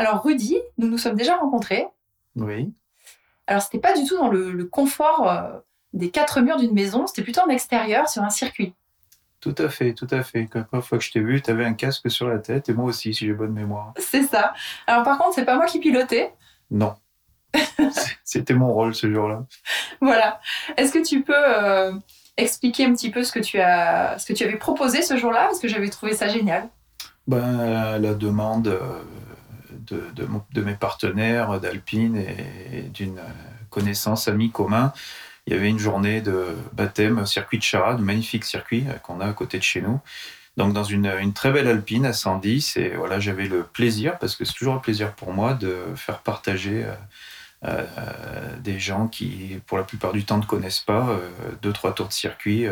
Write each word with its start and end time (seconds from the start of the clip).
Alors 0.00 0.22
Rudy, 0.22 0.56
nous 0.78 0.88
nous 0.88 0.96
sommes 0.96 1.14
déjà 1.14 1.36
rencontrés. 1.36 1.86
Oui. 2.34 2.72
Alors 3.46 3.60
c'était 3.60 3.78
pas 3.78 3.92
du 3.92 4.02
tout 4.06 4.16
dans 4.16 4.28
le, 4.30 4.50
le 4.50 4.64
confort 4.64 5.30
euh, 5.30 5.58
des 5.92 6.10
quatre 6.10 6.40
murs 6.40 6.56
d'une 6.56 6.72
maison, 6.72 7.06
c'était 7.06 7.20
plutôt 7.20 7.42
en 7.42 7.50
extérieur 7.50 8.08
sur 8.08 8.22
un 8.22 8.30
circuit. 8.30 8.72
Tout 9.42 9.54
à 9.58 9.68
fait, 9.68 9.92
tout 9.92 10.06
à 10.10 10.22
fait. 10.22 10.48
La 10.54 10.64
première 10.64 10.86
fois 10.86 10.96
que 10.96 11.04
je 11.04 11.12
t'ai 11.12 11.20
vu, 11.20 11.42
tu 11.42 11.50
avais 11.50 11.66
un 11.66 11.74
casque 11.74 12.10
sur 12.10 12.26
la 12.28 12.38
tête 12.38 12.70
et 12.70 12.72
moi 12.72 12.86
aussi, 12.86 13.12
si 13.12 13.26
j'ai 13.26 13.34
bonne 13.34 13.52
mémoire. 13.52 13.92
C'est 13.98 14.22
ça. 14.22 14.54
Alors 14.86 15.02
par 15.02 15.18
contre, 15.18 15.34
c'est 15.34 15.44
pas 15.44 15.56
moi 15.56 15.66
qui 15.66 15.80
pilotais. 15.80 16.32
Non. 16.70 16.94
C'était 18.24 18.54
mon 18.54 18.72
rôle 18.72 18.94
ce 18.94 19.12
jour-là. 19.12 19.44
Voilà. 20.00 20.40
Est-ce 20.78 20.94
que 20.94 21.06
tu 21.06 21.22
peux 21.22 21.34
euh, 21.36 21.92
expliquer 22.38 22.86
un 22.86 22.94
petit 22.94 23.10
peu 23.10 23.22
ce 23.22 23.32
que 23.32 23.40
tu 23.40 23.60
as, 23.60 24.18
ce 24.18 24.24
que 24.24 24.32
tu 24.32 24.44
avais 24.44 24.56
proposé 24.56 25.02
ce 25.02 25.18
jour-là? 25.18 25.44
Parce 25.44 25.58
que 25.58 25.68
j'avais 25.68 25.90
trouvé 25.90 26.14
ça 26.14 26.28
génial. 26.28 26.70
Ben, 27.26 27.98
la 27.98 28.14
demande 28.14 28.68
euh, 28.68 29.02
de, 29.92 30.60
mes 30.62 30.74
partenaires 30.74 31.60
d'Alpine 31.60 32.16
et 32.16 32.82
d'une 32.82 33.20
connaissance 33.70 34.28
amie 34.28 34.50
commun, 34.50 34.92
il 35.46 35.52
y 35.54 35.56
avait 35.56 35.68
une 35.68 35.78
journée 35.78 36.20
de 36.20 36.46
baptême 36.72 37.24
circuit 37.26 37.58
de 37.58 37.62
Charade, 37.62 38.00
magnifique 38.00 38.44
circuit 38.44 38.84
euh, 38.88 38.94
qu'on 38.94 39.20
a 39.20 39.26
à 39.26 39.32
côté 39.32 39.58
de 39.58 39.62
chez 39.62 39.80
nous. 39.80 40.00
Donc 40.56 40.72
dans 40.72 40.84
une, 40.84 41.32
très 41.32 41.52
belle 41.52 41.68
Alpine 41.68 42.04
à 42.04 42.12
110 42.12 42.76
et 42.76 42.90
voilà 42.90 43.20
j'avais 43.20 43.46
le 43.46 43.62
plaisir 43.62 44.18
parce 44.18 44.36
que 44.36 44.44
c'est 44.44 44.52
toujours 44.52 44.74
un 44.74 44.78
plaisir 44.78 45.14
pour 45.14 45.32
moi 45.32 45.54
de 45.54 45.76
faire 45.96 46.18
partager 46.18 46.84
euh, 46.84 46.94
euh, 47.98 48.56
des 48.58 48.78
gens 48.78 49.06
qui 49.06 49.60
pour 49.66 49.76
la 49.76 49.84
plupart 49.84 50.12
du 50.12 50.24
temps 50.24 50.38
ne 50.38 50.44
connaissent 50.44 50.80
pas 50.80 51.10
euh, 51.10 51.28
deux 51.60 51.72
trois 51.72 51.94
tours 51.94 52.08
de 52.08 52.12
circuit 52.12 52.66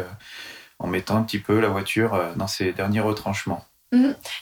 en 0.79 0.87
mettant 0.87 1.17
un 1.17 1.23
petit 1.23 1.39
peu 1.39 1.61
la 1.61 1.69
voiture 1.69 2.19
dans 2.37 2.47
ses 2.47 2.73
derniers 2.73 3.01
retranchements. 3.01 3.67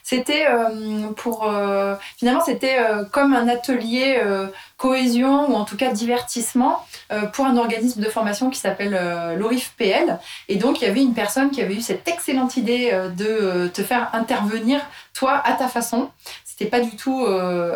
C'était 0.02 0.46
euh, 0.48 1.12
pour 1.16 1.48
euh, 1.48 1.94
finalement 2.16 2.42
c'était 2.44 2.78
euh, 2.80 3.04
comme 3.04 3.32
un 3.32 3.46
atelier 3.46 4.18
euh, 4.20 4.48
cohésion 4.76 5.48
ou 5.48 5.54
en 5.54 5.64
tout 5.64 5.76
cas 5.76 5.92
divertissement 5.92 6.84
euh, 7.12 7.26
pour 7.26 7.46
un 7.46 7.56
organisme 7.56 8.00
de 8.00 8.08
formation 8.08 8.50
qui 8.50 8.58
s'appelle 8.58 8.96
euh, 9.00 9.36
l'ORIF-PL. 9.36 10.18
Et 10.48 10.56
donc 10.56 10.80
il 10.80 10.84
y 10.84 10.90
avait 10.90 11.02
une 11.02 11.14
personne 11.14 11.50
qui 11.50 11.62
avait 11.62 11.74
eu 11.74 11.80
cette 11.80 12.08
excellente 12.08 12.56
idée 12.56 12.90
de 13.16 13.68
te 13.68 13.82
faire 13.82 14.10
intervenir 14.14 14.80
toi 15.14 15.40
à 15.44 15.52
ta 15.52 15.68
façon. 15.68 16.10
C'était 16.44 16.66
pas 16.70 16.80
du 16.80 16.96
tout 16.96 17.26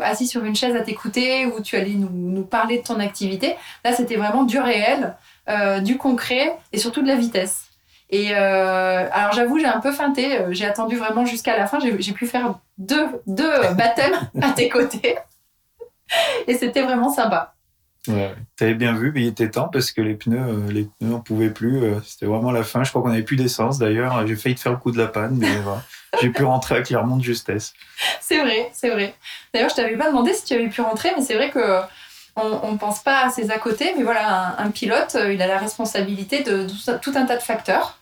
assis 0.02 0.26
sur 0.26 0.44
une 0.44 0.56
chaise 0.56 0.74
à 0.74 0.80
t'écouter 0.80 1.46
où 1.46 1.60
tu 1.60 1.76
allais 1.76 1.90
nous, 1.90 2.10
nous 2.10 2.44
parler 2.44 2.78
de 2.78 2.82
ton 2.82 2.98
activité. 2.98 3.54
Là 3.84 3.92
c'était 3.92 4.16
vraiment 4.16 4.44
du 4.44 4.58
réel, 4.58 5.14
du 5.82 5.98
concret 5.98 6.56
et 6.72 6.78
surtout 6.78 7.02
de 7.02 7.08
la 7.08 7.16
vitesse. 7.16 7.69
Et 8.12 8.34
euh, 8.34 9.08
alors 9.12 9.32
j'avoue, 9.32 9.58
j'ai 9.58 9.66
un 9.66 9.80
peu 9.80 9.92
feinté. 9.92 10.38
euh, 10.40 10.48
J'ai 10.52 10.66
attendu 10.66 10.96
vraiment 10.96 11.24
jusqu'à 11.24 11.56
la 11.56 11.66
fin. 11.66 11.78
J'ai 11.80 12.12
pu 12.12 12.26
faire 12.26 12.54
deux, 12.78 13.06
deux 13.26 13.52
baptêmes 13.76 14.14
à 14.42 14.50
tes 14.50 14.68
côtés. 14.68 15.16
Et 16.46 16.54
c'était 16.56 16.82
vraiment 16.82 17.12
sympa. 17.12 17.54
Ouais, 18.08 18.34
T'avais 18.56 18.74
bien 18.74 18.94
vu, 18.94 19.12
mais 19.14 19.20
il 19.22 19.26
était 19.28 19.50
temps 19.50 19.68
parce 19.68 19.92
que 19.92 20.00
les 20.00 20.14
pneus, 20.14 20.38
euh, 20.40 20.72
les 20.72 20.88
pneus, 20.98 21.14
on 21.14 21.20
pouvait 21.20 21.50
plus. 21.50 21.82
C'était 22.04 22.26
vraiment 22.26 22.50
la 22.50 22.64
fin. 22.64 22.82
Je 22.82 22.90
crois 22.90 23.02
qu'on 23.02 23.10
avait 23.10 23.22
plus 23.22 23.36
d'essence 23.36 23.78
d'ailleurs. 23.78 24.26
J'ai 24.26 24.36
failli 24.36 24.54
te 24.54 24.60
faire 24.60 24.72
le 24.72 24.78
coup 24.78 24.90
de 24.90 24.98
la 24.98 25.06
panne, 25.06 25.36
mais 25.36 25.54
voilà. 25.58 25.82
j'ai 26.20 26.30
pu 26.30 26.42
rentrer 26.42 26.76
à 26.76 26.82
Clermont 26.82 27.16
de 27.18 27.22
justesse. 27.22 27.74
C'est 28.20 28.38
vrai, 28.40 28.70
c'est 28.72 28.90
vrai. 28.90 29.14
D'ailleurs, 29.52 29.68
je 29.70 29.74
t'avais 29.76 29.96
pas 29.96 30.08
demandé 30.08 30.32
si 30.32 30.44
tu 30.44 30.54
avais 30.54 30.68
pu 30.68 30.80
rentrer, 30.80 31.10
mais 31.16 31.22
c'est 31.22 31.34
vrai 31.34 31.50
que 31.50 31.80
on, 32.36 32.60
on 32.62 32.76
pense 32.78 33.00
pas 33.02 33.26
à 33.26 33.30
ses 33.30 33.50
à 33.50 33.58
côté. 33.58 33.92
Mais 33.96 34.02
voilà, 34.02 34.54
un, 34.58 34.66
un 34.66 34.70
pilote, 34.70 35.16
il 35.30 35.42
a 35.42 35.46
la 35.46 35.58
responsabilité 35.58 36.42
de, 36.42 36.66
tout 37.02 37.12
un 37.16 37.26
tas 37.26 37.36
de 37.36 37.42
facteurs. 37.42 37.98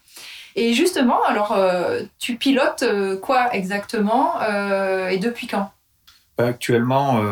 Et 0.58 0.74
justement, 0.74 1.22
alors, 1.22 1.52
euh, 1.52 2.02
tu 2.18 2.34
pilotes 2.34 2.82
euh, 2.82 3.16
quoi 3.16 3.54
exactement 3.54 4.42
euh, 4.42 5.06
et 5.06 5.18
depuis 5.18 5.46
quand? 5.46 5.70
Bah, 6.36 6.46
Actuellement, 6.46 7.22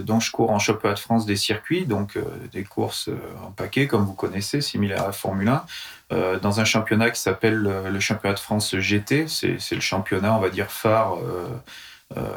donc 0.00 0.22
je 0.22 0.30
cours 0.30 0.50
en 0.50 0.58
championnat 0.58 0.94
de 0.94 0.98
France 0.98 1.26
des 1.26 1.36
circuits, 1.36 1.86
donc 1.86 2.18
des 2.52 2.64
courses 2.64 3.08
en 3.42 3.50
paquet, 3.52 3.86
comme 3.86 4.04
vous 4.04 4.12
connaissez, 4.12 4.60
similaires 4.60 5.02
à 5.02 5.06
la 5.06 5.12
Formule 5.12 5.48
1, 5.48 5.64
euh, 6.12 6.38
dans 6.38 6.60
un 6.60 6.64
championnat 6.64 7.10
qui 7.10 7.20
s'appelle 7.20 7.56
le 7.56 8.00
championnat 8.00 8.34
de 8.34 8.38
France 8.38 8.76
GT. 8.76 9.28
C'est 9.28 9.74
le 9.74 9.80
championnat, 9.80 10.34
on 10.34 10.40
va 10.40 10.50
dire, 10.50 10.70
phare 10.70 11.16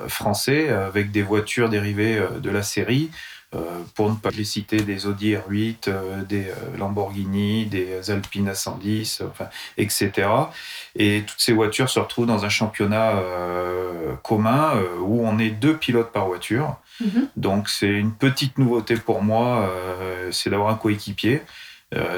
français, 0.07 0.69
avec 0.69 1.11
des 1.11 1.23
voitures 1.23 1.67
dérivées 1.67 2.21
de 2.41 2.49
la 2.49 2.63
série. 2.63 3.11
Euh, 3.55 3.59
pour 3.95 4.09
ne 4.09 4.15
pas 4.15 4.29
les 4.31 4.43
citer, 4.43 4.81
des 4.81 5.05
Audi 5.05 5.35
R8, 5.35 5.87
euh, 5.87 6.23
des 6.23 6.47
euh, 6.47 6.77
Lamborghini, 6.77 7.65
des 7.65 8.09
Alpine 8.09 8.49
A110, 8.49 9.23
enfin, 9.25 9.45
etc. 9.77 10.27
Et 10.95 11.23
toutes 11.25 11.39
ces 11.39 11.53
voitures 11.53 11.89
se 11.89 11.99
retrouvent 11.99 12.25
dans 12.25 12.45
un 12.45 12.49
championnat 12.49 13.13
commun 14.23 14.73
où 15.01 15.25
on 15.25 15.37
est 15.39 15.49
deux 15.49 15.77
pilotes 15.77 16.11
par 16.11 16.27
voiture. 16.27 16.77
Mhm. 16.99 17.27
Donc 17.37 17.69
c'est 17.69 17.87
une 17.87 18.11
petite 18.11 18.57
nouveauté 18.57 18.95
pour 18.95 19.21
moi, 19.23 19.69
c'est 20.31 20.49
d'avoir 20.49 20.69
un 20.69 20.75
coéquipier. 20.75 21.41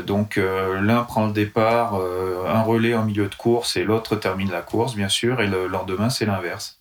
Donc 0.05 0.37
euh, 0.37 0.81
l'un 0.81 1.03
prend 1.03 1.27
le 1.27 1.33
départ, 1.33 1.95
euh, 1.95 2.45
un 2.47 2.61
relais 2.61 2.95
en 2.95 3.03
milieu 3.03 3.27
de 3.27 3.35
course 3.35 3.75
et 3.75 3.83
l'autre 3.83 4.15
termine 4.15 4.51
la 4.51 4.61
course, 4.61 4.95
bien 4.95 5.09
sûr, 5.09 5.41
et 5.41 5.47
le 5.47 5.67
lendemain 5.67 6.09
c'est 6.09 6.25
l'inverse. 6.25 6.77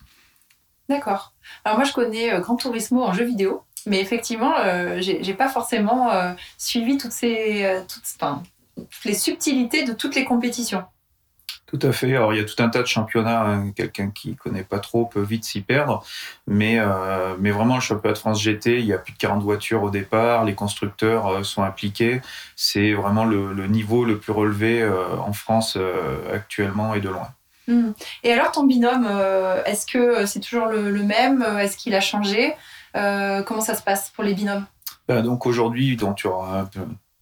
D'accord. 0.87 1.33
Alors 1.63 1.77
moi, 1.77 1.85
je 1.85 1.93
connais 1.93 2.31
euh, 2.31 2.39
Gran 2.39 2.55
Turismo 2.55 3.03
en 3.03 3.13
jeu 3.13 3.25
vidéo, 3.25 3.63
mais 3.85 3.99
effectivement, 3.99 4.53
euh, 4.59 4.99
j'ai 4.99 5.33
pas 5.33 5.49
forcément 5.49 6.11
euh, 6.11 6.33
suivi 6.57 6.97
toutes 6.97 7.11
ces, 7.11 7.65
euh, 7.65 7.81
toutes, 7.87 8.03
enfin, 8.15 8.43
toutes 8.75 9.05
les 9.05 9.13
subtilités 9.13 9.83
de 9.83 9.93
toutes 9.93 10.15
les 10.15 10.25
compétitions. 10.25 10.83
Tout 11.67 11.79
à 11.81 11.91
fait. 11.91 12.15
Alors 12.15 12.31
il 12.33 12.37
y 12.37 12.39
a 12.39 12.45
tout 12.45 12.61
un 12.61 12.69
tas 12.69 12.81
de 12.81 12.87
championnats. 12.87 13.41
hein. 13.41 13.71
Quelqu'un 13.75 14.11
qui 14.11 14.35
connaît 14.35 14.63
pas 14.63 14.79
trop 14.79 15.05
peut 15.05 15.23
vite 15.23 15.43
s'y 15.43 15.61
perdre. 15.61 16.03
Mais, 16.45 16.77
euh, 16.79 17.35
mais 17.39 17.49
vraiment, 17.49 17.75
le 17.75 17.81
championnat 17.81 18.13
de 18.13 18.19
France 18.19 18.41
GT, 18.41 18.79
il 18.79 18.85
y 18.85 18.93
a 18.93 18.99
plus 18.99 19.13
de 19.13 19.17
40 19.17 19.41
voitures 19.41 19.81
au 19.81 19.89
départ. 19.89 20.45
Les 20.45 20.53
constructeurs 20.53 21.27
euh, 21.27 21.43
sont 21.43 21.63
impliqués. 21.63 22.21
C'est 22.55 22.93
vraiment 22.93 23.25
le, 23.25 23.51
le 23.51 23.65
niveau 23.67 24.05
le 24.05 24.19
plus 24.19 24.31
relevé 24.31 24.81
euh, 24.81 25.17
en 25.17 25.33
France 25.33 25.77
actuellement 26.31 26.93
et 26.93 27.01
de 27.01 27.09
loin. 27.09 27.29
Hmm. 27.67 27.93
Et 28.23 28.31
alors, 28.31 28.51
ton 28.51 28.63
binôme, 28.63 29.09
est-ce 29.65 29.87
que 29.87 30.27
c'est 30.27 30.39
toujours 30.39 30.67
le, 30.67 30.91
le 30.91 31.01
même? 31.01 31.41
Est-ce 31.59 31.77
qu'il 31.77 31.95
a 31.95 31.99
changé? 31.99 32.53
Comment 32.95 33.61
ça 33.61 33.75
se 33.75 33.83
passe 33.83 34.09
pour 34.09 34.23
les 34.23 34.33
binômes? 34.33 34.65
Ben, 35.07 35.21
donc 35.21 35.45
aujourd'hui, 35.45 35.97
donc 35.97 36.15
tu 36.15 36.27
auras 36.27 36.61
un 36.61 36.69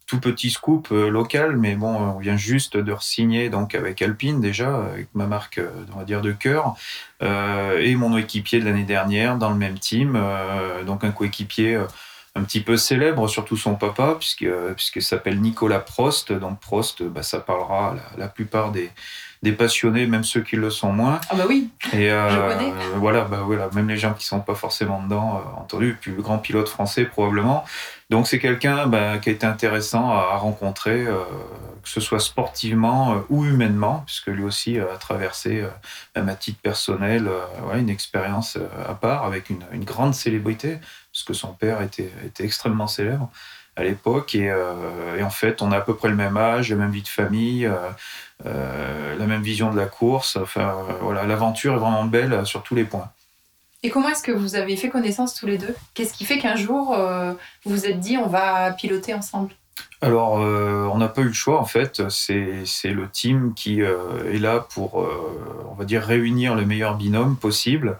tout 0.05 0.19
petit 0.19 0.49
scoop 0.49 0.89
euh, 0.91 1.09
local, 1.09 1.57
mais 1.57 1.75
bon, 1.75 1.95
on 1.95 2.19
vient 2.19 2.37
juste 2.37 2.77
de 2.77 2.91
re-signer 2.91 3.49
donc 3.49 3.73
avec 3.73 4.01
Alpine 4.01 4.41
déjà, 4.41 4.83
avec 4.85 5.07
ma 5.13 5.27
marque, 5.27 5.57
euh, 5.57 5.71
on 5.93 5.99
va 5.99 6.05
dire 6.05 6.21
de 6.21 6.31
cœur, 6.31 6.75
euh, 7.21 7.79
et 7.79 7.95
mon 7.95 8.15
équipier 8.17 8.59
de 8.59 8.65
l'année 8.65 8.83
dernière 8.83 9.37
dans 9.37 9.49
le 9.49 9.55
même 9.55 9.79
team, 9.79 10.13
euh, 10.15 10.83
donc 10.83 11.03
un 11.03 11.11
coéquipier 11.11 11.75
euh, 11.75 11.85
un 12.35 12.43
petit 12.43 12.61
peu 12.61 12.77
célèbre, 12.77 13.27
surtout 13.27 13.57
son 13.57 13.75
papa, 13.75 14.15
puisque 14.19 14.47
puisque 14.75 15.01
s'appelle 15.01 15.39
Nicolas 15.39 15.79
Prost. 15.79 16.33
Donc 16.33 16.59
Prost, 16.59 17.03
bah, 17.03 17.21
ça 17.21 17.39
parlera 17.39 17.91
à 17.91 18.17
la 18.17 18.27
plupart 18.27 18.71
des 18.71 18.89
des 19.43 19.51
passionnés, 19.51 20.07
même 20.07 20.23
ceux 20.23 20.41
qui 20.41 20.55
le 20.55 20.69
sont 20.69 20.91
moins. 20.93 21.19
Ah 21.29 21.35
bah 21.35 21.43
oui, 21.47 21.69
Et 21.91 22.09
euh, 22.09 22.29
Je 22.29 22.53
connais. 22.57 22.73
voilà, 22.95 23.25
bah 23.25 23.41
voilà, 23.45 23.69
même 23.73 23.89
les 23.89 23.97
gens 23.97 24.13
qui 24.13 24.25
sont 24.25 24.39
pas 24.39 24.55
forcément 24.55 25.03
dedans, 25.03 25.35
euh, 25.35 25.59
entendu, 25.61 25.89
le 25.89 25.95
plus 25.95 26.13
grand 26.13 26.37
pilote 26.39 26.69
français 26.69 27.03
probablement. 27.03 27.65
Donc 28.09 28.27
c'est 28.27 28.39
quelqu'un 28.39 28.87
bah, 28.87 29.17
qui 29.17 29.29
a 29.29 29.33
été 29.33 29.45
intéressant 29.45 30.11
à, 30.11 30.29
à 30.33 30.37
rencontrer, 30.37 31.05
euh, 31.05 31.17
que 31.83 31.89
ce 31.89 31.99
soit 31.99 32.19
sportivement 32.21 33.15
euh, 33.15 33.17
ou 33.29 33.43
humainement, 33.45 34.03
puisque 34.05 34.27
lui 34.27 34.43
aussi 34.43 34.79
a 34.79 34.95
traversé, 34.97 35.59
euh, 35.61 35.67
même 36.15 36.29
à 36.29 36.35
titre 36.35 36.61
personnel, 36.61 37.29
ouais, 37.69 37.79
une 37.79 37.89
expérience 37.89 38.57
à 38.87 38.93
part 38.93 39.25
avec 39.25 39.49
une, 39.49 39.65
une 39.73 39.83
grande 39.83 40.13
célébrité, 40.15 40.77
parce 41.11 41.23
que 41.23 41.33
son 41.33 41.53
père 41.53 41.81
était, 41.81 42.11
était 42.25 42.45
extrêmement 42.45 42.87
célèbre 42.87 43.29
à 43.75 43.83
l'époque. 43.83 44.35
Et, 44.35 44.49
euh, 44.49 45.17
et 45.17 45.23
en 45.23 45.29
fait, 45.29 45.61
on 45.61 45.71
a 45.71 45.77
à 45.77 45.81
peu 45.81 45.95
près 45.95 46.09
le 46.09 46.15
même 46.15 46.37
âge, 46.37 46.69
la 46.69 46.75
même 46.75 46.91
vie 46.91 47.01
de 47.01 47.07
famille. 47.07 47.65
euh, 47.65 47.75
euh, 48.45 49.15
la 49.17 49.25
même 49.25 49.41
vision 49.41 49.71
de 49.71 49.77
la 49.77 49.85
course. 49.85 50.35
Enfin, 50.35 50.75
voilà, 51.01 51.23
l'aventure 51.23 51.75
est 51.75 51.77
vraiment 51.77 52.05
belle 52.05 52.45
sur 52.45 52.61
tous 52.63 52.75
les 52.75 52.83
points. 52.83 53.09
Et 53.83 53.89
comment 53.89 54.09
est-ce 54.09 54.23
que 54.23 54.31
vous 54.31 54.55
avez 54.55 54.75
fait 54.75 54.89
connaissance 54.89 55.33
tous 55.35 55.45
les 55.45 55.57
deux? 55.57 55.75
Qu'est-ce 55.93 56.13
qui 56.13 56.25
fait 56.25 56.39
qu'un 56.39 56.55
jour, 56.55 56.95
vous 57.63 57.71
vous 57.71 57.85
êtes 57.85 57.99
dit, 57.99 58.17
on 58.17 58.27
va 58.27 58.71
piloter 58.71 59.13
ensemble? 59.13 59.53
Alors, 60.01 60.41
euh, 60.41 60.89
on 60.91 60.97
n'a 60.97 61.07
pas 61.07 61.21
eu 61.21 61.27
le 61.27 61.33
choix, 61.33 61.59
en 61.59 61.65
fait. 61.65 62.09
C'est 62.09 62.65
c'est 62.65 62.91
le 62.91 63.09
team 63.09 63.53
qui 63.55 63.81
euh, 63.81 64.33
est 64.33 64.37
là 64.37 64.59
pour, 64.59 65.01
euh, 65.01 65.65
on 65.71 65.75
va 65.75 65.85
dire, 65.85 66.03
réunir 66.03 66.55
le 66.55 66.65
meilleur 66.65 66.95
binôme 66.95 67.37
possible. 67.37 67.97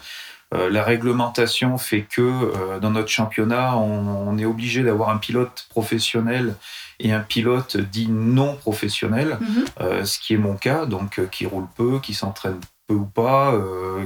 La 0.53 0.83
réglementation 0.83 1.77
fait 1.77 2.01
que 2.01 2.79
dans 2.79 2.91
notre 2.91 3.09
championnat, 3.09 3.75
on, 3.77 4.37
est 4.37 4.45
obligé 4.45 4.83
d'avoir 4.83 5.09
un 5.09 5.17
pilote 5.17 5.65
professionnel 5.69 6.55
et 6.99 7.11
un 7.11 7.21
pilote 7.21 7.77
dit 7.77 8.07
non 8.07 8.55
professionnel, 8.55 9.37
mhm. 9.41 10.05
ce 10.05 10.19
qui 10.19 10.35
est 10.35 10.37
mon 10.37 10.55
cas, 10.55 10.85
donc 10.85 11.21
qui 11.31 11.45
roule 11.45 11.67
peu, 11.75 11.99
qui 11.99 12.13
s'entraîne 12.13 12.59
peu 12.87 12.93
ou 12.93 13.05
pas, 13.05 13.53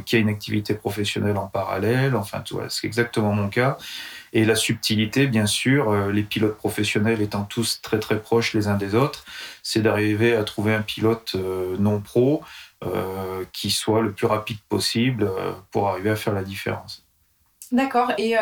qui 0.05 0.15
a 0.15 0.19
une 0.19 0.29
activité 0.29 0.73
professionnelle 0.73 1.38
en 1.38 1.47
parallèle, 1.47 2.15
enfin, 2.15 2.44
c'est 2.69 2.88
exactement 2.88 3.33
mon 3.33 3.50
cas. 3.50 3.77
Et 4.33 4.45
la 4.45 4.55
subtilité, 4.55 5.27
bien 5.27 5.45
sûr, 5.45 5.89
euh, 5.89 6.11
les 6.11 6.23
pilotes 6.23 6.57
professionnels 6.57 7.21
étant 7.21 7.43
tous 7.43 7.79
très 7.81 8.00
très 8.00 8.19
proches 8.19 8.53
les 8.53 8.67
uns 8.67 8.77
des 8.77 8.93
autres, 8.93 9.23
c'est 9.63 9.81
d'arriver 9.81 10.35
à 10.35 10.43
trouver 10.43 10.73
un 10.73 10.81
pilote 10.81 11.33
euh, 11.35 11.75
non 11.79 12.01
pro 12.01 12.43
euh, 12.83 13.44
qui 13.53 13.71
soit 13.71 14.01
le 14.01 14.12
plus 14.12 14.27
rapide 14.27 14.59
possible 14.69 15.29
pour 15.71 15.89
arriver 15.89 16.09
à 16.09 16.15
faire 16.15 16.33
la 16.33 16.44
différence. 16.44 17.06
D'accord. 17.71 18.13
Et, 18.18 18.35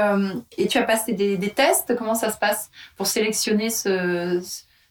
et, 0.58 0.68
tu 0.68 0.78
as 0.78 0.84
passé 0.84 1.14
des, 1.14 1.50
tests? 1.50 1.96
Comment 1.98 2.16
ça 2.16 2.32
se 2.32 2.38
passe 2.38 2.70
pour 2.96 3.08
sélectionner 3.08 3.70
ce, 3.70 4.42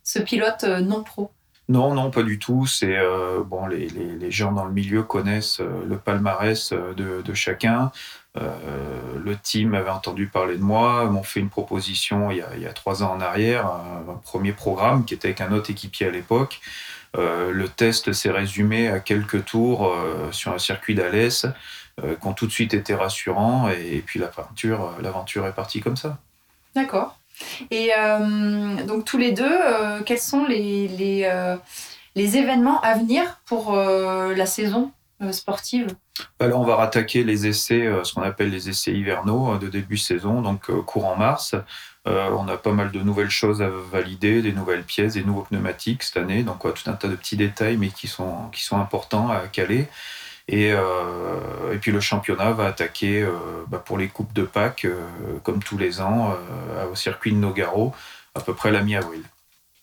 ce 0.03 0.19
pilote 0.19 0.65
non 0.65 1.05
pro? 1.05 1.31
Non, 1.69 1.95
non, 1.95 2.11
pas 2.11 2.25
du 2.25 2.39
tout. 2.39 2.67
C'est 2.67 2.99
bon, 3.47 3.67
les, 3.67 3.89
les, 3.89 4.17
les, 4.17 4.31
gens 4.33 4.51
dans 4.51 4.65
le 4.65 4.73
milieu 4.73 5.05
connaissent 5.05 5.61
le 5.61 5.97
palmarès 5.99 6.73
de, 6.73 7.23
de 7.23 7.35
chacun. 7.35 7.93
Euh, 8.37 9.19
le 9.25 9.37
team 9.37 9.75
avait 9.75 9.91
entendu 9.91 10.27
parler 10.27 10.57
de 10.57 10.63
moi, 10.63 11.05
m'ont 11.05 11.23
fait 11.23 11.39
une 11.39 11.51
proposition 11.51 12.33
il 12.33 12.39
y, 12.39 12.67
a, 12.67 12.73
trois 12.73 13.05
ans 13.05 13.13
en 13.13 13.21
arrière, 13.21 13.67
un, 13.67 14.21
premier 14.25 14.53
programme 14.53 15.05
qui 15.05 15.15
était 15.15 15.29
avec 15.29 15.41
un 15.41 15.53
autre 15.53 15.71
équipier 15.71 16.07
à 16.07 16.11
l'époque. 16.11 16.61
Euh, 17.17 17.53
le 17.53 17.69
test 17.69 18.13
s'est 18.13 18.31
résumé 18.31 18.89
à 18.89 19.01
quelques 19.01 19.45
tours 19.45 19.87
euh, 19.87 20.33
sur 20.33 20.53
un 20.53 20.59
circuit 20.59 20.95
d'Alès 20.95 21.47
qui 22.21 22.27
ont 22.27 22.33
tout 22.33 22.49
de 22.49 22.51
suite 22.51 22.75
été 22.75 22.93
rassurants 22.93 23.69
et, 23.69 24.03
puis 24.05 24.19
l'aventure, 24.19 24.97
l'aventure 25.01 25.47
est 25.47 25.53
partie 25.53 25.81
comme 25.81 25.97
ça. 25.97 26.19
D'accord. 26.75 27.17
Et 27.71 27.91
donc 28.85 29.05
tous 29.05 29.17
les 29.17 29.31
deux, 29.31 29.61
quels 30.05 30.19
sont 30.19 30.45
les, 30.45 30.89
les, 30.89 31.57
les, 32.17 32.37
événements 32.37 32.81
à 32.81 32.95
venir 32.95 33.39
pour 33.47 33.77
la 33.77 34.47
saison 34.47 34.91
sportive? 35.31 35.95
Alors, 36.39 36.61
on 36.61 36.65
va 36.65 36.77
rattaquer 36.77 37.25
les 37.25 37.47
essais, 37.47 37.87
euh, 37.87 38.05
ce 38.05 38.15
qu'on 38.15 38.23
appelle 38.23 38.51
les 38.51 38.69
essais 38.69 38.93
hivernaux 38.93 39.55
euh, 39.55 39.59
de 39.59 39.69
début 39.69 39.97
saison, 39.97 40.43
donc 40.43 40.71
euh, 40.71 40.83
courant 40.83 41.17
mars. 41.17 41.55
On 42.07 42.49
a 42.49 42.57
pas 42.57 42.73
mal 42.73 42.91
de 42.91 43.01
nouvelles 43.01 43.31
choses 43.31 43.63
à 43.63 43.69
valider, 43.69 44.43
des 44.43 44.53
nouvelles 44.53 44.85
pièces, 44.85 45.15
des 45.15 45.25
nouveaux 45.25 45.43
pneumatiques 45.43 46.03
cette 46.03 46.19
année, 46.19 46.43
donc 46.43 46.61
tout 46.61 46.91
un 46.91 46.93
tas 46.93 47.09
de 47.09 47.17
petits 47.17 47.37
détails, 47.37 47.77
mais 47.77 47.89
qui 47.89 48.09
sont, 48.09 48.49
qui 48.53 48.63
sont 48.63 48.79
importants 48.79 49.31
à 49.31 49.41
caler. 49.49 49.89
Et, 50.49 50.69
et 50.69 51.79
puis 51.81 51.91
le 51.91 52.01
championnat 52.01 52.53
va 52.53 52.67
attaquer 52.67 53.27
bah, 53.69 53.83
pour 53.83 53.97
les 53.97 54.09
coupes 54.09 54.35
de 54.35 54.43
Pâques, 54.43 54.87
comme 55.43 55.63
tous 55.63 55.79
les 55.79 56.03
ans, 56.03 56.37
au 56.91 56.95
circuit 56.95 57.33
de 57.33 57.39
Nogaro, 57.39 57.95
à 58.35 58.41
peu 58.41 58.53
près 58.53 58.71
la 58.71 58.83
mi-avril. 58.83 59.23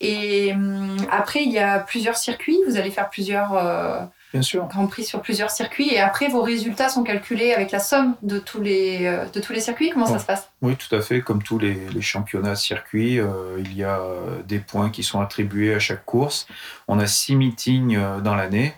Et 0.00 0.52
hum, 0.52 0.96
après, 1.10 1.42
il 1.42 1.50
y 1.50 1.58
a 1.58 1.78
plusieurs 1.78 2.16
circuits, 2.16 2.58
vous 2.68 2.76
allez 2.76 2.90
faire 2.90 3.10
plusieurs 3.10 4.10
Bien 4.32 4.42
sûr. 4.42 4.66
Grand 4.66 4.86
Prix 4.86 5.04
sur 5.04 5.20
plusieurs 5.20 5.50
circuits. 5.50 5.92
Et 5.92 6.00
après, 6.00 6.28
vos 6.28 6.42
résultats 6.42 6.88
sont 6.88 7.02
calculés 7.02 7.52
avec 7.52 7.70
la 7.70 7.80
somme 7.80 8.16
de 8.22 8.38
tous 8.38 8.62
les, 8.62 9.06
euh, 9.06 9.26
de 9.26 9.40
tous 9.40 9.52
les 9.52 9.60
circuits. 9.60 9.90
Comment 9.90 10.06
ça 10.06 10.18
se 10.18 10.24
passe? 10.24 10.50
Oui, 10.62 10.74
tout 10.76 10.94
à 10.94 11.02
fait. 11.02 11.20
Comme 11.20 11.42
tous 11.42 11.58
les, 11.58 11.74
les 11.90 12.00
championnats 12.00 12.56
circuits, 12.56 13.20
euh, 13.20 13.58
il 13.58 13.76
y 13.76 13.84
a 13.84 14.00
des 14.46 14.58
points 14.58 14.90
qui 14.90 15.02
sont 15.02 15.20
attribués 15.20 15.74
à 15.74 15.78
chaque 15.78 16.06
course. 16.06 16.46
On 16.88 16.98
a 16.98 17.06
six 17.06 17.36
meetings 17.36 17.96
euh, 17.96 18.20
dans 18.20 18.34
l'année. 18.34 18.74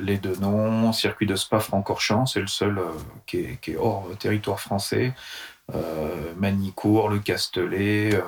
les 0.00 0.16
deux 0.16 0.36
noms, 0.36 0.92
circuit 0.92 1.26
de 1.26 1.36
Spa-Francorchamps, 1.36 2.26
c'est 2.26 2.40
le 2.40 2.46
seul 2.46 2.80
qui 3.26 3.38
est, 3.38 3.58
qui, 3.60 3.72
est, 3.72 3.76
hors 3.76 4.08
territoire 4.18 4.60
français. 4.60 5.12
Manicourt, 6.38 7.10
le 7.10 7.18
Castellet, 7.18 8.18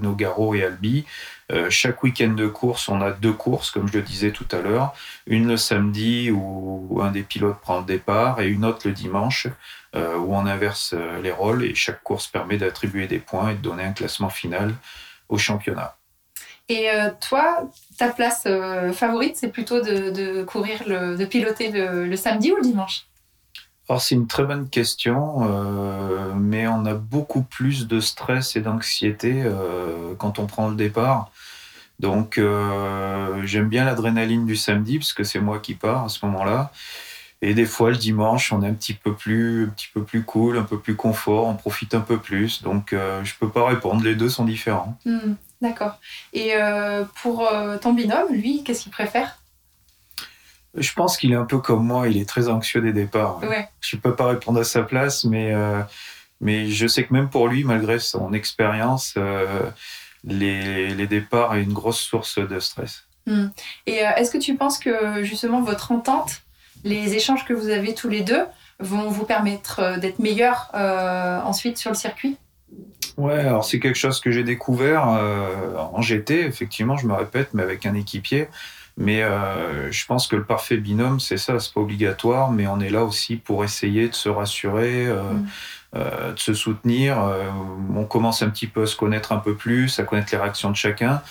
Nogaro 0.00 0.54
et 0.54 0.62
Albi. 0.62 1.04
Euh, 1.52 1.70
chaque 1.70 2.02
week-end 2.02 2.32
de 2.32 2.46
course, 2.46 2.88
on 2.88 3.00
a 3.00 3.10
deux 3.12 3.32
courses, 3.32 3.70
comme 3.70 3.86
je 3.88 3.94
le 3.94 4.02
disais 4.02 4.32
tout 4.32 4.46
à 4.50 4.60
l'heure. 4.60 4.94
Une 5.26 5.48
le 5.48 5.56
samedi 5.56 6.30
où 6.30 7.00
un 7.02 7.10
des 7.10 7.22
pilotes 7.22 7.60
prend 7.60 7.80
le 7.80 7.86
départ 7.86 8.40
et 8.40 8.48
une 8.48 8.64
autre 8.64 8.80
le 8.84 8.92
dimanche 8.92 9.46
où 9.94 10.36
on 10.36 10.44
inverse 10.44 10.94
les 11.22 11.30
rôles 11.30 11.64
et 11.64 11.74
chaque 11.74 12.02
course 12.02 12.26
permet 12.26 12.58
d'attribuer 12.58 13.06
des 13.06 13.18
points 13.18 13.52
et 13.52 13.54
de 13.54 13.62
donner 13.62 13.82
un 13.82 13.92
classement 13.92 14.28
final 14.28 14.74
au 15.30 15.38
championnat. 15.38 15.96
Et 16.68 16.90
toi, 17.26 17.70
ta 17.96 18.10
place 18.10 18.46
favorite, 18.92 19.36
c'est 19.36 19.48
plutôt 19.48 19.80
de, 19.80 20.44
courir, 20.44 20.84
de 20.86 21.24
piloter 21.24 21.70
le 21.70 22.16
samedi 22.16 22.52
ou 22.52 22.56
le 22.56 22.62
dimanche? 22.62 23.06
Alors 23.88 24.02
c'est 24.02 24.16
une 24.16 24.26
très 24.26 24.44
bonne 24.44 24.68
question, 24.68 25.48
euh, 25.48 26.32
mais 26.34 26.66
on 26.66 26.84
a 26.86 26.94
beaucoup 26.94 27.42
plus 27.42 27.86
de 27.86 28.00
stress 28.00 28.56
et 28.56 28.60
d'anxiété 28.60 29.42
euh, 29.44 30.14
quand 30.18 30.40
on 30.40 30.46
prend 30.46 30.68
le 30.68 30.74
départ. 30.74 31.30
Donc 32.00 32.36
euh, 32.36 33.40
j'aime 33.44 33.68
bien 33.68 33.84
l'adrénaline 33.84 34.44
du 34.44 34.56
samedi 34.56 34.98
parce 34.98 35.12
que 35.12 35.22
c'est 35.22 35.38
moi 35.38 35.60
qui 35.60 35.74
pars 35.74 36.04
à 36.04 36.08
ce 36.08 36.26
moment-là. 36.26 36.72
Et 37.42 37.54
des 37.54 37.64
fois 37.64 37.90
le 37.90 37.96
dimanche, 37.96 38.52
on 38.52 38.62
est 38.62 38.68
un 38.68 38.74
petit 38.74 38.94
peu 38.94 39.14
plus, 39.14 39.66
un 39.66 39.68
petit 39.68 39.88
peu 39.94 40.02
plus 40.02 40.22
cool, 40.22 40.58
un 40.58 40.64
peu 40.64 40.80
plus 40.80 40.96
confort, 40.96 41.46
on 41.46 41.54
profite 41.54 41.94
un 41.94 42.00
peu 42.00 42.18
plus. 42.18 42.62
Donc 42.62 42.92
je 42.92 43.32
peux 43.38 43.48
pas 43.48 43.66
répondre, 43.66 44.02
les 44.02 44.16
deux 44.16 44.30
sont 44.30 44.44
différents. 44.44 44.98
Hmm, 45.04 45.34
d'accord. 45.62 45.98
Et 46.32 46.54
pour 47.22 47.48
ton 47.82 47.92
binôme, 47.92 48.32
lui, 48.32 48.64
qu'est-ce 48.64 48.82
qu'il 48.82 48.92
préfère? 48.92 49.38
Je 50.76 50.92
pense 50.92 51.16
qu'il 51.16 51.32
est 51.32 51.36
un 51.36 51.44
peu 51.44 51.58
comme 51.58 51.84
moi, 51.84 52.08
il 52.08 52.16
est 52.18 52.28
très 52.28 52.48
anxieux 52.48 52.80
des 52.80 52.92
départs. 52.92 53.40
Je 53.80 53.96
ne 53.96 54.00
peux 54.00 54.14
pas 54.14 54.26
répondre 54.26 54.60
à 54.60 54.64
sa 54.64 54.82
place, 54.82 55.24
mais, 55.24 55.52
euh, 55.52 55.80
mais 56.40 56.68
je 56.70 56.86
sais 56.86 57.04
que 57.04 57.12
même 57.12 57.28
pour 57.28 57.48
lui, 57.48 57.64
malgré 57.64 57.98
son 57.98 58.32
expérience, 58.32 59.14
euh, 59.16 59.62
les, 60.24 60.90
les, 60.90 61.06
départs 61.06 61.56
est 61.56 61.62
une 61.62 61.72
grosse 61.72 62.00
source 62.00 62.38
de 62.38 62.60
stress. 62.60 63.04
Hmm. 63.26 63.48
Et 63.86 64.06
euh, 64.06 64.10
est-ce 64.16 64.30
que 64.30 64.38
tu 64.38 64.54
penses 64.54 64.78
que 64.78 65.22
justement 65.22 65.62
votre 65.62 65.92
entente, 65.92 66.42
les 66.84 67.14
échanges 67.14 67.44
que 67.44 67.54
vous 67.54 67.68
avez 67.68 67.94
tous 67.94 68.08
les 68.08 68.20
deux, 68.20 68.44
vont 68.78 69.08
vous 69.08 69.24
permettre 69.24 69.98
d'être 69.98 70.18
meilleurs 70.18 70.70
ensuite 70.74 71.78
sur 71.78 71.90
le 71.90 71.96
circuit? 71.96 72.36
Ouais, 73.16 73.38
alors 73.38 73.64
c'est 73.64 73.80
quelque 73.80 73.96
chose 73.96 74.20
que 74.20 74.30
j'ai 74.30 74.44
découvert 74.44 75.06
en 75.06 76.02
GT, 76.02 76.44
effectivement, 76.44 76.98
je 76.98 77.06
me 77.06 77.14
répète, 77.14 77.54
mais 77.54 77.62
avec 77.62 77.86
un 77.86 77.94
équipier. 77.94 78.48
Mais 78.96 79.22
euh, 79.22 79.92
je 79.92 80.06
pense 80.06 80.26
que 80.26 80.36
le 80.36 80.44
parfait 80.44 80.78
binôme, 80.78 81.20
c'est 81.20 81.36
ça, 81.36 81.58
c'est 81.60 81.72
pas 81.72 81.80
obligatoire, 81.80 82.50
mais 82.50 82.66
on 82.66 82.80
est 82.80 82.88
là 82.88 83.04
aussi 83.04 83.36
pour 83.36 83.62
essayer 83.62 84.08
de 84.08 84.14
se 84.14 84.30
rassurer, 84.30 85.06
euh, 85.06 85.22
mm. 85.22 85.48
euh, 85.96 86.32
de 86.32 86.38
se 86.38 86.54
soutenir. 86.54 87.18
on 87.94 88.04
commence 88.04 88.42
un 88.42 88.48
petit 88.48 88.66
peu 88.66 88.82
à 88.82 88.86
se 88.86 88.96
connaître 88.96 89.32
un 89.32 89.38
peu 89.38 89.54
plus, 89.54 89.98
à 89.98 90.04
connaître 90.04 90.28
les 90.32 90.38
réactions 90.38 90.70
de 90.70 90.76
chacun. 90.76 91.22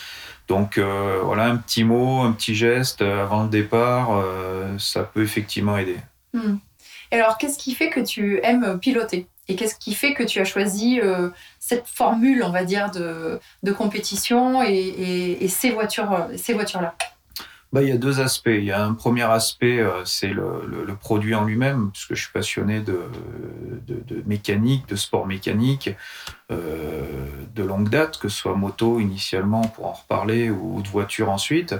Donc 0.48 0.78
voilà, 0.78 1.46
un 1.46 1.58
petit 1.58 1.84
mot, 1.84 2.22
un 2.22 2.32
petit 2.32 2.54
geste 2.54 3.02
avant 3.02 3.44
le 3.44 3.50
départ, 3.50 4.24
ça 4.78 5.04
peut 5.04 5.24
effectivement 5.24 5.78
aider. 5.78 5.98
Mm. 6.34 6.58
Et 7.12 7.16
alors, 7.16 7.38
qu'est-ce 7.38 7.58
qui 7.58 7.74
fait 7.74 7.90
que 7.90 8.00
tu 8.00 8.40
aimes 8.44 8.80
piloter? 8.80 9.28
Et 9.48 9.56
qu'est-ce 9.56 9.76
qui 9.76 9.94
fait 9.94 10.14
que 10.14 10.24
tu 10.24 10.40
as 10.40 10.46
choisi 10.46 11.00
cette 11.60 11.88
formule, 11.88 12.44
on 12.44 12.52
va 12.52 12.64
dire, 12.64 12.92
de, 12.92 13.40
de 13.64 13.72
compétition 13.72 14.62
et, 14.62 14.74
et, 14.74 15.44
et 15.44 15.48
ces 15.48 15.72
voitures-là 15.72 16.30
ces 16.36 16.54
voitures 16.54 16.82
-là 16.82 16.94
bah, 17.74 17.82
il 17.82 17.90
y 17.90 17.92
a 17.92 17.98
deux 17.98 18.22
aspects. 18.22 18.48
Il 18.48 18.64
y 18.64 18.72
a 18.72 18.84
un 18.84 18.94
premier 18.94 19.24
aspect, 19.24 19.80
euh, 19.80 20.06
c'est 20.06 20.30
le, 20.30 20.62
le, 20.86 20.96
produit 20.96 21.36
en 21.36 21.44
lui-même, 21.44 21.92
puisque 21.92 22.16
je 22.16 22.22
suis 22.22 22.32
passionné 22.32 22.80
de, 22.80 23.00
de, 23.88 24.02
de 24.08 24.24
mécanique, 24.26 24.88
de 24.88 24.96
sport 24.96 25.28
mécanique, 25.28 25.90
euh, 26.52 27.26
de 27.54 27.64
longue 27.64 27.90
date, 27.90 28.18
que 28.18 28.30
ce 28.30 28.38
soit 28.38 28.56
moto 28.56 29.00
initialement 29.00 29.62
pour 29.62 29.88
en 29.88 29.94
reparler 29.94 30.50
ou 30.50 30.82
de 30.82 30.88
voiture 30.88 31.30
ensuite. 31.30 31.76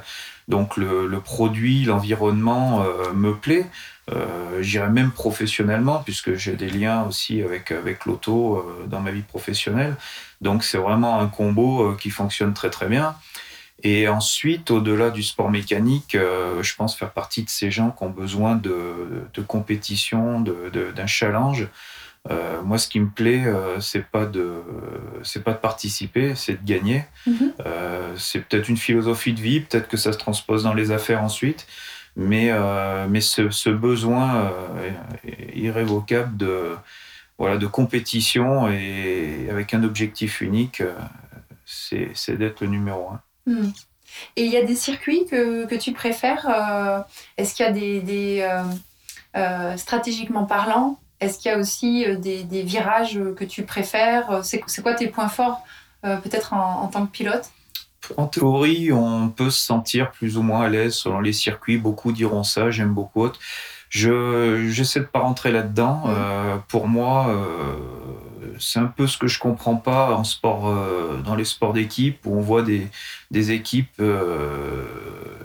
Donc 0.48 0.78
le, 0.78 1.08
le 1.08 1.20
produit, 1.20 1.86
l'environnement 1.86 2.84
euh, 2.84 3.14
me 3.14 3.34
plaît. 3.36 3.66
Euh, 4.12 4.62
J'irais 4.62 4.90
même 4.90 5.12
professionnellement, 5.12 6.02
puisque 6.04 6.36
j'ai 6.36 6.56
des 6.56 6.70
liens 6.70 7.04
aussi 7.04 7.42
avec, 7.42 7.72
avec 7.72 8.06
l'auto 8.06 8.58
euh, 8.58 8.86
dans 8.86 9.00
ma 9.00 9.12
vie 9.12 9.24
professionnelle. 9.24 9.96
Donc 10.42 10.64
c'est 10.64 10.78
vraiment 10.78 11.20
un 11.20 11.28
combo 11.28 11.96
qui 11.96 12.12
fonctionne 12.12 12.54
très 12.54 12.70
très 12.70 12.88
bien. 12.88 13.16
Et 13.84 14.08
ensuite, 14.08 14.72
au-delà 14.72 15.10
du 15.10 15.22
sport 15.22 15.52
mécanique, 15.52 16.16
euh, 16.16 16.64
je 16.64 16.76
pense 16.76 16.96
faire 16.96 17.12
partie 17.12 17.44
de 17.44 17.50
ces 17.50 17.72
gens 17.72 17.92
qui 17.92 18.04
ont 18.04 18.10
besoin 18.10 18.56
de, 18.56 19.28
de 19.34 19.42
compétition, 19.42 20.42
d'un 20.42 21.08
challenge. 21.08 21.68
Euh, 22.32 22.62
moi, 22.64 22.78
ce 22.78 22.88
qui 22.88 23.00
me 23.00 23.10
plaît, 23.10 23.44
euh, 23.46 23.80
c'est 23.80 24.06
pas 24.06 24.26
de, 24.26 24.64
c'est 25.24 25.44
pas 25.44 25.54
de 25.54 25.58
participer, 25.58 26.34
c'est 26.36 26.64
de 26.64 26.66
gagner. 26.66 27.04
Mhm. 27.28 27.54
Euh, 27.66 28.14
c'est 28.18 28.40
peut-être 28.40 28.70
une 28.70 28.78
philosophie 28.78 29.34
de 29.34 29.42
vie, 29.42 29.60
peut-être 29.60 29.88
que 29.88 29.98
ça 29.98 30.12
se 30.12 30.18
transpose 30.18 30.64
dans 30.64 30.74
les 30.74 30.92
affaires 30.92 31.22
ensuite, 31.22 31.68
mais 32.16 32.52
mais 33.10 33.22
ce, 33.22 33.50
ce 33.50 33.70
besoin 33.70 34.52
irrévocable 35.54 36.38
de 36.38 36.76
voilà 37.38 37.58
de 37.58 37.68
compétition 37.68 38.70
et 38.70 39.48
avec 39.52 39.74
un 39.74 39.84
objectif 39.84 40.40
unique, 40.42 40.82
c'est 41.66 42.38
d'être 42.38 42.62
le 42.62 42.68
numéro 42.68 43.10
un. 43.10 43.22
Hmm. 43.46 43.70
Et 44.36 44.46
il 44.46 44.52
y 44.52 44.58
a 44.58 44.64
des 44.64 44.76
circuits 44.76 45.26
que, 45.26 45.66
que 45.66 45.76
tu 45.76 45.92
préfères 45.92 46.48
euh, 46.50 47.00
Est-ce 47.38 47.56
qu'il 47.56 47.66
y 47.66 47.70
a 47.70 47.72
des, 47.72 48.00
des, 48.02 48.62
euh, 49.36 49.78
stratégiquement 49.78 50.46
parlant, 50.46 51.00
est-ce 51.20 51.40
qu'il 51.40 51.52
y 51.52 51.54
a 51.54 51.58
aussi 51.58 52.06
des, 52.18 52.44
des, 52.44 52.62
virages 52.62 53.20
que 53.36 53.44
tu 53.44 53.64
préfères 53.64 54.44
C'est 54.44 54.60
quoi 54.82 54.94
tes 54.94 55.08
points 55.08 55.30
forts, 55.30 55.64
peut-être 56.02 56.54
en, 56.54 56.84
en, 56.84 56.88
tant 56.88 57.06
que 57.06 57.12
pilote? 57.12 57.50
En 58.18 58.28
théorie, 58.28 58.92
on 58.92 59.30
peut 59.30 59.50
se 59.50 59.62
sentir 59.62 60.12
plus 60.12 60.38
ou 60.38 60.44
moins 60.44 60.62
à 60.62 60.70
l'aise 60.70 60.94
selon 60.94 61.20
les 61.20 61.34
circuits. 61.34 61.78
Beaucoup 61.78 62.12
diront 62.12 62.44
ça, 62.44 62.72
j'aime 62.72 62.94
beaucoup. 62.94 63.30
Je 63.90 64.68
j'essaie 64.70 65.00
de 65.00 65.06
pas 65.06 65.20
rentrer 65.20 65.52
là-dedans. 65.52 66.04
Mmh. 66.06 66.10
Euh, 66.10 66.58
pour 66.68 66.88
moi, 66.88 67.28
euh, 67.30 67.78
c'est 68.60 68.80
un 68.80 68.86
peu 68.86 69.08
ce 69.08 69.18
que 69.18 69.28
je 69.28 69.40
comprends 69.40 69.76
pas 69.76 70.16
en 70.16 70.24
sport, 70.24 70.68
euh, 70.68 71.18
dans 71.24 71.36
les 71.36 71.46
sports 71.46 71.74
d'équipe 71.74 72.20
où 72.26 72.38
on 72.38 72.42
voit 72.42 72.62
des, 72.62 72.88
des 73.32 73.52
équipes 73.52 74.02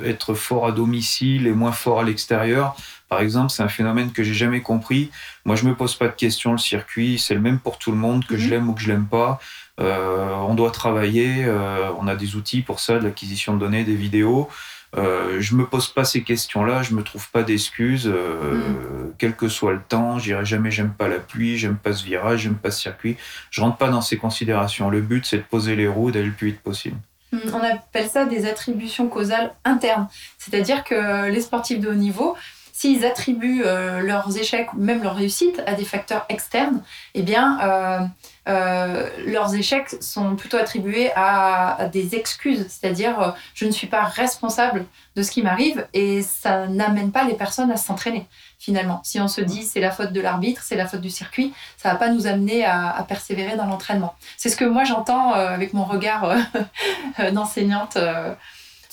être 0.04 0.34
forts 0.34 0.66
à 0.66 0.72
domicile 0.72 1.46
et 1.46 1.52
moins 1.52 1.72
forts 1.72 2.00
à 2.00 2.04
l'extérieur. 2.04 2.76
Par 3.08 3.20
exemple, 3.20 3.50
c'est 3.50 3.64
un 3.64 3.68
phénomène 3.68 4.12
que 4.12 4.22
j'ai 4.22 4.34
jamais 4.34 4.60
compris. 4.60 5.10
Moi, 5.44 5.56
je 5.56 5.66
me 5.66 5.74
pose 5.74 5.96
pas 5.96 6.06
de 6.06 6.12
questions. 6.12 6.52
Le 6.52 6.58
circuit, 6.58 7.18
c'est 7.18 7.34
le 7.34 7.40
même 7.40 7.58
pour 7.58 7.76
tout 7.76 7.90
le 7.90 7.96
monde, 7.96 8.24
que 8.24 8.36
je 8.36 8.46
mmh. 8.46 8.50
l'aime 8.50 8.68
ou 8.68 8.72
que 8.72 8.80
je 8.80 8.88
l'aime 8.88 9.06
pas. 9.06 9.40
Euh, 9.80 10.34
on 10.46 10.54
doit 10.54 10.70
travailler, 10.70 11.44
euh, 11.44 11.90
on 11.98 12.06
a 12.06 12.14
des 12.14 12.36
outils 12.36 12.60
pour 12.60 12.80
ça, 12.80 12.98
de 12.98 13.04
l'acquisition 13.04 13.54
de 13.54 13.60
données, 13.60 13.84
des 13.84 13.96
vidéos. 13.96 14.48
Euh, 14.96 15.40
je 15.40 15.54
me 15.54 15.66
pose 15.66 15.88
pas 15.88 16.04
ces 16.04 16.22
questions-là, 16.22 16.82
je 16.82 16.94
me 16.94 17.02
trouve 17.02 17.30
pas 17.30 17.42
d'excuses, 17.42 18.08
mm. 18.08 19.12
quel 19.18 19.34
que 19.34 19.48
soit 19.48 19.72
le 19.72 19.82
temps. 19.86 20.18
J'irai 20.18 20.44
jamais, 20.44 20.70
j'aime 20.70 20.92
pas 20.92 21.08
la 21.08 21.18
pluie, 21.18 21.58
j'aime 21.58 21.76
pas 21.76 21.92
ce 21.92 22.04
virage, 22.04 22.40
j'aime 22.40 22.56
pas 22.56 22.70
ce 22.70 22.80
circuit. 22.80 23.16
Je 23.50 23.60
rentre 23.60 23.76
pas 23.76 23.88
dans 23.88 24.00
ces 24.02 24.16
considérations. 24.16 24.90
Le 24.90 25.00
but, 25.00 25.24
c'est 25.24 25.38
de 25.38 25.42
poser 25.42 25.76
les 25.76 25.88
roues, 25.88 26.10
d'aller 26.10 26.26
le 26.26 26.32
plus 26.32 26.48
vite 26.48 26.60
possible. 26.60 26.96
Mm. 27.32 27.38
On 27.54 27.62
appelle 27.62 28.08
ça 28.08 28.24
des 28.24 28.46
attributions 28.46 29.08
causales 29.08 29.54
internes. 29.64 30.08
C'est-à-dire 30.38 30.82
que 30.84 31.30
les 31.30 31.40
sportifs 31.40 31.80
de 31.80 31.90
haut 31.90 31.94
niveau, 31.94 32.36
s'ils 32.80 33.04
attribuent 33.04 33.62
leurs 33.62 34.38
échecs 34.38 34.72
ou 34.72 34.78
même 34.78 35.02
leurs 35.02 35.16
réussites 35.16 35.62
à 35.66 35.74
des 35.74 35.84
facteurs 35.84 36.24
externes, 36.30 36.82
eh 37.14 37.22
bien, 37.22 38.10
euh, 38.48 39.08
leurs 39.26 39.54
échecs 39.54 39.96
sont 40.00 40.34
plutôt 40.34 40.56
attribués 40.56 41.10
à, 41.14 41.88
des 41.92 42.14
excuses, 42.14 42.66
c'est-à-dire 42.68 43.20
euh, 43.20 43.30
je 43.54 43.66
ne 43.66 43.70
suis 43.70 43.86
pas 43.86 44.02
responsable 44.02 44.86
de 45.14 45.22
ce 45.22 45.30
qui 45.30 45.42
m'arrive 45.42 45.86
et 45.92 46.22
ça 46.22 46.66
n'amène 46.66 47.12
pas 47.12 47.24
les 47.24 47.34
personnes 47.34 47.70
à 47.70 47.76
s'entraîner 47.76 48.26
finalement. 48.58 49.00
Si 49.04 49.20
on 49.20 49.28
se 49.28 49.40
dit 49.40 49.62
c'est 49.62 49.80
la 49.80 49.90
faute 49.90 50.12
de 50.12 50.20
l'arbitre, 50.20 50.62
c'est 50.64 50.76
la 50.76 50.86
faute 50.86 51.00
du 51.00 51.10
circuit, 51.10 51.52
ça 51.76 51.92
va 51.92 51.96
pas 51.96 52.08
nous 52.08 52.26
amener 52.26 52.64
à, 52.64 53.04
persévérer 53.06 53.56
dans 53.56 53.66
l'entraînement. 53.66 54.14
C'est 54.36 54.48
ce 54.48 54.56
que 54.56 54.64
moi 54.64 54.84
j'entends 54.84 55.34
euh, 55.34 55.48
avec 55.48 55.72
mon 55.72 55.84
regard 55.84 56.34
d'enseignante 57.32 57.98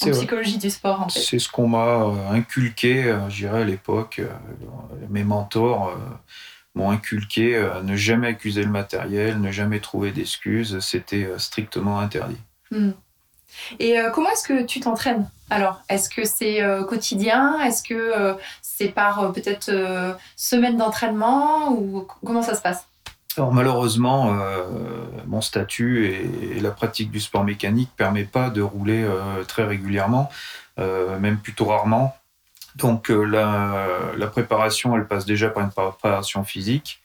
en 0.01 0.11
psychologie 0.11 0.57
du 0.57 0.69
sport. 0.69 1.01
En 1.01 1.09
fait. 1.09 1.19
C'est 1.19 1.39
ce 1.39 1.49
qu'on 1.49 1.67
m'a 1.67 2.05
inculqué, 2.31 3.15
je 3.29 3.35
dirais 3.35 3.61
à 3.61 3.65
l'époque, 3.65 4.21
mes 5.09 5.23
mentors 5.23 5.97
m'ont 6.77 6.91
inculqué 6.91 7.55
euh, 7.55 7.81
ne 7.81 7.95
jamais 7.95 8.27
accuser 8.27 8.63
le 8.63 8.69
matériel, 8.69 9.41
ne 9.41 9.51
jamais 9.51 9.79
trouver 9.79 10.11
d'excuses. 10.11 10.79
C'était 10.79 11.25
euh, 11.25 11.37
strictement 11.39 11.99
interdit. 11.99 12.37
Hmm. 12.71 12.91
Et 13.79 13.99
euh, 13.99 14.11
comment 14.11 14.29
est-ce 14.29 14.47
que 14.47 14.63
tu 14.63 14.79
t'entraînes 14.79 15.29
alors? 15.49 15.81
Est-ce 15.89 16.09
que 16.09 16.25
c'est 16.25 16.61
quotidien? 16.87 17.59
Est-ce 17.61 17.81
que 17.81 18.35
c'est 18.61 18.89
par 18.89 19.31
peut-être 19.31 19.71
semaine 20.35 20.75
d'entraînement? 20.75 21.71
Ou 21.71 22.05
comment 22.25 22.41
ça 22.41 22.53
se 22.53 22.61
passe? 22.61 22.85
Alors 23.37 23.53
malheureusement, 23.53 24.35
mon 25.27 25.41
statut 25.41 26.07
et, 26.07 26.59
la 26.59 26.71
pratique 26.71 27.11
du 27.11 27.19
sport 27.19 27.43
mécanique 27.43 27.89
ne 27.93 27.97
permet 27.97 28.23
pas 28.23 28.49
de 28.49 28.61
rouler 28.61 29.07
très 29.47 29.63
régulièrement, 29.63 30.29
même 30.77 31.37
plutôt 31.37 31.65
rarement. 31.65 32.17
Donc 32.77 33.09
euh, 33.09 33.23
la, 34.17 34.27
préparation, 34.27 34.95
elle 34.95 35.07
passe 35.07 35.25
déjà 35.25 35.49
par 35.49 35.63
une 35.63 35.71
préparation 35.71 36.43
physique. 36.43 37.01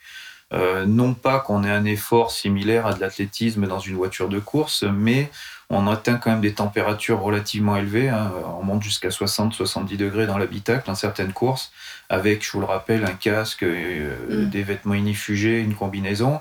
Euh, 0.52 0.84
non 0.84 1.14
pas 1.14 1.40
qu'on 1.40 1.64
ait 1.64 1.70
un 1.70 1.86
effort 1.86 2.30
similaire 2.30 2.86
à 2.86 2.92
de 2.92 3.00
l'athlétisme 3.00 3.66
dans 3.66 3.78
une 3.78 3.96
voiture 3.96 4.28
de 4.28 4.38
course, 4.38 4.82
mais 4.82 5.30
on 5.72 5.86
atteint 5.86 6.16
quand 6.16 6.30
même 6.30 6.42
des 6.42 6.52
températures 6.52 7.20
relativement 7.20 7.76
élevées. 7.76 8.10
Hein. 8.10 8.30
On 8.60 8.62
monte 8.62 8.82
jusqu'à 8.82 9.08
60-70 9.08 9.96
degrés 9.96 10.26
dans 10.26 10.36
l'habitacle 10.36 10.86
dans 10.86 10.94
certaines 10.94 11.32
courses, 11.32 11.72
avec, 12.10 12.44
je 12.44 12.52
vous 12.52 12.60
le 12.60 12.66
rappelle, 12.66 13.04
un 13.04 13.14
casque, 13.14 13.62
euh, 13.62 14.44
mm. 14.44 14.50
des 14.50 14.62
vêtements 14.62 14.94
inifugés, 14.94 15.60
une 15.60 15.74
combinaison. 15.74 16.40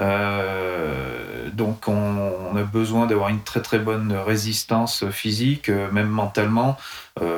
Euh, 0.00 1.50
donc 1.52 1.88
on, 1.88 2.56
a 2.56 2.62
besoin 2.62 3.06
d'avoir 3.06 3.28
une 3.28 3.42
très 3.42 3.60
très 3.60 3.78
bonne 3.78 4.12
résistance 4.14 5.04
physique, 5.10 5.68
euh, 5.68 5.90
même 5.90 6.08
mentalement. 6.08 6.78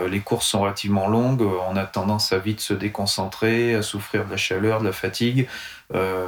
les 0.08 0.20
courses 0.20 0.46
sont 0.46 0.60
relativement 0.60 1.08
longues, 1.08 1.42
on 1.42 1.74
a 1.74 1.84
tendance 1.84 2.32
à 2.32 2.38
vite 2.38 2.60
se 2.60 2.72
déconcentrer, 2.72 3.74
à 3.74 3.82
souffrir 3.82 4.26
de 4.26 4.30
la 4.30 4.36
chaleur, 4.36 4.78
de 4.78 4.84
la 4.84 4.92
fatigue. 4.92 5.48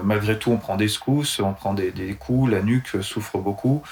malgré 0.02 0.36
tout, 0.40 0.50
on 0.50 0.56
prend 0.56 0.76
des 0.76 0.88
secousses, 0.88 1.38
on 1.38 1.52
prend 1.52 1.72
des 1.72 2.16
coups, 2.18 2.50
la 2.50 2.62
nuque 2.62 3.00
souffre 3.00 3.38
beaucoup. 3.38 3.84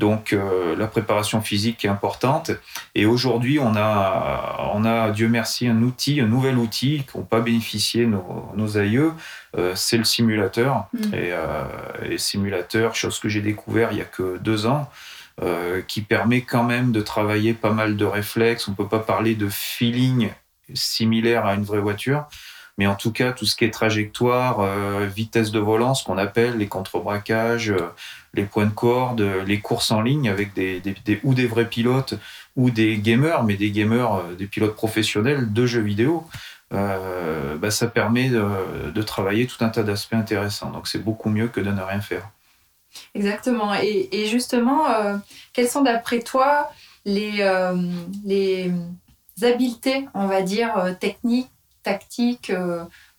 Donc 0.00 0.32
euh, 0.32 0.74
la 0.76 0.86
préparation 0.86 1.42
physique 1.42 1.84
est 1.84 1.88
importante. 1.88 2.50
Et 2.94 3.04
aujourd'hui, 3.04 3.58
on 3.58 3.76
a, 3.76 4.70
on 4.72 4.86
a, 4.86 5.10
Dieu 5.10 5.28
merci, 5.28 5.68
un 5.68 5.82
outil, 5.82 6.22
un 6.22 6.26
nouvel 6.26 6.56
outil 6.56 7.04
qu'ont 7.04 7.22
pas 7.22 7.40
bénéficié 7.40 8.06
nos, 8.06 8.78
aïeux, 8.78 9.12
euh, 9.58 9.74
c'est 9.76 9.98
le 9.98 10.04
simulateur. 10.04 10.86
Mm. 10.94 11.14
Et, 11.14 11.32
euh, 11.32 12.16
simulateur, 12.16 12.94
chose 12.94 13.20
que 13.20 13.28
j'ai 13.28 13.42
découvert 13.42 13.92
il 13.92 13.98
y 13.98 14.00
a 14.00 14.06
que 14.06 14.38
deux 14.38 14.66
ans, 14.66 14.90
qui 15.86 16.02
permet 16.02 16.42
quand 16.42 16.64
même 16.64 16.92
de 16.92 17.00
travailler 17.00 17.54
pas 17.54 17.72
mal 17.72 17.96
de 17.96 18.04
réflexes. 18.04 18.68
On 18.68 18.74
peut 18.74 18.88
pas 18.88 18.98
parler 18.98 19.34
de 19.34 19.48
feeling 19.48 20.28
similaire 20.74 21.46
à 21.46 21.54
une 21.54 21.62
vraie 21.62 21.78
voiture. 21.78 22.26
Mais 22.78 22.86
en 22.86 22.94
tout 22.94 23.12
cas, 23.12 23.32
tout 23.32 23.44
ce 23.44 23.56
qui 23.56 23.64
est 23.64 23.70
trajectoire, 23.70 24.66
vitesse 25.06 25.50
de 25.50 25.58
volant, 25.58 25.94
ce 25.94 26.02
qu'on 26.04 26.16
appelle 26.16 26.56
les 26.56 26.66
contrebraquages, 26.66 27.74
les 28.32 28.44
points 28.44 28.66
de 28.66 28.70
corde, 28.70 29.20
les 29.46 29.60
courses 29.60 29.90
en 29.90 30.00
ligne 30.00 30.28
avec 30.28 30.54
des, 30.54 30.80
ou 31.24 31.34
des 31.34 31.46
vrais 31.46 31.68
pilotes 31.68 32.14
ou 32.56 32.70
des 32.70 32.98
gamers, 32.98 33.44
mais 33.44 33.56
des 33.56 33.70
gamers, 33.70 34.14
euh, 34.14 34.34
des 34.34 34.46
pilotes 34.46 34.74
professionnels 34.74 35.52
de 35.52 35.66
jeux 35.66 35.80
vidéo. 35.80 36.26
Euh, 36.72 37.56
bah, 37.56 37.70
ça 37.70 37.88
permet 37.88 38.28
de, 38.28 39.02
travailler 39.02 39.46
tout 39.46 39.64
un 39.64 39.70
tas 39.70 39.82
d'aspects 39.82 40.14
intéressants. 40.14 40.70
Donc 40.70 40.86
c'est 40.86 41.02
beaucoup 41.02 41.30
mieux 41.30 41.48
que 41.48 41.60
de 41.60 41.70
ne 41.70 41.82
rien 41.82 42.00
faire. 42.00 42.28
Exactement. 43.14 43.74
Et, 43.74 44.26
justement, 44.26 44.88
euh, 44.90 45.16
quelles 45.52 45.68
sont 45.68 45.82
d'après 45.82 46.20
toi 46.20 46.70
les 47.04 47.42
habiletés, 49.42 50.06
on 50.14 50.26
va 50.26 50.42
dire, 50.42 50.96
techniques, 51.00 51.50
tactiques, 51.82 52.52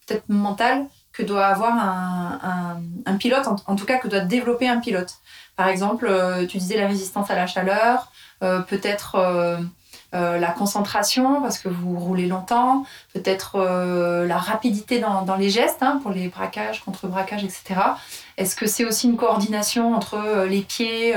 peut-être 0.05 0.29
mentales, 0.29 0.87
que 1.13 1.23
doit 1.23 1.45
avoir 1.45 1.73
un, 1.77 3.17
pilote, 3.17 3.47
en, 3.67 3.75
tout 3.75 3.85
cas 3.85 3.97
que 3.97 4.07
doit 4.07 4.21
développer 4.21 4.67
un 4.67 4.79
pilote. 4.79 5.15
Par 5.55 5.67
exemple, 5.67 6.07
euh, 6.09 6.45
tu 6.47 6.57
disais 6.57 6.77
la 6.77 6.87
résistance 6.87 7.29
à 7.29 7.35
la 7.35 7.47
chaleur, 7.47 8.11
euh, 8.43 8.61
peut-être 8.61 9.15
euh, 9.15 9.57
la 10.13 10.51
concentration 10.51 11.41
parce 11.41 11.57
que 11.59 11.69
vous 11.69 11.99
roulez 11.99 12.27
longtemps, 12.27 12.85
peut-être 13.13 13.59
la 14.25 14.37
rapidité 14.37 14.99
dans, 14.99 15.35
les 15.37 15.49
gestes 15.49 15.81
hein, 15.81 15.99
pour 16.01 16.11
les 16.11 16.29
braquages, 16.29 16.81
contre-braquages, 16.83 17.43
etc. 17.43 17.75
Est-ce 18.37 18.55
que 18.55 18.65
c'est 18.65 18.85
aussi 18.85 19.07
une 19.07 19.17
coordination 19.17 19.93
entre 19.93 20.45
les 20.49 20.61
pieds, 20.61 21.13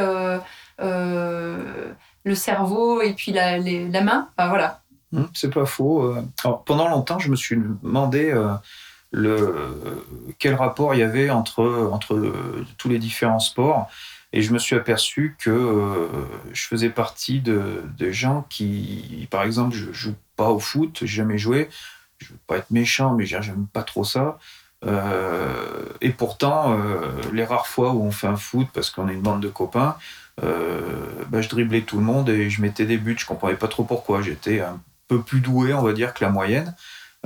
le 0.79 2.35
cerveau 2.35 3.01
et 3.01 3.15
puis 3.15 3.33
la, 3.33 3.59
la 3.59 4.01
main? 4.01 4.29
Enfin, 4.37 4.49
voilà. 4.49 4.81
Hum, 5.15 5.29
c'est 5.35 5.53
pas 5.53 5.67
faux. 5.67 6.15
Alors, 6.43 6.65
pendant 6.65 6.89
longtemps, 6.89 7.19
je 7.19 7.31
me 7.31 7.37
suis 7.37 7.57
demandé 7.83 8.35
le, 9.13 10.05
quel 10.39 10.55
rapport 10.55 10.95
il 10.95 10.99
y 10.99 11.03
avait 11.03 11.31
entre, 11.31 11.89
entre 11.93 12.33
tous 12.79 12.89
les 12.89 12.99
différents 12.99 13.39
sports. 13.39 13.89
Et 14.37 14.43
je 14.43 14.53
me 14.53 14.59
suis 14.59 14.75
aperçu 14.75 15.37
que 15.39 15.49
euh, 15.49 16.09
je 16.53 16.67
faisais 16.67 16.91
partie 16.91 17.39
de, 17.39 17.85
gens 18.11 18.45
qui, 18.51 19.29
par 19.31 19.45
exemple, 19.45 19.77
je 19.77 19.93
joue 19.93 20.17
pas 20.35 20.51
au 20.51 20.59
foot, 20.59 20.99
j'ai 21.03 21.07
jamais 21.07 21.39
joué. 21.39 21.69
Je 22.19 22.31
veux 22.33 22.39
pas 22.49 22.57
être 22.57 22.73
méchant, 22.73 23.15
mais 23.15 23.27
j'aime 23.27 23.69
pas 23.73 23.85
trop 23.85 24.03
ça. 24.03 24.41
Euh, 24.85 25.85
et 26.01 26.11
pourtant, 26.11 26.77
euh, 26.77 27.13
les 27.33 27.45
rares 27.45 27.69
fois 27.69 27.93
où 27.93 28.03
on 28.03 28.11
fait 28.11 28.27
un 28.27 28.37
foot 28.37 28.67
parce 28.75 28.91
qu'on 28.91 29.09
est 29.09 29.15
une 29.15 29.23
bande 29.23 29.41
de 29.41 29.49
copains, 29.49 29.97
bah, 30.43 31.41
je 31.41 31.49
driblais 31.49 31.83
tout 31.83 31.99
le 31.99 32.05
monde 32.05 32.29
et 32.29 32.51
je 32.51 32.61
mettais 32.61 32.87
des 32.87 32.99
buts. 32.99 33.17
Je 33.17 33.27
comprenais 33.27 33.55
pas 33.55 33.69
trop 33.69 33.85
pourquoi. 33.85 34.21
J'étais 34.21 34.65
peu 35.09 35.23
plus 35.23 35.41
doué, 35.41 35.75
on 35.75 35.83
va 35.83 35.93
dire, 35.93 36.15
que 36.15 36.25
la 36.25 36.31
moyenne. 36.31 36.75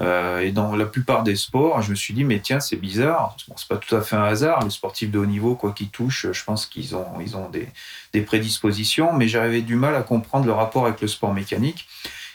Euh, 0.00 0.40
et 0.40 0.52
dans 0.52 0.76
la 0.76 0.86
plupart 0.86 1.24
des 1.24 1.34
sports, 1.34 1.82
je 1.82 1.90
me 1.90 1.96
suis 1.96 2.14
dit, 2.14 2.24
mais 2.24 2.38
tiens, 2.38 2.60
c'est 2.60 2.76
bizarre. 2.76 3.36
Bon, 3.48 3.54
c'est 3.56 3.68
pas 3.68 3.76
tout 3.76 3.96
à 3.96 4.00
fait 4.00 4.16
un 4.16 4.24
hasard. 4.24 4.62
Les 4.62 4.70
sportifs 4.70 5.10
de 5.10 5.18
haut 5.18 5.26
niveau, 5.26 5.56
quoi 5.56 5.72
qu'ils 5.72 5.90
touchent, 5.90 6.30
je 6.30 6.44
pense 6.44 6.66
qu'ils 6.66 6.94
ont, 6.94 7.20
ils 7.20 7.36
ont 7.36 7.48
des, 7.48 7.68
des, 8.12 8.22
prédispositions, 8.22 9.12
mais 9.12 9.26
j'avais 9.26 9.60
du 9.60 9.74
mal 9.74 9.96
à 9.96 10.02
comprendre 10.02 10.46
le 10.46 10.52
rapport 10.52 10.86
avec 10.86 11.00
le 11.00 11.08
sport 11.08 11.34
mécanique. 11.34 11.88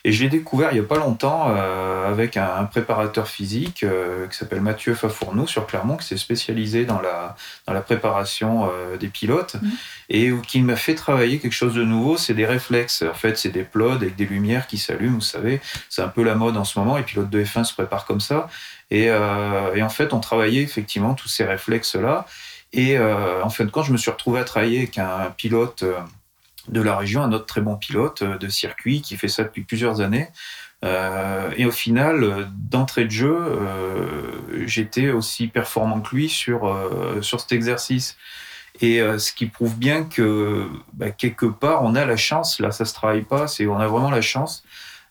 Et 0.05 0.11
je 0.11 0.23
l'ai 0.23 0.29
découvert 0.29 0.71
il 0.71 0.75
n'y 0.75 0.85
a 0.85 0.87
pas 0.87 0.97
longtemps 0.97 1.47
euh, 1.47 2.09
avec 2.11 2.35
un, 2.37 2.65
préparateur 2.65 3.27
physique 3.27 3.83
euh, 3.83 4.27
qui 4.27 4.37
s'appelle 4.37 4.61
Mathieu 4.61 4.95
Fafourneau 4.95 5.47
sur 5.47 5.65
Clermont, 5.65 5.95
qui 5.97 6.07
s'est 6.07 6.17
spécialisé 6.17 6.85
dans 6.85 6.99
la, 6.99 7.35
dans 7.65 7.73
la 7.73 7.81
préparation 7.81 8.65
euh, 8.65 8.97
des 8.97 9.07
pilotes 9.07 9.53
Mhm. 9.61 9.71
et 10.09 10.31
qui 10.47 10.61
m'a 10.61 10.75
fait 10.75 10.95
travailler 10.95 11.39
quelque 11.39 11.53
chose 11.53 11.73
de 11.73 11.83
nouveau, 11.83 12.17
c'est 12.17 12.33
des 12.33 12.45
réflexes. 12.45 13.03
En 13.03 13.13
fait, 13.13 13.37
c'est 13.37 13.49
des 13.49 13.63
plods 13.63 13.91
avec 13.91 14.15
des 14.15 14.25
lumières 14.25 14.67
qui 14.67 14.77
s'allument, 14.77 15.15
vous 15.15 15.21
savez. 15.21 15.61
C'est 15.89 16.01
un 16.01 16.07
peu 16.07 16.23
la 16.23 16.35
mode 16.35 16.57
en 16.57 16.63
ce 16.63 16.77
moment, 16.79 16.97
et 16.97 17.03
pilotes 17.03 17.29
de 17.29 17.43
F1 17.43 17.63
se 17.63 17.73
préparent 17.73 18.05
comme 18.05 18.19
ça. 18.19 18.47
Et, 18.91 19.09
euh, 19.09 19.73
et 19.75 19.83
en 19.83 19.89
fait, 19.89 20.13
on 20.13 20.19
travaillait 20.19 20.61
effectivement 20.61 21.13
tous 21.13 21.27
ces 21.27 21.45
réflexes-là. 21.45 22.25
Et 22.73 22.97
euh, 22.97 23.43
en 23.43 23.49
fin 23.49 23.65
de 23.65 23.69
compte, 23.71 23.85
je 23.85 23.91
me 23.91 23.97
suis 23.97 24.11
retrouvé 24.11 24.39
à 24.39 24.43
travailler 24.43 24.79
avec 24.79 24.97
un 24.97 25.31
pilote 25.37 25.83
euh, 25.83 25.99
de 26.67 26.81
la 26.81 26.97
région, 26.97 27.21
un 27.23 27.31
autre 27.33 27.45
très 27.45 27.61
bon 27.61 27.75
pilote 27.75 28.21
euh, 28.21 28.37
de 28.37 28.47
circuit 28.47 29.01
qui 29.01 29.17
fait 29.17 29.27
ça 29.27 29.43
depuis 29.43 29.63
plusieurs 29.63 30.01
années. 30.01 30.29
Euh, 30.83 31.51
et 31.55 31.65
au 31.65 31.71
final, 31.71 32.23
euh, 32.23 32.45
d'entrée 32.49 33.05
de 33.05 33.11
jeu, 33.11 33.35
euh, 33.35 34.65
j'étais 34.65 35.11
aussi 35.11 35.47
performant 35.47 36.01
que 36.01 36.15
lui 36.15 36.29
sur, 36.29 36.67
euh, 36.67 37.21
sur 37.21 37.39
cet 37.39 37.53
exercice. 37.53 38.17
Et 38.81 39.01
euh, 39.01 39.19
ce 39.19 39.31
qui 39.33 39.45
prouve 39.45 39.77
bien 39.77 40.03
que 40.03 40.67
bah, 40.93 41.11
quelque 41.11 41.45
part, 41.45 41.83
on 41.83 41.95
a 41.95 42.05
la 42.05 42.17
chance, 42.17 42.59
là 42.59 42.71
ça 42.71 42.85
se 42.85 42.93
travaille 42.93 43.21
pas, 43.21 43.47
c'est 43.47 43.67
on 43.67 43.77
a 43.77 43.87
vraiment 43.87 44.09
la 44.09 44.21
chance 44.21 44.63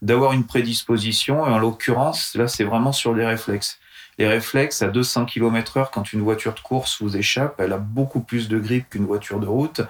d'avoir 0.02 0.32
une 0.32 0.44
prédisposition. 0.44 1.47
Et 1.47 1.50
en 1.50 1.59
l'occurrence, 1.59 2.35
là 2.35 2.49
c'est 2.49 2.64
vraiment 2.64 2.92
sur 2.92 3.14
des 3.14 3.25
réflexes. 3.25 3.78
Les 4.18 4.26
réflexes 4.26 4.82
à 4.82 4.88
200 4.88 5.25
km/h, 5.25 5.88
quand 5.90 6.12
une 6.12 6.21
voiture 6.21 6.52
de 6.52 6.61
course 6.61 7.00
vous 7.00 7.16
échappe, 7.16 7.54
elle 7.59 7.73
a 7.73 7.78
beaucoup 7.78 8.21
plus 8.21 8.49
de 8.49 8.59
grippe 8.59 8.90
qu'une 8.90 9.06
voiture 9.06 9.40
de 9.40 9.47
route. 9.47 9.80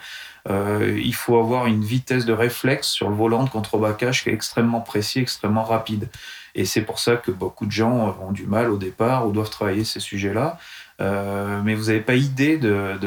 Euh, 0.51 1.01
il 1.03 1.15
faut 1.15 1.39
avoir 1.39 1.67
une 1.67 1.85
vitesse 1.85 2.25
de 2.25 2.33
réflexe 2.33 2.89
sur 2.89 3.09
le 3.09 3.15
volant 3.15 3.45
de 3.45 3.51
contrebaquage 3.51 4.25
qui 4.25 4.31
est 4.31 4.33
extrêmement 4.33 4.81
précis, 4.81 5.21
extrêmement 5.21 5.65
rapide. 5.65 6.09
Et 6.55 6.65
c'est 6.65 6.83
pour 6.83 6.99
ça 6.99 7.17
que 7.17 7.31
beaucoup 7.31 7.65
de 7.67 7.71
gens 7.71 8.17
ont 8.21 8.33
du 8.33 8.47
mal 8.47 8.71
au 8.71 8.77
départ 8.77 9.27
ou 9.27 9.33
doivent 9.33 9.51
travailler 9.51 9.85
ces 9.85 10.01
sujets-là. 10.01 10.59
Euh, 11.01 11.63
mais 11.65 11.75
vous 11.75 11.87
n'avez 11.87 12.01
pas 12.01 12.15
idée 12.15 12.59
de, 12.59 12.99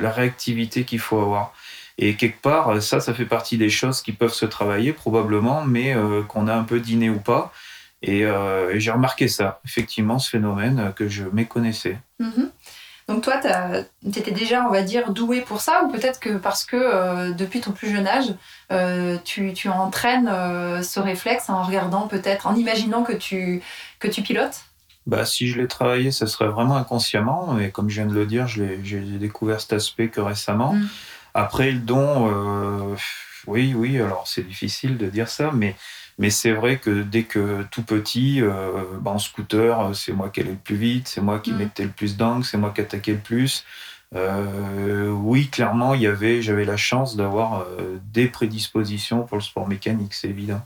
la 0.00 0.10
réactivité 0.10 0.84
qu'il 0.84 1.00
faut 1.00 1.18
avoir. 1.18 1.52
Et 1.98 2.14
quelque 2.14 2.40
part, 2.40 2.80
ça, 2.80 3.00
ça 3.00 3.12
fait 3.12 3.26
partie 3.26 3.58
des 3.58 3.68
choses 3.68 4.00
qui 4.00 4.12
peuvent 4.12 4.32
se 4.32 4.46
travailler 4.46 4.92
probablement, 4.92 5.64
mais 5.64 5.94
euh, 5.94 6.22
qu'on 6.22 6.46
a 6.46 6.54
un 6.54 6.62
peu 6.62 6.80
dîné 6.80 7.10
ou 7.10 7.18
pas. 7.18 7.52
Et, 8.02 8.24
j'ai 8.76 8.90
remarqué 8.90 9.28
ça, 9.28 9.60
effectivement, 9.66 10.18
ce 10.18 10.30
phénomène 10.30 10.92
que 10.96 11.08
je 11.08 11.24
méconnaissais. 11.24 11.98
Mhm. 12.18 12.50
Donc 13.10 13.24
toi, 13.24 13.40
tu 13.40 14.18
étais 14.20 14.30
déjà, 14.30 14.64
on 14.64 14.70
va 14.70 14.82
dire, 14.82 15.10
doué 15.10 15.40
pour 15.40 15.60
ça, 15.60 15.82
ou 15.82 15.90
peut-être 15.90 16.20
que 16.20 16.36
parce 16.36 16.64
que 16.64 16.76
euh, 16.76 17.32
depuis 17.32 17.60
ton 17.60 17.72
plus 17.72 17.90
jeune 17.90 18.06
âge, 18.06 18.32
euh, 18.70 19.18
tu, 19.24 19.52
tu 19.52 19.68
entraînes 19.68 20.30
euh, 20.32 20.80
ce 20.82 21.00
réflexe 21.00 21.50
en 21.50 21.64
regardant 21.64 22.06
peut-être, 22.06 22.46
en 22.46 22.54
imaginant 22.54 23.02
que 23.02 23.12
tu, 23.12 23.62
que 23.98 24.06
tu 24.06 24.22
pilotes? 24.22 24.60
Bah, 25.08 25.26
si 25.26 25.48
je 25.48 25.60
l'ai 25.60 25.66
travaillé, 25.66 26.12
ça 26.12 26.28
serait 26.28 26.46
vraiment 26.46 26.76
inconsciemment. 26.76 27.58
Et 27.58 27.72
comme 27.72 27.90
je 27.90 28.00
viens 28.00 28.06
de 28.06 28.14
le 28.14 28.26
dire, 28.26 28.46
j'ai 28.46 28.76
découvert 29.18 29.60
cet 29.60 29.72
aspect 29.72 30.06
que 30.06 30.20
récemment. 30.20 30.74
Mm. 30.74 30.88
Après, 31.34 31.72
le 31.72 31.80
don, 31.80 32.94
oui, 33.48 33.74
oui, 33.74 34.00
alors 34.00 34.28
c'est 34.28 34.46
difficile 34.46 34.98
de 34.98 35.06
dire 35.06 35.28
ça, 35.28 35.50
mais, 35.52 35.74
mais 36.20 36.30
c'est 36.30 36.52
vrai 36.52 36.78
que 36.78 37.02
dès 37.02 37.24
que 37.24 37.64
tout 37.70 37.82
petit, 37.82 38.40
euh, 38.42 38.84
bah, 39.00 39.10
en 39.10 39.18
scooter, 39.18 39.80
euh, 39.80 39.92
c'est 39.94 40.12
moi 40.12 40.28
qui 40.28 40.40
allais 40.40 40.50
le 40.50 40.56
plus 40.56 40.76
vite, 40.76 41.08
c'est 41.08 41.20
moi 41.22 41.40
qui 41.40 41.52
Mm. 41.52 41.56
mettais 41.56 41.82
le 41.84 41.90
plus 41.90 42.16
d'angle, 42.16 42.44
c'est 42.44 42.58
moi 42.58 42.70
qui 42.74 42.82
attaquais 42.82 43.12
le 43.12 43.18
plus. 43.18 43.64
Euh, 44.14 45.08
oui, 45.08 45.48
clairement, 45.48 45.94
il 45.94 46.02
y 46.02 46.06
avait, 46.06 46.42
j'avais 46.42 46.64
la 46.64 46.76
chance 46.76 47.16
d'avoir 47.16 47.60
euh, 47.60 47.96
des 48.12 48.26
prédispositions 48.26 49.22
pour 49.22 49.36
le 49.36 49.42
sport 49.42 49.66
mécanique, 49.68 50.14
c'est 50.14 50.28
évident. 50.28 50.60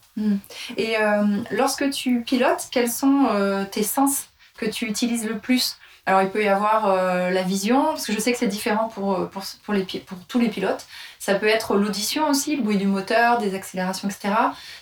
Et 0.77 0.97
euh, 0.99 1.39
lorsque 1.51 1.89
tu 1.91 2.23
pilotes, 2.23 2.69
quels 2.73 2.91
sont 2.91 3.29
tes 3.71 3.83
sens 3.83 4.29
que 4.59 4.67
tu 4.67 4.87
utilises 4.87 5.27
le 5.27 5.39
plus? 5.39 5.77
Alors, 6.07 6.21
il 6.21 6.29
peut 6.29 6.45
y 6.45 6.49
avoir 6.49 6.87
euh, 6.87 7.31
la 7.31 7.43
vision, 7.43 7.83
parce 7.87 8.07
que 8.07 8.13
je 8.13 8.19
sais 8.19 8.31
que 8.31 8.39
c'est 8.39 8.47
différent 8.47 8.89
pour, 8.89 9.15
euh, 9.15 9.25
pour, 9.25 9.43
pour, 9.65 9.73
les, 9.73 9.85
pour 9.85 10.19
tous 10.29 10.39
les 10.39 10.49
pilotes. 10.49 10.85
Ça 11.19 11.35
peut 11.35 11.47
être 11.47 11.77
l'audition 11.77 12.29
aussi, 12.29 12.57
le 12.57 12.63
bruit 12.63 12.77
du 12.77 12.87
moteur, 12.87 13.39
des 13.39 13.55
accélérations, 13.55 14.09
etc. 14.09 14.35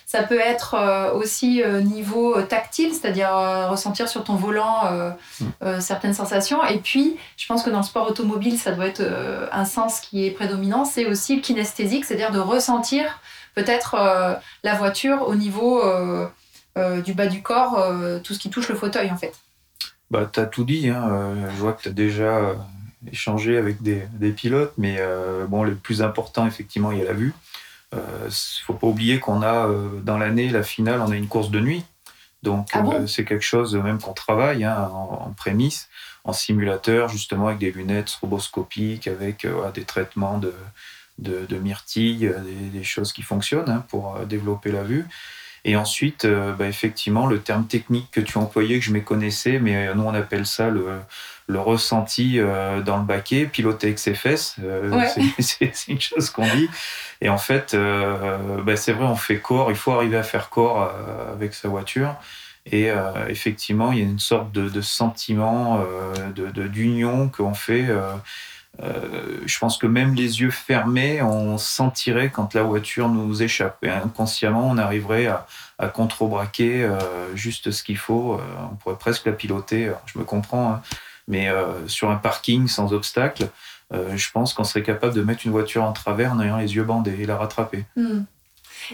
Ça 0.05 0.23
peut 0.23 0.39
être 0.39 0.73
euh, 0.73 1.13
aussi 1.13 1.63
euh, 1.63 1.79
niveau 1.79 2.41
tactile, 2.41 2.93
c'est-à-dire 2.93 3.31
ressentir 3.69 4.09
sur 4.09 4.25
ton 4.25 4.35
volant 4.35 4.85
euh, 4.87 5.11
Mm. 5.39 5.45
euh, 5.63 5.79
certaines 5.79 6.13
sensations. 6.13 6.63
Et 6.65 6.79
puis, 6.79 7.17
je 7.37 7.47
pense 7.47 7.63
que 7.63 7.69
dans 7.69 7.77
le 7.77 7.83
sport 7.83 8.09
automobile, 8.09 8.59
ça 8.59 8.71
doit 8.73 8.87
être 8.87 9.01
un 9.51 9.65
sens 9.65 10.01
qui 10.01 10.25
est 10.25 10.31
prédominant, 10.31 10.83
c'est 10.85 11.05
aussi 11.05 11.37
le 11.37 11.41
kinesthésique, 11.41 12.05
c'est-à-dire 12.05 12.31
de 12.31 12.39
ressentir 12.39 13.19
peut-être 13.55 13.95
la 14.63 14.73
voiture 14.75 15.27
au 15.27 15.35
niveau 15.35 15.81
du 16.75 17.13
bas 17.13 17.27
du 17.27 17.41
corps, 17.41 17.91
tout 18.23 18.33
ce 18.33 18.39
qui 18.39 18.49
touche 18.49 18.69
le 18.69 18.75
fauteuil 18.75 19.09
en 19.11 19.17
fait. 19.17 19.33
Bah, 20.13 20.29
tu 20.31 20.39
as 20.39 20.45
tout 20.45 20.63
dit. 20.63 20.89
Hein. 20.89 21.09
euh, 21.09 21.49
je 21.55 21.59
vois 21.59 21.73
que 21.73 21.81
tu 21.81 21.89
as 21.89 21.91
déjà 21.91 22.37
euh, 22.37 22.53
échangé 23.11 23.57
avec 23.57 23.81
des, 23.81 24.03
des 24.13 24.31
pilotes, 24.31 24.73
mais 24.77 24.97
euh, 24.99 25.47
bon, 25.47 25.63
le 25.63 25.73
plus 25.73 26.03
important, 26.03 26.45
effectivement, 26.45 26.91
il 26.91 26.99
y 26.99 27.01
a 27.01 27.05
la 27.05 27.13
vue. 27.13 27.33
Il 27.91 27.97
ne 28.25 28.31
faut 28.65 28.73
pas 28.73 28.87
oublier 28.87 29.19
qu'on 29.19 29.41
a 29.43 29.67
dans 30.03 30.17
l'année, 30.17 30.49
la 30.49 30.63
finale, 30.63 30.99
on 31.01 31.11
a 31.11 31.15
une 31.15 31.27
course 31.27 31.51
de 31.51 31.59
nuit. 31.59 31.83
Donc, 32.41 32.69
Ah 32.73 32.81
bon? 32.81 32.93
euh, 32.93 33.07
c'est 33.07 33.25
quelque 33.25 33.43
chose 33.43 33.75
même 33.75 33.99
qu'on 33.99 34.13
travaille 34.13 34.63
hein, 34.63 34.89
en, 34.91 35.27
en 35.27 35.33
prémisse, 35.35 35.89
en 36.23 36.33
simulateur, 36.33 37.09
justement, 37.09 37.47
avec 37.47 37.59
des 37.59 37.71
lunettes 37.71 38.09
stroboscopiques, 38.09 39.07
avec 39.07 39.47
des 39.75 39.83
traitements 39.83 40.37
de, 40.39 40.53
de, 41.19 41.45
de 41.47 41.57
myrtille, 41.57 42.27
euh, 42.27 42.39
des, 42.39 42.69
des 42.79 42.83
choses 42.83 43.13
qui 43.13 43.21
fonctionnent 43.21 43.69
hein, 43.69 43.83
pour 43.89 44.19
développer 44.27 44.71
la 44.71 44.83
vue. 44.83 45.05
Et 45.65 45.75
ensuite, 45.77 46.25
euh, 46.25 46.51
bah, 46.53 46.67
effectivement, 46.67 47.25
le 47.25 47.39
terme 47.39 47.65
technique 47.67 48.09
que 48.11 48.19
tu 48.21 48.37
employais, 48.37 48.79
que 48.79 48.85
je 48.85 48.91
méconnaissais, 48.91 49.59
mais 49.59 49.87
euh, 49.87 49.93
nous 49.93 50.03
on 50.03 50.13
appelle 50.13 50.45
ça 50.45 50.69
le, 50.69 50.85
le 51.47 51.59
ressenti 51.59 52.39
euh, 52.39 52.81
dans 52.81 52.97
le 52.97 53.03
baquet, 53.03 53.45
piloter 53.45 53.87
avec 53.87 53.99
ses 53.99 54.13
fesses. 54.13 54.55
euh, 54.63 54.89
Ouais. 54.91 55.07
c'est- 55.39 55.87
une 55.87 56.01
chose 56.01 56.29
qu'on 56.29 56.47
dit. 56.47 56.69
Et 57.21 57.29
en 57.29 57.37
fait, 57.37 57.73
euh, 57.73 58.61
bah, 58.61 58.75
c'est 58.75 58.91
vrai, 58.93 59.05
on 59.05 59.15
fait 59.15 59.37
corps, 59.39 59.71
il 59.71 59.77
faut 59.77 59.91
arriver 59.93 60.17
à 60.17 60.23
faire 60.23 60.49
corps 60.49 60.81
euh, 60.93 61.31
avec 61.33 61.53
sa 61.53 61.69
voiture. 61.69 62.15
Et 62.65 62.89
euh, 62.91 63.27
effectivement, 63.29 63.91
il 63.91 63.99
y 63.99 64.01
a 64.01 64.05
une 64.05 64.19
sorte 64.19 64.51
de, 64.53 64.69
de 64.69 64.81
sentiment 64.81 65.81
euh, 65.81 66.31
de- 66.31 66.49
de- 66.49 66.67
d'union 66.67 67.29
qu'on 67.29 67.53
fait. 67.53 67.85
euh, 67.89 68.13
euh, 68.81 69.37
je 69.45 69.59
pense 69.59 69.77
que 69.77 69.85
même 69.85 70.15
les 70.15 70.41
yeux 70.41 70.49
fermés, 70.49 71.21
on 71.21 71.57
sentirait 71.57 72.31
quand 72.31 72.53
la 72.53 72.63
voiture 72.63 73.07
nous 73.07 73.43
échappe. 73.43 73.77
Et 73.83 73.89
inconsciemment, 73.89 74.67
on 74.67 74.77
arriverait 74.77 75.27
à, 75.27 75.45
à 75.77 75.87
contrebraquer 75.87 76.83
euh, 76.83 76.99
juste 77.35 77.71
ce 77.71 77.83
qu'il 77.83 77.97
faut. 77.97 78.33
Euh, 78.33 78.39
on 78.71 78.75
pourrait 78.75 78.97
presque 78.97 79.25
la 79.25 79.33
piloter. 79.33 79.91
Je 80.07 80.17
me 80.17 80.23
comprends, 80.23 80.73
hein. 80.73 80.81
mais 81.27 81.49
sur 81.87 82.09
un 82.09 82.15
parking 82.15 82.67
sans 82.67 82.93
obstacle, 82.93 83.47
je 83.91 84.31
pense 84.31 84.53
qu'on 84.53 84.63
serait 84.63 84.81
capable 84.81 85.13
de 85.13 85.21
mettre 85.21 85.45
une 85.45 85.51
voiture 85.51 85.83
en 85.83 85.93
travers 85.93 86.33
en 86.33 86.41
ayant 86.41 86.57
les 86.57 86.75
yeux 86.75 86.83
bandés 86.83 87.15
et 87.19 87.25
la 87.27 87.37
rattraper. 87.37 87.85
Hmm. 87.95 88.23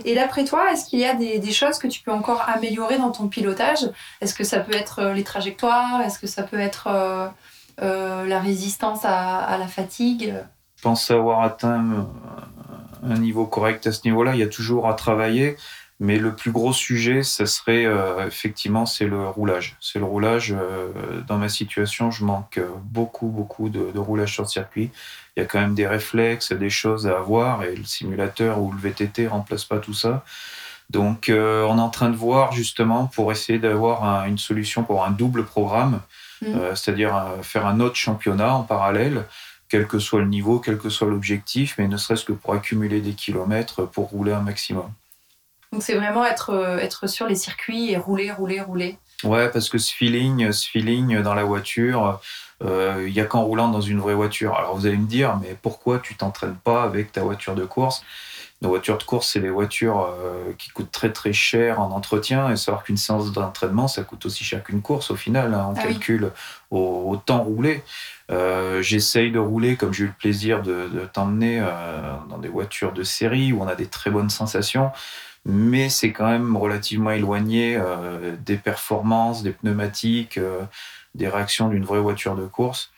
Et 0.03 0.13
d'après 0.13 0.43
toi, 0.43 0.71
est-ce 0.71 0.87
qu'il 0.87 0.99
y 0.99 1.05
a 1.05 1.15
des, 1.15 1.51
choses 1.51 1.79
que 1.79 1.87
tu 1.87 2.01
peux 2.01 2.11
encore 2.11 2.47
améliorer 2.47 2.97
dans 2.97 3.11
ton 3.11 3.29
pilotage? 3.29 3.89
Est-ce 4.19 4.35
que 4.35 4.43
ça 4.43 4.59
peut 4.59 4.75
être 4.75 5.13
les 5.13 5.23
trajectoires? 5.23 6.01
Est-ce 6.01 6.19
que 6.19 6.27
ça 6.27 6.43
peut 6.43 6.59
être 6.59 7.31
la 7.81 8.39
résistance 8.39 9.01
à, 9.03 9.57
la 9.57 9.67
fatigue 9.67 10.33
Je 10.77 10.81
pense 10.83 11.09
avoir 11.11 11.41
atteint 11.41 11.83
euh, 11.91 13.09
un 13.13 13.17
niveau 13.17 13.45
correct 13.45 13.87
à 13.87 13.91
ce 13.91 14.01
niveau-là. 14.05 14.33
Il 14.35 14.39
y 14.39 14.43
a 14.43 14.47
toujours 14.47 14.87
à 14.87 14.93
travailler. 14.93 15.57
Mais 16.01 16.17
le 16.17 16.33
plus 16.33 16.51
gros 16.53 16.71
sujet, 16.71 17.23
ça 17.23 17.45
serait 17.45 17.85
euh, 17.85 18.25
effectivement, 18.25 18.85
c'est 18.85 19.05
le 19.05 19.27
roulage. 19.27 19.75
C'est 19.81 19.99
le 19.99 20.05
roulage. 20.05 20.53
euh, 20.57 20.87
dans 21.27 21.37
ma 21.37 21.49
situation, 21.49 22.09
je 22.09 22.23
manque 22.23 22.57
euh, 22.57 22.69
beaucoup, 22.83 23.27
beaucoup 23.27 23.67
de, 23.67 23.97
roulage 23.99 24.33
sur 24.33 24.49
circuit. 24.49 24.91
Il 25.35 25.41
y 25.41 25.43
a 25.43 25.45
quand 25.45 25.59
même 25.59 25.75
des 25.75 25.87
réflexes, 25.87 26.53
des 26.53 26.69
choses 26.69 27.05
à 27.05 27.17
avoir, 27.17 27.63
et 27.63 27.75
le 27.75 27.83
simulateur 27.83 28.61
ou 28.61 28.71
le 28.71 28.77
VTT 28.79 29.27
remplace 29.27 29.65
pas 29.65 29.79
tout 29.79 29.93
ça. 29.93 30.23
Donc, 30.89 31.27
euh, 31.27 31.65
on 31.69 31.77
est 31.77 31.81
en 31.81 31.89
train 31.89 32.09
de 32.09 32.15
voir 32.15 32.53
justement 32.53 33.07
pour 33.07 33.33
essayer 33.33 33.59
d'avoir 33.59 34.05
un- 34.05 34.25
une 34.25 34.37
solution 34.37 34.83
pour 34.83 35.03
un 35.05 35.11
double 35.11 35.43
programme, 35.43 35.99
Mhm. 36.41 36.55
euh, 36.55 36.75
c'est-à-dire 36.75 37.15
euh, 37.15 37.41
faire 37.41 37.65
un 37.65 37.79
autre 37.79 37.95
championnat 37.95 38.53
en 38.53 38.63
parallèle, 38.63 39.25
quel 39.67 39.87
que 39.87 39.99
soit 39.99 40.19
le 40.21 40.27
niveau, 40.27 40.59
quel 40.59 40.77
que 40.77 40.89
soit 40.89 41.07
l'objectif, 41.07 41.75
mais 41.77 41.87
ne 41.87 41.97
serait-ce 41.97 42.25
que 42.25 42.33
pour 42.33 42.53
accumuler 42.53 43.01
des 43.01 43.13
kilomètres 43.13 43.85
pour 43.85 44.09
rouler 44.09 44.31
un 44.31 44.41
maximum. 44.41 44.91
Donc 45.71 45.83
c'est 45.83 45.95
vraiment 45.95 46.25
être, 46.25 46.49
euh, 46.51 46.79
être 46.79 47.07
sur 47.07 47.27
les 47.27 47.35
circuits 47.35 47.91
et 47.91 47.97
rouler, 47.97 48.31
rouler, 48.31 48.61
rouler. 48.61 48.97
Ouais, 49.23 49.49
parce 49.49 49.69
que 49.69 49.77
ce 49.77 49.93
feeling, 49.93 50.51
ce 50.51 50.67
feeling 50.67 51.21
dans 51.21 51.35
la 51.35 51.43
voiture, 51.43 52.19
euh, 52.63 53.05
il 53.07 53.13
y 53.13 53.19
a 53.19 53.25
qu'en 53.25 53.43
roulant 53.43 53.67
dans 53.67 53.81
une 53.81 53.99
vraie 53.99 54.15
voiture. 54.15 54.55
Alors 54.55 54.75
vous 54.75 54.87
allez 54.87 54.97
me 54.97 55.07
dire, 55.07 55.37
mais 55.41 55.55
pourquoi 55.61 55.99
tu 55.99 56.15
t'entraînes 56.15 56.55
pas 56.55 56.83
avec 56.83 57.11
ta 57.11 57.21
voiture 57.21 57.53
de 57.53 57.65
course? 57.65 58.03
Nos 58.61 58.69
voitures 58.69 58.97
de 58.97 59.03
course, 59.03 59.29
c'est 59.31 59.39
des 59.39 59.49
voitures 59.49 60.01
euh, 60.01 60.51
qui 60.57 60.69
coûtent 60.71 60.91
très 60.91 61.13
très 61.13 61.31
cher 61.31 61.79
en 61.79 61.91
entretien. 61.91 62.49
Et 62.51 62.57
savoir 62.57 62.83
qu'une 62.83 62.97
séance 62.97 63.31
d'entraînement, 63.31 63.87
ça 63.87 64.03
coûte 64.03 64.25
aussi 64.25 64.43
cher 64.43 64.61
qu'une 64.63 64.81
course 64.81 65.11
au 65.11 65.15
final. 65.15 65.53
hein. 65.53 65.67
on 65.69 65.73
Ah 65.77 65.81
oui. 65.85 65.93
calcule 65.93 66.31
au, 66.69 67.05
au 67.09 67.15
temps 67.15 67.41
roulé. 67.43 67.83
Euh, 68.31 68.81
J'essaye 68.81 69.31
de 69.31 69.39
rouler 69.39 69.75
comme 69.77 69.93
j'ai 69.93 70.03
eu 70.03 70.07
le 70.07 70.13
plaisir 70.13 70.61
de, 70.61 70.89
de 70.89 71.05
t'emmener 71.11 71.59
euh, 71.61 72.13
dans 72.29 72.37
des 72.37 72.49
voitures 72.49 72.91
de 72.91 73.03
série 73.03 73.53
où 73.53 73.61
on 73.61 73.67
a 73.67 73.75
des 73.75 73.87
très 73.87 74.11
bonnes 74.11 74.29
sensations. 74.29 74.91
mais 75.45 75.87
c'est 75.89 76.11
quand 76.11 76.27
même 76.27 76.57
relativement 76.57 77.11
éloigné 77.11 77.77
euh, 77.77 78.35
des 78.45 78.57
performances, 78.57 79.41
des 79.41 79.51
pneumatiques, 79.51 80.37
euh, 80.37 80.61
des 81.15 81.29
réactions 81.29 81.69
d'une 81.69 81.85
vraie 81.85 82.01
voiture 82.01 82.35
de 82.35 82.45
course. 82.45 82.91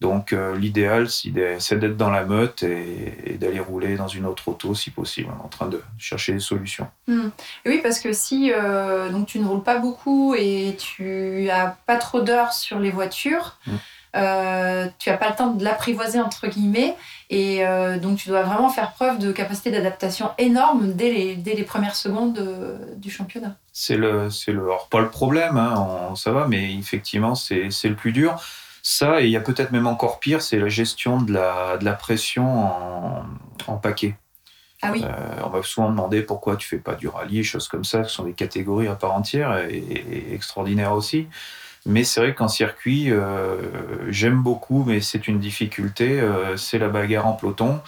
Donc 0.00 0.32
euh, 0.32 0.56
l'idéal, 0.56 1.08
c'est 1.08 1.30
d'être 1.30 1.96
dans 1.96 2.10
la 2.10 2.24
meute 2.24 2.62
et, 2.62 3.38
d'aller 3.40 3.60
rouler 3.60 3.96
dans 3.96 4.08
une 4.08 4.26
autre 4.26 4.48
auto 4.48 4.74
si 4.74 4.90
possible, 4.90 5.30
en 5.42 5.48
train 5.48 5.68
de 5.68 5.82
chercher 5.98 6.34
des 6.34 6.40
solutions. 6.40 6.88
Hmm. 7.08 7.28
Oui, 7.64 7.80
parce 7.82 8.00
que 8.00 8.12
si 8.12 8.52
donc 9.10 9.26
tu 9.26 9.38
ne 9.38 9.46
roules 9.46 9.62
pas 9.62 9.78
beaucoup 9.78 10.34
et 10.34 10.76
tu 10.78 11.48
as 11.50 11.76
pas 11.86 11.96
trop 11.96 12.20
d'heures 12.20 12.52
sur 12.52 12.78
les 12.78 12.90
voitures, 12.90 13.58
hmm. 13.66 13.76
Euh, 14.16 14.86
tu 14.98 15.10
n'as 15.10 15.16
pas 15.16 15.28
le 15.28 15.36
temps 15.36 15.50
de 15.52 15.62
l'apprivoiser 15.62 16.20
entre 16.20 16.46
guillemets 16.46 16.96
et 17.28 17.66
euh, 17.66 17.98
donc 17.98 18.16
tu 18.18 18.28
dois 18.28 18.42
vraiment 18.42 18.70
faire 18.70 18.92
preuve 18.92 19.18
de 19.18 19.30
capacité 19.30 19.70
d'adaptation 19.70 20.30
énorme 20.38 20.94
dès 20.94 21.12
les, 21.12 21.36
dès 21.36 21.54
les 21.54 21.64
premières 21.64 21.96
secondes 21.96 22.40
du 22.96 23.10
championnat. 23.10 23.56
C'est 23.72 23.96
le, 23.96 24.28
le, 24.48 24.68
pas 24.90 25.00
le 25.00 25.10
problème, 25.10 25.58
hein, 25.58 26.14
ça 26.14 26.32
va, 26.32 26.46
mais 26.48 26.74
effectivement 26.74 27.34
c'est 27.34 27.68
le 27.84 27.94
plus 27.94 28.12
dur. 28.12 28.40
Ça, 28.88 29.20
et 29.20 29.24
il 29.24 29.30
y 29.32 29.36
a 29.36 29.40
peut-être 29.40 29.72
même 29.72 29.88
encore 29.88 30.20
pire, 30.20 30.40
c'est 30.40 30.60
la 30.60 30.68
gestion 30.68 31.20
de 31.20 31.32
la, 31.32 31.76
de 31.76 31.84
la 31.84 31.94
pression 31.94 32.46
en, 32.46 33.24
en 33.66 33.76
paquet. 33.78 34.14
Ah 34.80 34.90
oui. 34.92 35.02
Euh, 35.04 35.40
on 35.44 35.48
va 35.48 35.60
souvent 35.64 35.90
demander 35.90 36.22
pourquoi 36.22 36.54
tu 36.54 36.68
fais 36.68 36.78
pas 36.78 36.94
du 36.94 37.08
rallye, 37.08 37.42
choses 37.42 37.66
comme 37.66 37.82
ça, 37.82 38.04
ce 38.04 38.10
sont 38.10 38.22
des 38.22 38.32
catégories 38.32 38.86
à 38.86 38.94
part 38.94 39.12
entière 39.12 39.58
et, 39.68 39.78
et 39.78 40.34
extraordinaires 40.34 40.92
aussi. 40.92 41.26
Mais 41.84 42.04
c'est 42.04 42.20
vrai 42.20 42.32
qu'en 42.32 42.46
circuit, 42.46 43.10
euh, 43.10 43.56
j'aime 44.08 44.40
beaucoup, 44.40 44.84
mais 44.86 45.00
c'est 45.00 45.26
une 45.26 45.40
difficulté, 45.40 46.20
euh, 46.20 46.56
c'est 46.56 46.78
la 46.78 46.88
bagarre 46.88 47.26
en 47.26 47.32
peloton. 47.32 47.80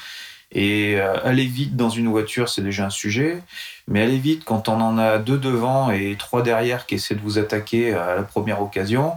Et 0.51 0.99
aller 0.99 1.45
vite 1.45 1.77
dans 1.77 1.91
une 1.91 2.09
voiture, 2.09 2.49
c'est 2.49 2.63
déjà 2.63 2.87
un 2.87 2.91
sujet. 2.91 3.41
Mais 3.87 4.03
aller 4.03 4.19
vite 4.19 4.45
quand 4.45 4.69
on 4.69 4.81
en 4.81 4.99
a 4.99 5.19
deux 5.19 5.39
devant 5.39 5.93
et 5.93 6.17
trois 6.19 6.43
derrière 6.43 6.87
qui 6.87 6.97
essaient 6.97 7.15
de 7.15 7.21
vous 7.21 7.39
attaquer 7.39 7.95
à 7.95 8.17
la 8.17 8.23
première 8.23 8.63
occasion, 8.63 9.13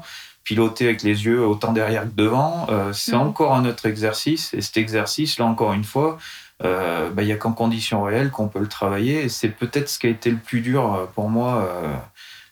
piloter 0.52 0.86
avec 0.86 1.02
les 1.02 1.26
yeux 1.26 1.46
autant 1.46 1.72
derrière 1.72 2.04
que 2.04 2.16
devant, 2.16 2.68
c'est 2.92 3.16
mmh. 3.16 3.22
encore 3.22 3.56
un 3.56 3.64
autre 3.66 3.86
exercice. 3.86 4.54
Et 4.54 4.62
cet 4.62 4.76
exercice, 4.76 5.40
là 5.40 5.46
encore 5.46 5.72
une 5.72 5.86
fois, 5.86 6.18
bah, 6.60 7.20
il 7.20 7.26
n'y 7.26 7.32
a 7.32 7.38
qu'en 7.38 7.54
conditions 7.54 8.04
réelles 8.04 8.32
qu'on 8.32 8.50
peut 8.50 8.60
le 8.60 8.68
travailler. 8.68 9.24
Et 9.24 9.30
c'est 9.30 9.50
peut-être 9.50 9.88
ce 9.88 9.98
qui 9.98 10.08
a 10.08 10.10
été 10.10 10.30
le 10.30 10.38
plus 10.38 10.60
dur 10.60 11.10
pour 11.16 11.30
moi 11.30 11.70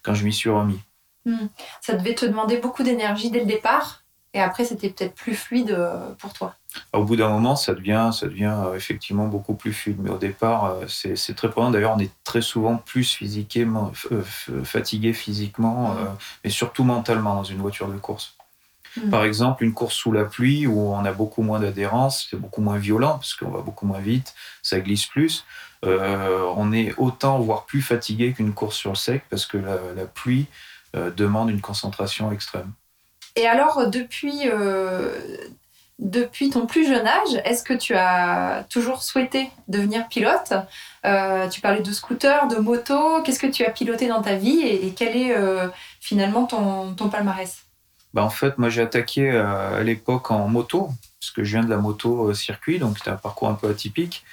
quand 0.01 0.13
je 0.13 0.23
m'y 0.23 0.33
suis 0.33 0.49
remis. 0.49 0.79
Hmm. 1.25 1.47
Ça 1.81 1.93
devait 1.93 2.15
te 2.15 2.25
demander 2.25 2.57
beaucoup 2.57 2.83
d'énergie 2.83 3.29
dès 3.29 3.39
le 3.39 3.45
départ, 3.45 4.03
et 4.33 4.41
après 4.41 4.65
c'était 4.65 4.89
peut-être 4.89 5.15
plus 5.15 5.35
fluide 5.35 5.71
euh, 5.71 6.11
pour 6.17 6.33
toi. 6.33 6.55
Au 6.93 7.03
bout 7.03 7.15
d'un 7.15 7.29
moment, 7.29 7.55
ça 7.55 7.73
devient, 7.73 8.11
ça 8.13 8.27
devient 8.27 8.55
euh, 8.65 8.75
effectivement 8.75 9.27
beaucoup 9.27 9.55
plus 9.55 9.73
fluide. 9.73 9.97
Mais 9.99 10.09
au 10.09 10.17
départ, 10.17 10.65
euh, 10.65 10.85
c'est 10.87 11.35
très 11.35 11.49
prenant. 11.49 11.71
D'ailleurs, 11.71 11.95
on 11.95 11.99
est 11.99 12.11
très 12.23 12.41
souvent 12.41 12.77
plus 12.77 13.19
fatigué 14.63 15.13
physiquement, 15.13 15.93
hmm. 15.93 16.15
mais 16.43 16.49
surtout 16.49 16.83
mentalement 16.83 17.35
dans 17.35 17.43
une 17.43 17.57
voiture 17.57 17.87
de 17.87 17.97
course. 17.97 18.35
Hmm. 18.97 19.09
Par 19.09 19.23
exemple, 19.23 19.63
une 19.63 19.73
course 19.73 19.95
sous 19.95 20.11
la 20.11 20.25
pluie 20.25 20.67
où 20.67 20.93
on 20.93 21.05
a 21.05 21.11
beaucoup 21.11 21.41
moins 21.41 21.59
d'adhérence, 21.59 22.27
c'est 22.29 22.37
beaucoup 22.37 22.61
moins 22.61 22.77
violent 22.77 23.13
parce 23.13 23.33
qu'on 23.33 23.49
va 23.49 23.61
beaucoup 23.61 23.85
moins 23.85 23.99
vite, 23.99 24.33
ça 24.61 24.79
glisse 24.79 25.05
plus. 25.05 25.45
on 25.83 26.73
est 26.73 26.93
autant, 26.97 27.39
voire 27.39 27.65
plus 27.65 27.81
fatigué 27.81 28.33
qu'une 28.33 28.53
course 28.53 28.75
sur 28.75 28.91
le 28.91 28.95
sec 28.95 29.23
parce 29.29 29.45
que 29.45 29.57
la 29.57 30.05
pluie 30.05 30.47
euh, 30.95 31.11
demande 31.11 31.51
une 31.51 31.61
concentration 31.61 32.31
extrême. 32.31 32.71
Et 33.35 33.45
alors, 33.45 33.91
depuis, 33.91 34.49
euh, 34.51 35.19
depuis 35.99 36.49
ton 36.49 36.65
plus 36.65 36.87
jeune 36.87 37.05
âge, 37.05 37.41
est-ce 37.45 37.63
que 37.63 37.73
tu 37.73 37.93
as 37.93 38.65
toujours 38.69 39.03
souhaité 39.03 39.49
devenir 39.67 40.07
pilote? 40.07 40.53
Euh, 41.05 41.47
Tu 41.49 41.61
parlais 41.61 41.81
de 41.81 41.91
scooter, 41.91 42.47
de 42.47 42.55
moto. 42.55 43.21
Qu'est-ce 43.21 43.39
que 43.39 43.47
tu 43.47 43.63
as 43.65 43.69
piloté 43.69 44.07
dans 44.07 44.21
ta 44.21 44.35
vie 44.35 44.61
et, 44.61 44.93
quel 44.95 45.15
est 45.15 45.35
finalement 45.99 46.45
ton, 46.45 47.09
palmarès? 47.09 47.63
Bah 48.13 48.23
en 48.23 48.29
fait, 48.29 48.57
moi 48.57 48.69
j'ai 48.69 48.81
attaqué 48.81 49.29
à 49.29 49.83
l'époque 49.83 50.31
en 50.31 50.47
moto, 50.47 50.89
parce 51.19 51.31
que 51.31 51.43
je 51.43 51.51
viens 51.51 51.63
de 51.63 51.69
la 51.69 51.77
moto 51.77 52.33
circuit, 52.33 52.79
donc 52.79 52.97
c'était 52.97 53.11
un 53.11 53.17
parcours 53.17 53.49
un 53.49 53.53
peu 53.53 53.69
atypique. 53.69 54.23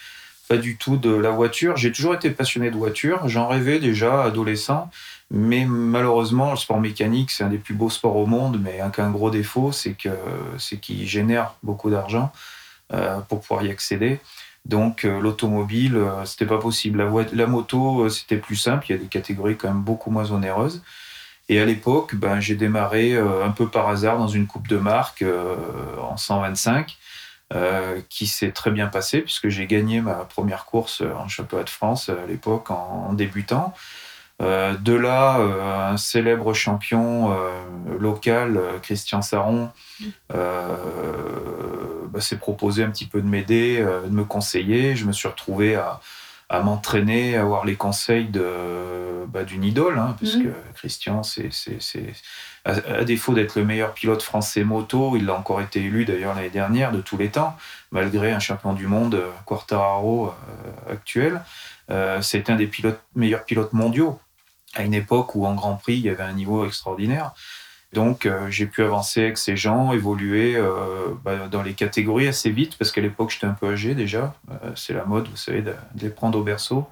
Pas 0.48 0.57
du 0.57 0.76
tout 0.76 0.96
de 0.96 1.11
la 1.11 1.31
voiture. 1.31 1.76
J'ai 1.76 1.90
toujours 1.90 2.14
été 2.14 2.31
passionné 2.31 2.70
de 2.70 2.76
voiture. 2.76 3.29
J'en 3.29 3.48
rêvais 3.48 3.81
déjà 3.81 4.22
adolescent. 4.22 4.88
Mais 5.30 5.64
malheureusement, 5.64 6.52
le 6.52 6.56
sport 6.56 6.80
mécanique, 6.80 7.30
c'est 7.30 7.42
un 7.42 7.48
des 7.48 7.58
plus 7.58 7.74
beaux 7.74 7.90
sports 7.90 8.16
au 8.16 8.26
monde, 8.26 8.60
mais 8.62 8.80
un, 8.80 8.92
un 8.96 9.10
gros 9.10 9.30
défaut, 9.30 9.72
c'est 9.72 9.94
que 9.94 10.10
c'est 10.58 10.78
qu'il 10.78 11.06
génère 11.06 11.54
beaucoup 11.62 11.90
d'argent 11.90 12.30
euh, 12.94 13.18
pour 13.18 13.40
pouvoir 13.40 13.64
y 13.64 13.70
accéder. 13.72 14.20
Donc 14.64 15.04
euh, 15.04 15.18
l'automobile, 15.20 15.96
euh, 15.96 16.24
c'était 16.24 16.46
pas 16.46 16.58
possible. 16.58 17.04
La, 17.32 17.46
moto, 17.48 18.08
c'était 18.08 18.36
plus 18.36 18.54
simple. 18.54 18.86
Il 18.88 18.92
y 18.92 18.94
a 18.94 18.98
des 18.98 19.08
catégories 19.08 19.56
quand 19.56 19.66
même 19.66 19.82
beaucoup 19.82 20.12
moins 20.12 20.30
onéreuses. 20.30 20.84
Et 21.48 21.60
à 21.60 21.64
l'époque, 21.64 22.14
ben, 22.14 22.38
j'ai 22.38 22.54
démarré 22.54 23.16
un 23.16 23.50
peu 23.50 23.68
par 23.68 23.88
hasard 23.88 24.18
dans 24.18 24.28
une 24.28 24.46
coupe 24.46 24.68
de 24.68 24.78
marque 24.78 25.24
en 26.00 26.16
125. 26.16 26.96
qui 28.08 28.26
s'est 28.26 28.50
très 28.50 28.72
bien 28.72 28.88
passé 28.88 29.20
puisque 29.20 29.48
j'ai 29.48 29.66
gagné 29.66 30.00
ma 30.00 30.24
première 30.24 30.64
course 30.64 31.02
en 31.02 31.28
championnat 31.28 31.62
de 31.62 31.70
France 31.70 32.08
à 32.08 32.26
l'époque 32.26 32.70
en, 32.70 33.12
débutant. 33.12 33.74
Euh, 34.42 34.75
de 34.75 34.92
là, 34.92 35.38
euh, 35.38 35.92
un 35.92 35.96
célèbre 35.96 36.53
champion 36.53 37.33
euh, 37.33 37.59
local, 37.99 38.61
Christian 38.83 39.22
Saron, 39.22 39.70
bah, 40.31 42.20
s'est 42.20 42.37
proposé 42.37 42.85
un 42.85 42.90
petit 42.90 43.07
peu 43.07 43.22
de 43.22 43.27
m'aider, 43.27 43.79
de 43.81 44.11
me 44.11 44.25
conseiller. 44.25 44.96
Je 44.96 45.07
me 45.07 45.12
suis 45.12 45.29
retrouvé 45.29 45.77
à, 45.77 46.01
m'entraîner, 46.61 47.37
à 47.37 47.42
avoir 47.42 47.64
les 47.64 47.77
conseils 47.77 48.31
bah, 49.29 49.44
d'une 49.44 49.64
idole, 49.64 49.99
hein, 49.99 50.16
parce 50.20 50.37
mmh. 50.37 50.44
que 50.44 50.49
Christian, 50.75 51.22
c'est, 51.22 51.51
à, 52.64 53.05
défaut 53.05 53.33
d'être 53.35 53.57
le 53.57 53.64
meilleur 53.64 53.94
pilote 53.94 54.22
français 54.22 54.64
moto, 54.64 55.16
il 55.16 55.27
l'a 55.27 55.35
encore 55.35 55.61
été 55.61 55.81
élu 55.81 56.05
d'ailleurs 56.05 56.35
l'année 56.35 56.51
dernière 56.51 56.92
de 56.92 57.01
tous 57.01 57.16
les 57.16 57.29
temps, 57.29 57.57
malgré 57.90 58.33
un 58.33 58.40
champion 58.40 58.75
du 58.75 58.87
monde, 58.87 59.20
Quartararo 59.46 60.35
actuel. 60.90 61.40
c'est 62.20 62.51
un 62.51 62.57
des 62.57 62.66
pilotes, 62.66 63.01
meilleurs 63.14 63.44
pilotes 63.44 63.72
mondiaux 63.72 64.20
à 64.76 64.82
une 64.82 64.94
époque 64.94 65.34
où 65.34 65.46
en 65.46 65.54
Grand 65.54 65.76
Prix, 65.76 65.94
il 65.94 66.02
y 66.02 66.10
avait 66.10 66.22
un 66.22 66.32
niveau 66.32 66.66
extraordinaire. 66.66 67.32
Donc 67.92 68.26
euh, 68.26 68.50
j'ai 68.50 68.66
pu 68.66 68.82
avancer 68.82 69.22
avec 69.22 69.38
ces 69.38 69.56
gens, 69.56 69.92
évoluer 69.92 70.56
euh, 70.56 71.08
bah, 71.24 71.48
dans 71.50 71.62
les 71.62 71.72
catégories 71.72 72.28
assez 72.28 72.50
vite, 72.50 72.76
parce 72.76 72.90
qu'à 72.90 73.00
l'époque 73.00 73.30
j'étais 73.30 73.46
un 73.46 73.54
peu 73.54 73.70
âgé 73.70 73.94
déjà. 73.94 74.34
Euh, 74.50 74.72
c'est 74.74 74.92
la 74.92 75.04
mode, 75.04 75.28
vous 75.28 75.36
savez, 75.36 75.62
de, 75.62 75.72
les 76.00 76.10
prendre 76.10 76.38
au 76.38 76.42
berceau. 76.42 76.86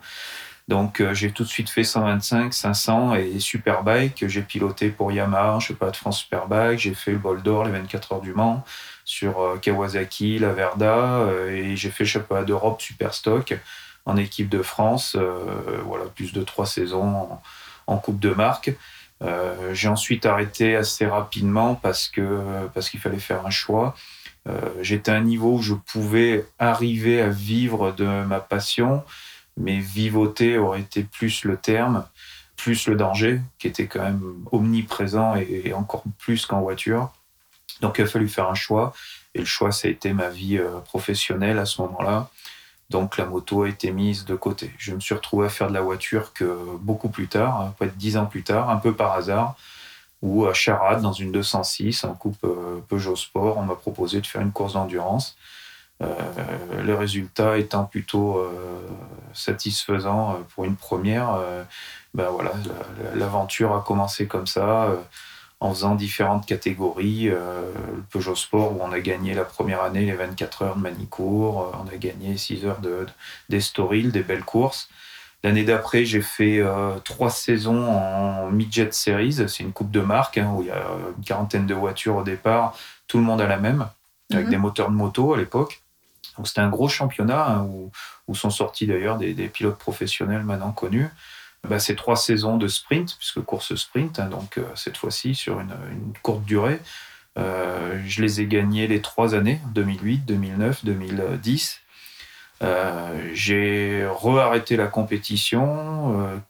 Donc 0.66 1.02
j'ai 1.12 1.30
tout 1.30 1.42
de 1.42 1.48
suite 1.48 1.68
fait 1.68 1.84
125, 1.84 2.54
500 2.54 3.16
et 3.16 3.38
Superbike. 3.38 4.26
J'ai 4.28 4.40
piloté 4.40 4.88
pour 4.88 5.12
Yamaha, 5.12 5.58
je 5.60 5.66
sais 5.66 5.74
pas 5.74 5.90
de 5.90 5.96
France 5.96 6.20
Superbike. 6.20 6.78
J'ai 6.78 6.94
fait 6.94 7.10
le 7.10 7.18
bol 7.18 7.42
d'or, 7.42 7.66
les 7.66 7.70
24 7.70 8.12
heures 8.12 8.20
du 8.22 8.32
Mans, 8.32 8.64
sur 9.04 9.58
Kawasaki, 9.60 10.38
la 10.38 10.54
Verda. 10.54 11.28
et 11.50 11.76
j'ai 11.76 11.90
fait 11.90 12.06
championnat 12.06 12.44
d'Europe 12.44 12.80
Superstock 12.80 13.58
en 14.06 14.16
équipe 14.16 14.48
de 14.48 14.62
France. 14.62 15.18
voilà, 15.84 16.06
plus 16.06 16.32
de 16.32 16.42
trois 16.42 16.64
saisons 16.64 17.28
Coupe 17.86 18.20
de 18.20 18.30
Marque. 18.30 18.72
Euh, 19.22 19.72
j'ai 19.74 19.88
ensuite 19.88 20.26
arrêté 20.26 20.76
assez 20.76 21.06
rapidement 21.06 21.74
parce 21.76 22.08
que 22.08 22.40
parce 22.74 22.90
qu'il 22.90 23.00
fallait 23.00 23.18
faire 23.18 23.46
un 23.46 23.50
choix. 23.50 23.94
Euh, 24.48 24.60
j'étais 24.82 25.10
à 25.10 25.14
un 25.14 25.22
niveau 25.22 25.54
où 25.54 25.62
je 25.62 25.74
pouvais 25.74 26.46
arriver 26.58 27.20
à 27.20 27.28
vivre 27.28 27.92
de 27.92 28.04
ma 28.04 28.40
passion, 28.40 29.02
mais 29.56 29.78
vivoter 29.78 30.58
aurait 30.58 30.80
été 30.80 31.02
plus 31.02 31.44
le 31.44 31.56
terme, 31.56 32.04
plus 32.56 32.86
le 32.86 32.96
danger, 32.96 33.40
qui 33.58 33.68
était 33.68 33.86
quand 33.86 34.02
même 34.02 34.22
omniprésent 34.52 35.36
et, 35.36 35.72
encore 35.72 36.04
plus 36.18 36.46
qu'en 36.46 36.60
voiture. 36.60 37.10
Donc 37.80 37.98
il 37.98 38.02
a 38.04 38.06
fallu 38.06 38.28
faire 38.28 38.48
un 38.48 38.54
choix, 38.54 38.92
et 39.34 39.40
le 39.40 39.44
choix, 39.44 39.72
ça 39.72 39.88
a 39.88 39.90
été 39.90 40.12
ma 40.12 40.28
vie 40.28 40.58
euh, 40.58 40.78
professionnelle 40.80 41.58
à 41.58 41.64
ce 41.64 41.80
moment-là. 41.82 42.30
Donc 42.90 43.16
la 43.16 43.24
moto 43.24 43.62
a 43.62 43.68
été 43.68 43.92
mise 43.92 44.24
de 44.24 44.34
côté. 44.34 44.72
Je 44.78 44.92
me 44.94 45.00
suis 45.00 45.14
retrouvé 45.14 45.46
à 45.46 45.48
faire 45.48 45.68
de 45.68 45.74
la 45.74 45.80
voiture 45.80 46.32
que 46.32 46.58
beaucoup 46.80 47.08
plus 47.08 47.28
tard, 47.28 47.72
peut-être 47.78 47.96
dix 47.96 48.16
ans 48.16 48.26
plus 48.26 48.42
tard, 48.42 48.70
un 48.70 48.76
peu 48.76 48.92
par 48.92 49.12
hasard, 49.12 49.56
ou 50.24 50.46
à 50.46 50.54
Charade, 50.54 51.02
dans 51.02 51.12
une 51.12 51.32
206, 51.32 52.04
en 52.04 52.14
coupe 52.14 52.42
euh, 52.44 52.80
Peugeot 52.88 53.14
Sport, 53.14 53.58
on 53.58 53.62
m'a 53.62 53.74
proposé 53.74 54.20
de 54.20 54.26
faire 54.26 54.40
une 54.40 54.52
course 54.52 54.72
d'endurance. 54.72 55.36
Euh, 56.02 56.08
le 56.82 56.94
résultat 56.94 57.58
étant 57.58 57.84
plutôt 57.84 58.38
euh, 58.38 58.50
satisfaisant 59.34 60.38
pour 60.54 60.64
une 60.64 60.76
première, 60.76 61.38
ben 62.14 62.30
voilà, 62.30 62.52
l'aventure 63.14 63.74
a 63.74 63.82
commencé 63.82 64.26
comme 64.26 64.46
ça 64.46 64.88
en 65.60 65.72
faisant 65.72 65.94
différentes 65.94 66.46
catégories. 66.46 67.28
Euh, 67.28 67.62
le 67.96 68.02
Peugeot 68.10 68.36
Sport, 68.36 68.72
où 68.72 68.80
on 68.82 68.92
a 68.92 69.00
gagné 69.00 69.34
la 69.34 69.44
première 69.44 69.82
année 69.82 70.04
les 70.04 70.12
24 70.12 70.62
heures 70.62 70.76
de 70.76 70.82
Manicourt, 70.82 71.62
euh, 71.62 71.78
on 71.84 71.92
a 71.92 71.96
gagné 71.96 72.36
6 72.36 72.64
heures 72.66 72.80
de, 72.80 73.06
d'Estoril, 73.48 74.12
des 74.12 74.22
belles 74.22 74.44
courses. 74.44 74.88
L'année 75.42 75.64
d'après, 75.64 76.06
j'ai 76.06 76.22
fait 76.22 76.58
euh, 76.58 76.98
trois 77.04 77.30
saisons 77.30 77.86
en 77.86 78.50
Midget 78.50 78.92
Series. 78.92 79.34
C'est 79.46 79.62
une 79.62 79.72
coupe 79.72 79.90
de 79.90 80.00
marque 80.00 80.38
hein, 80.38 80.50
où 80.54 80.62
il 80.62 80.68
y 80.68 80.70
a 80.70 80.86
une 81.16 81.24
quarantaine 81.24 81.66
de 81.66 81.74
voitures 81.74 82.16
au 82.16 82.22
départ. 82.22 82.76
Tout 83.06 83.18
le 83.18 83.24
monde 83.24 83.42
a 83.42 83.46
la 83.46 83.58
même, 83.58 83.86
avec 84.32 84.46
mhm. 84.46 84.50
des 84.50 84.56
moteurs 84.56 84.90
de 84.90 84.96
moto 84.96 85.34
à 85.34 85.36
l'époque. 85.36 85.82
Donc 86.36 86.48
c'était 86.48 86.62
un 86.62 86.70
gros 86.70 86.88
championnat 86.88 87.46
hein, 87.46 87.68
où, 88.26 88.34
sont 88.34 88.50
sortis 88.50 88.86
d'ailleurs 88.86 89.18
des, 89.18 89.34
pilotes 89.48 89.78
professionnels 89.78 90.42
maintenant 90.42 90.72
connus. 90.72 91.08
Bah, 91.68 91.78
c'est 91.78 91.96
trois 91.96 92.16
saisons 92.16 92.56
de 92.56 92.68
sprint, 92.68 93.16
puisque 93.18 93.40
course 93.40 93.74
sprint, 93.74 94.18
hein, 94.18 94.26
donc 94.26 94.60
cette 94.74 94.96
fois-ci 94.96 95.34
sur 95.34 95.60
une, 95.60 95.74
courte 96.22 96.44
durée. 96.44 96.78
je 97.36 98.22
les 98.22 98.40
ai 98.40 98.46
gagnés 98.46 98.86
les 98.86 99.00
trois 99.00 99.34
années, 99.34 99.60
2008, 99.74 100.26
2009, 100.26 100.84
2010. 100.84 101.80
j'ai 103.32 104.06
re-arrêté 104.06 104.76
la 104.76 104.88
compétition. 104.88 106.42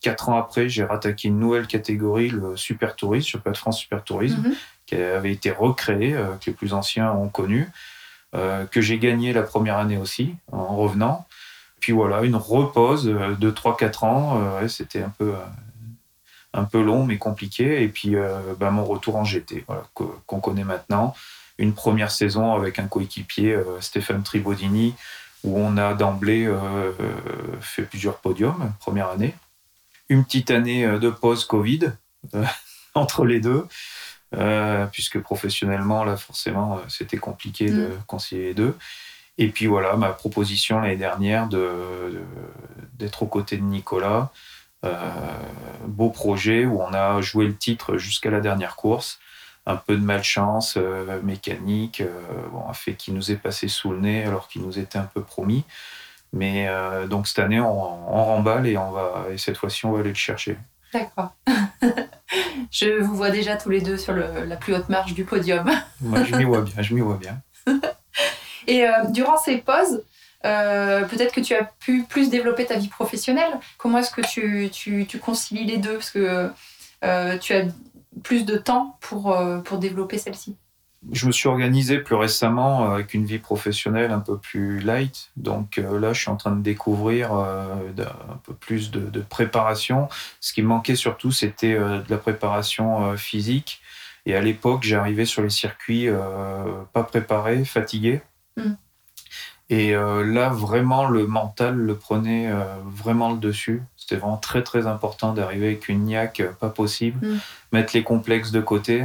Quatre 0.00 0.30
ans 0.30 0.38
après, 0.38 0.68
j'ai 0.68 0.84
rattaqué 0.84 1.28
une 1.28 1.38
nouvelle 1.38 1.66
catégorie, 1.66 2.30
le 2.30 2.56
Super 2.56 2.96
Tourisme, 2.96 3.28
Championnat 3.28 3.52
de 3.52 3.58
France 3.58 3.78
Super 3.78 4.02
Tourisme, 4.02 4.40
mhm. 4.40 4.54
qui 4.86 4.94
avait 4.96 5.32
été 5.32 5.50
recréé, 5.50 6.14
euh, 6.14 6.36
que 6.40 6.46
les 6.46 6.52
plus 6.52 6.72
anciens 6.72 7.12
ont 7.12 7.28
connu, 7.28 7.68
euh, 8.34 8.64
que 8.64 8.80
j'ai 8.80 8.98
gagné 8.98 9.34
la 9.34 9.42
première 9.42 9.76
année 9.76 9.98
aussi, 9.98 10.34
en 10.52 10.76
revenant. 10.76 11.26
Puis 11.80 11.92
voilà, 11.92 12.22
une 12.22 12.36
repose 12.36 13.04
de 13.04 13.50
3-4 13.50 14.04
ans, 14.04 14.68
c'était 14.68 15.02
un 15.02 15.08
peu, 15.08 15.32
un 16.52 16.64
peu 16.64 16.82
long 16.82 17.04
mais 17.04 17.18
compliqué. 17.18 17.82
Et 17.82 17.88
puis 17.88 18.14
bah, 18.58 18.70
mon 18.70 18.84
retour 18.84 19.16
en 19.16 19.24
GT, 19.24 19.64
qu'on 19.94 20.40
connaît 20.40 20.64
maintenant. 20.64 21.14
Une 21.58 21.74
première 21.74 22.10
saison 22.10 22.54
avec 22.54 22.78
un 22.78 22.86
coéquipier, 22.86 23.58
Stéphane 23.80 24.22
Tribodini, 24.22 24.94
où 25.42 25.58
on 25.58 25.76
a 25.76 25.94
d'emblée 25.94 26.52
fait 27.60 27.82
plusieurs 27.82 28.18
podiums, 28.18 28.72
première 28.80 29.08
année 29.08 29.34
une 30.10 30.24
petite 30.24 30.50
année 30.50 30.84
euh, 30.84 30.98
de 30.98 31.08
pause 31.08 31.46
Covid 31.46 31.92
euh, 32.34 32.44
entre 32.94 33.24
les 33.24 33.40
deux, 33.40 33.66
euh, 34.36 34.84
puisque 34.92 35.18
professionnellement, 35.20 36.04
là, 36.04 36.18
forcément, 36.18 36.80
c'était 36.88 37.16
compliqué 37.16 37.70
de 37.70 37.86
mm. 37.86 38.02
concilier 38.06 38.46
les 38.48 38.54
deux. 38.54 38.76
Et 39.40 39.48
puis 39.48 39.66
voilà, 39.66 39.96
ma 39.96 40.10
proposition 40.10 40.78
l'année 40.78 40.96
dernière 40.96 41.48
d'être 41.48 43.22
aux 43.22 43.26
côtés 43.26 43.56
de 43.56 43.62
Nicolas. 43.62 44.30
beau 45.86 46.10
projet 46.10 46.66
où 46.66 46.80
on 46.80 46.92
a 46.92 47.20
joué 47.20 47.46
le 47.46 47.56
titre 47.56 47.96
jusqu'à 47.96 48.30
la 48.30 48.40
dernière 48.40 48.76
course. 48.76 49.18
Un 49.66 49.76
peu 49.76 49.96
de 49.96 50.04
malchance 50.04 50.78
mécanique, 51.22 52.02
bon, 52.52 52.68
un 52.68 52.74
fait 52.74 52.94
qui 52.94 53.12
nous 53.12 53.32
est 53.32 53.36
passé 53.36 53.66
sous 53.66 53.92
le 53.92 54.00
nez 54.00 54.24
alors 54.24 54.46
qu'il 54.46 54.62
nous 54.62 54.78
était 54.78 54.98
un 54.98 55.08
peu 55.12 55.22
promis. 55.22 55.64
Mais 56.32 56.68
euh, 56.68 57.06
donc 57.06 57.26
cette 57.26 57.40
année, 57.40 57.60
on, 57.60 58.24
remballe 58.24 58.66
et, 58.66 58.76
on 58.76 58.90
va, 58.90 59.26
et 59.32 59.38
cette 59.38 59.56
fois-ci, 59.56 59.86
on 59.86 59.92
va 59.92 60.00
aller 60.00 60.10
le 60.10 60.14
chercher. 60.14 60.56
D'accord. 60.92 61.32
je 62.70 63.00
vous 63.00 63.16
vois 63.16 63.30
déjà 63.30 63.56
tous 63.56 63.70
les 63.70 63.80
deux 63.80 63.96
sur 63.96 64.12
la 64.12 64.56
plus 64.56 64.74
haute 64.74 64.88
marche 64.88 65.14
du 65.14 65.24
podium. 65.24 65.70
Moi, 66.00 66.24
je 66.24 66.36
m'y 66.36 66.44
vois 66.44 66.62
bien, 66.62 66.82
je 66.82 66.94
m'y 66.94 67.00
vois 67.00 67.16
bien. 67.16 67.40
et 68.70 68.86
euh, 68.86 69.04
durant 69.08 69.36
ces 69.36 69.58
pauses, 69.58 70.04
euh, 70.44 71.04
peut-être 71.04 71.34
que 71.34 71.40
tu 71.40 71.54
as 71.54 71.64
pu 71.64 72.04
plus 72.04 72.30
développer 72.30 72.64
ta 72.64 72.76
vie 72.76 72.88
professionnelle. 72.88 73.58
Comment 73.78 73.98
est-ce 73.98 74.10
que 74.10 74.22
tu, 74.22 75.18
concilies 75.18 75.64
les 75.64 75.78
deux? 75.78 75.94
Parce 75.94 76.10
que 76.10 76.50
tu 77.38 77.54
as 77.54 77.64
plus 78.22 78.44
de 78.44 78.56
temps 78.56 78.98
pour, 79.00 79.36
pour 79.64 79.78
développer 79.78 80.18
celle-ci 80.18 80.56
je 81.12 81.26
me 81.26 81.32
suis 81.32 81.48
organisé 81.48 81.98
plus 81.98 82.14
récemment 82.14 82.84
euh, 82.84 82.94
avec 82.94 83.14
une 83.14 83.24
vie 83.24 83.38
professionnelle 83.38 84.10
un 84.10 84.20
peu 84.20 84.36
plus 84.36 84.80
light. 84.80 85.30
Donc 85.36 85.78
euh, 85.78 85.98
là, 85.98 86.12
je 86.12 86.20
suis 86.20 86.30
en 86.30 86.36
train 86.36 86.52
de 86.52 86.62
découvrir 86.62 87.34
euh, 87.34 87.74
un 87.98 88.36
peu 88.44 88.52
plus 88.52 88.90
de, 88.90 89.20
préparation. 89.20 90.08
Ce 90.40 90.52
qui 90.52 90.62
manquait 90.62 90.96
surtout, 90.96 91.32
c'était 91.32 91.74
de 91.74 92.04
la 92.08 92.16
préparation 92.16 93.16
physique. 93.16 93.80
Et 94.26 94.34
à 94.34 94.40
l'époque, 94.40 94.82
j'arrivais 94.82 95.24
sur 95.24 95.42
les 95.42 95.50
circuits 95.50 96.08
pas 96.92 97.04
préparé, 97.04 97.64
fatigué. 97.64 98.22
Mm. 98.60 98.76
Et 99.72 99.92
là, 99.92 100.48
vraiment, 100.48 101.06
le 101.06 101.28
mental 101.28 101.76
le 101.76 101.94
prenait 101.94 102.52
vraiment 102.84 103.30
le 103.30 103.38
dessus. 103.38 103.84
C'était 103.96 104.16
vraiment 104.16 104.36
très, 104.36 104.64
très 104.64 104.88
important 104.88 105.32
d'arriver 105.32 105.66
avec 105.66 105.88
une 105.88 106.06
niaque 106.06 106.42
pas 106.58 106.70
possible, 106.70 107.24
mm. 107.24 107.38
mettre 107.70 107.92
les 107.94 108.02
complexes 108.02 108.50
de 108.50 108.60
côté. 108.60 109.04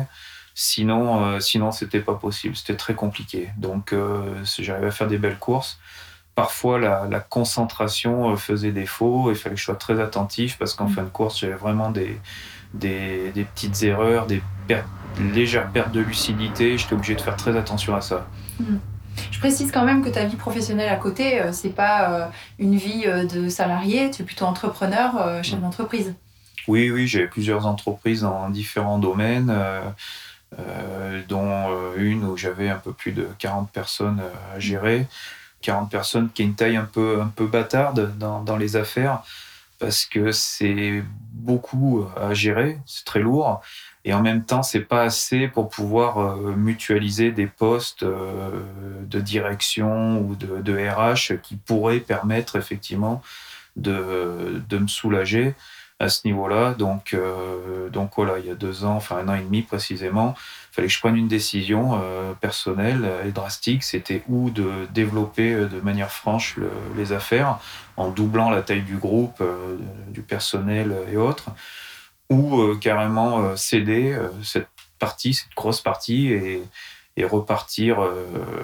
Sinon, 0.57 1.21
euh, 1.21 1.39
sinon 1.41 1.73
c'était 1.73 1.99
pas 1.99 2.15
possible. 2.15 2.55
C'était 2.55 2.77
très 2.77 2.95
compliqué. 2.95 3.49
Donc, 3.57 3.91
euh, 3.91 4.41
j'arrivais 4.57 4.87
à 4.87 4.91
faire 4.91 5.07
des 5.07 5.17
belles 5.17 5.37
courses. 5.37 5.77
Parfois, 6.33 6.79
la, 6.79 7.19
concentration 7.19 8.31
euh, 8.31 8.35
faisait 8.37 8.71
défaut. 8.71 9.29
Il 9.29 9.35
fallait 9.35 9.55
que 9.55 9.59
je 9.59 9.65
sois 9.65 9.75
très 9.75 9.99
attentif 9.99 10.57
parce 10.57 10.73
qu'en 10.73 10.87
mm. 10.87 10.93
fin 10.93 11.03
de 11.03 11.09
course, 11.09 11.39
j'avais 11.39 11.55
vraiment 11.55 11.91
des, 11.91 12.19
des, 12.73 13.45
petites 13.53 13.83
erreurs, 13.83 14.27
des 14.27 14.41
légères 15.19 15.69
pertes 15.71 15.91
de 15.91 15.99
lucidité. 15.99 16.77
J'étais 16.77 16.93
obligé 16.93 17.15
de 17.15 17.21
faire 17.21 17.35
très 17.35 17.57
attention 17.57 17.93
à 17.93 17.99
ça. 17.99 18.25
Mm. 18.59 18.77
Je 19.31 19.39
précise 19.39 19.71
quand 19.71 19.85
même 19.85 20.03
que 20.03 20.09
ta 20.09 20.25
vie 20.25 20.35
professionnelle 20.35 20.89
à 20.89 20.95
côté, 20.95 21.41
c'est 21.51 21.75
pas 21.75 22.31
une 22.59 22.75
vie 22.75 23.05
de 23.05 23.49
salarié, 23.49 24.09
tu 24.11 24.21
es 24.21 24.25
plutôt 24.25 24.45
entrepreneur, 24.45 25.43
chef 25.43 25.59
d'entreprise. 25.59 26.13
Oui, 26.67 26.89
oui, 26.89 27.07
j'ai 27.07 27.27
plusieurs 27.27 27.67
entreprises 27.67 28.21
dans 28.21 28.49
différents 28.49 28.97
domaines. 28.97 29.53
Euh, 30.59 31.21
dont 31.27 31.49
euh, 31.49 31.95
une 31.97 32.23
où 32.23 32.37
j'avais 32.37 32.69
un 32.69 32.77
peu 32.77 32.93
plus 32.93 33.11
de 33.11 33.27
40 33.39 33.69
personnes 33.71 34.21
euh, 34.21 34.55
à 34.55 34.59
gérer. 34.59 35.07
40 35.61 35.89
personnes 35.89 36.29
qui 36.29 36.43
ont 36.43 36.45
une 36.45 36.55
taille 36.55 36.77
un 36.77 36.85
peu, 36.85 37.19
un 37.21 37.27
peu 37.27 37.47
bâtarde 37.47 38.17
dans, 38.17 38.41
dans 38.41 38.55
les 38.55 38.75
affaires 38.75 39.23
parce 39.79 40.05
que 40.05 40.31
c'est 40.31 41.03
beaucoup 41.33 42.05
à 42.15 42.33
gérer, 42.33 42.77
c'est 42.85 43.03
très 43.03 43.19
lourd. 43.19 43.61
Et 44.05 44.13
en 44.13 44.21
même 44.21 44.45
temps, 44.45 44.63
c'est 44.63 44.81
pas 44.81 45.01
assez 45.01 45.47
pour 45.47 45.67
pouvoir 45.67 46.37
mutualiser 46.37 47.31
des 47.31 47.47
postes 47.47 48.05
de 48.05 49.19
direction 49.19 50.19
ou 50.21 50.35
de, 50.35 50.89
RH 50.89 51.41
qui 51.41 51.55
pourraient 51.55 51.99
permettre 51.99 52.55
effectivement 52.55 53.23
de, 53.75 54.61
de 54.69 54.77
me 54.77 54.87
soulager 54.87 55.55
à 55.99 56.09
ce 56.09 56.21
niveau-là. 56.25 56.73
Donc, 56.73 57.13
euh, 57.13 57.89
donc 57.89 58.11
voilà, 58.15 58.39
il 58.39 58.45
y 58.45 58.51
a 58.51 58.55
deux 58.55 58.85
ans, 58.85 58.95
enfin 58.95 59.17
un 59.17 59.29
an 59.29 59.35
et 59.35 59.41
demi 59.41 59.61
précisément, 59.61 60.35
il 60.71 60.75
fallait 60.75 60.87
que 60.87 60.93
je 60.93 60.99
prenne 60.99 61.15
une 61.15 61.27
décision 61.27 61.99
euh, 62.01 62.33
personnelle 62.33 63.09
et 63.25 63.31
drastique. 63.31 63.83
C'était 63.83 64.23
ou 64.27 64.49
de 64.49 64.69
développer 64.93 65.53
euh, 65.53 65.67
de 65.67 65.79
manière 65.79 66.11
franche 66.11 66.57
les 66.97 67.13
affaires 67.13 67.59
en 67.97 68.09
doublant 68.09 68.49
la 68.49 68.61
taille 68.61 68.81
du 68.81 68.97
groupe, 68.97 69.41
du 70.09 70.21
personnel 70.21 70.93
et 71.09 71.15
autres, 71.15 71.51
ou 72.29 72.75
carrément 72.75 73.55
céder 73.55 74.17
cette 74.43 74.67
partie, 74.99 75.33
cette 75.33 75.53
grosse 75.55 75.81
partie 75.81 76.27
et, 76.27 76.63
repartir 77.23 77.97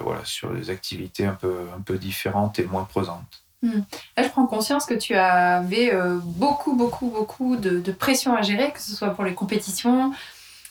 voilà, 0.02 0.24
sur 0.24 0.52
des 0.52 0.70
activités 0.70 1.24
un 1.24 1.34
peu, 1.34 1.68
un 1.76 1.80
peu 1.80 1.96
différentes 1.96 2.58
et 2.58 2.64
moins 2.64 2.84
présentes. 2.84 3.42
Hmm. 3.62 3.82
Là, 4.16 4.24
je 4.24 4.28
prends 4.28 4.46
conscience 4.46 4.86
que 4.86 4.94
tu 4.94 5.14
avais 5.14 5.94
euh, 5.94 6.18
beaucoup, 6.20 6.74
beaucoup, 6.74 7.08
beaucoup 7.10 7.56
de, 7.56 7.92
pression 7.92 8.34
à 8.34 8.42
gérer, 8.42 8.72
que 8.72 8.80
ce 8.80 8.92
soit 8.92 9.10
pour 9.10 9.22
les 9.22 9.34
compétitions, 9.34 10.12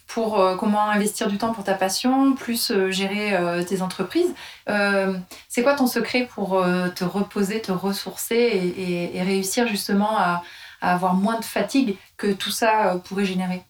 pour 0.08 0.40
euh, 0.40 0.58
comment 0.58 0.90
investir 0.90 1.28
du 1.28 1.38
temps 1.38 1.54
pour 1.54 1.64
ta 1.64 1.74
passion, 1.74 2.34
plus 2.34 2.70
euh, 2.72 2.92
gérer 2.92 3.64
tes 3.66 3.82
entreprises. 3.82 4.34
c'est 4.68 5.64
quoi 5.64 5.74
ton 5.74 5.88
secret 5.88 6.28
pour 6.36 6.64
te 6.96 7.04
reposer, 7.06 7.62
te 7.62 7.72
ressourcer 7.72 8.74
et, 9.14 9.22
réussir 9.22 9.68
justement 9.68 10.18
à, 10.18 10.44
avoir 10.82 11.14
moins 11.14 11.40
de 11.40 11.46
fatigue 11.46 11.96
que 12.18 12.32
tout 12.34 12.52
ça 12.52 13.00
pourrait 13.06 13.26
générer 13.26 13.64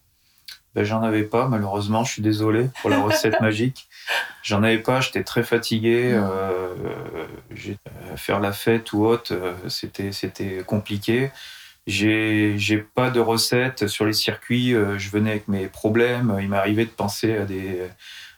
ben, 0.75 0.83
J'en 0.83 1.03
avais 1.03 1.23
pas, 1.23 1.47
malheureusement, 1.47 2.03
je 2.03 2.13
suis 2.13 2.21
désolé 2.21 2.69
pour 2.81 2.89
la 2.89 2.99
recette 2.99 3.39
magique. 3.41 3.87
J'en 4.43 4.63
avais 4.63 4.79
pas, 4.79 5.01
j'étais 5.01 5.23
très 5.23 5.43
fatigué. 5.43 6.11
Euh, 6.13 6.73
euh, 7.51 8.15
faire 8.15 8.39
la 8.39 8.51
fête 8.51 8.93
ou 8.93 9.05
autre, 9.05 9.33
euh, 9.33 9.53
c'était, 9.67 10.11
c'était 10.11 10.63
compliqué. 10.65 11.31
J'ai, 11.87 12.57
j'ai 12.57 12.77
pas 12.77 13.09
de 13.09 13.19
recette 13.19 13.87
sur 13.87 14.05
les 14.05 14.13
circuits. 14.13 14.71
je 14.71 15.09
venais 15.09 15.31
avec 15.31 15.47
mes 15.47 15.67
problèmes. 15.67 16.37
Il 16.39 16.47
m'arrivait 16.47 16.85
de 16.85 16.91
penser 16.91 17.35
à 17.35 17.45
des, 17.45 17.81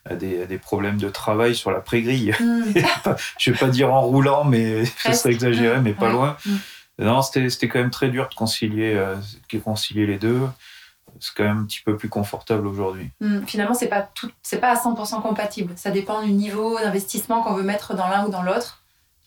à 0.06 0.16
des, 0.16 0.46
des, 0.46 0.58
problèmes 0.58 0.98
de 0.98 1.10
travail 1.10 1.54
sur 1.54 1.70
la 1.70 1.82
pré-grille. 1.82 2.34
Mm. 2.40 2.64
je 3.38 3.52
vais 3.52 3.58
pas 3.58 3.68
dire 3.68 3.94
en 3.94 4.02
roulant, 4.02 4.46
mais 4.46 4.86
ce 4.86 5.12
serait 5.12 5.34
exagéré, 5.34 5.82
mais 5.82 5.92
pas 5.94 6.10
loin. 6.10 6.38
Mm. 6.46 6.56
Non, 7.00 7.22
c'était, 7.22 7.68
quand 7.68 7.80
même 7.80 7.92
très 7.92 8.10
dur 8.10 8.30
de 8.30 8.36
concilier, 8.36 8.94
de 9.52 9.60
concilier 9.60 10.06
les 10.06 10.20
deux 10.20 10.48
c'est 11.20 11.34
quand 11.36 11.44
même 11.44 11.60
un 11.60 11.66
petit 11.66 11.82
peu 11.84 11.98
plus 11.98 12.10
confortable 12.10 12.68
aujourd'hui. 12.68 13.10
Hmm, 13.20 13.44
finalement, 13.46 13.74
c'est 13.74 13.88
pas 13.88 14.02
tout, 14.02 14.30
c'est 14.42 14.60
pas 14.60 14.72
à 14.72 14.76
100% 14.76 15.22
compatible. 15.22 15.74
Ça 15.76 15.92
dépend 15.92 16.24
du 16.24 16.32
niveau 16.32 16.78
d'investissement 16.80 17.44
qu'on 17.44 17.54
veut 17.54 17.64
mettre 17.64 17.96
dans 17.96 18.08
l'un 18.08 18.26
ou 18.26 18.30
dans 18.30 18.44
l'autre. 18.44 18.84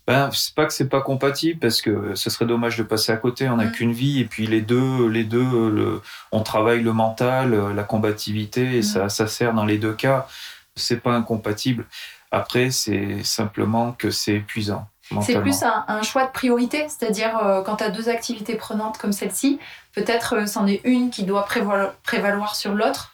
Ben, 0.06 0.30
c'est 0.32 0.54
pas 0.54 0.66
que 0.66 0.72
c'est 0.72 0.88
pas 0.88 1.00
compatible 1.00 1.58
parce 1.58 1.82
que 1.82 2.14
ce 2.14 2.30
serait 2.30 2.46
dommage 2.46 2.78
de 2.78 2.84
passer 2.84 3.10
à 3.10 3.16
côté. 3.16 3.48
On 3.48 3.56
n'a 3.56 3.66
hmm. 3.66 3.72
qu'une 3.72 3.92
vie 3.92 4.20
et 4.20 4.24
puis 4.24 4.46
les 4.46 4.60
deux, 4.60 5.08
les 5.08 5.24
deux, 5.24 5.70
le, 5.70 6.00
on 6.32 6.42
travaille 6.42 6.82
le 6.82 6.92
mental, 6.92 7.72
la 7.74 7.82
combativité 7.82 8.76
et 8.76 8.82
ça, 8.82 9.06
hmm. 9.06 9.10
ça 9.10 9.26
sert 9.26 9.54
dans 9.54 9.64
les 9.64 9.78
deux 9.78 9.94
cas. 9.94 10.28
C'est 10.76 11.00
pas 11.00 11.12
incompatible. 11.12 11.86
Après, 12.30 12.70
c'est 12.70 13.22
simplement 13.22 13.92
que 13.92 14.10
c'est 14.10 14.34
épuisant. 14.34 14.86
C'est 15.22 15.40
plus 15.40 15.62
un, 15.62 16.02
choix 16.02 16.24
de 16.24 16.32
priorité, 16.32 16.86
c'est-à-dire 16.88 17.38
euh, 17.38 17.62
quand 17.62 17.76
tu 17.76 17.84
as 17.84 17.90
deux 17.90 18.08
activités 18.08 18.54
prenantes 18.54 18.98
comme 18.98 19.12
celle-ci, 19.12 19.58
peut-être 19.92 20.34
euh, 20.34 20.46
c'en 20.46 20.66
est 20.66 20.80
une 20.84 21.10
qui 21.10 21.22
doit 21.24 21.44
prévaloir, 21.44 22.56
sur 22.56 22.74
l'autre. 22.74 23.12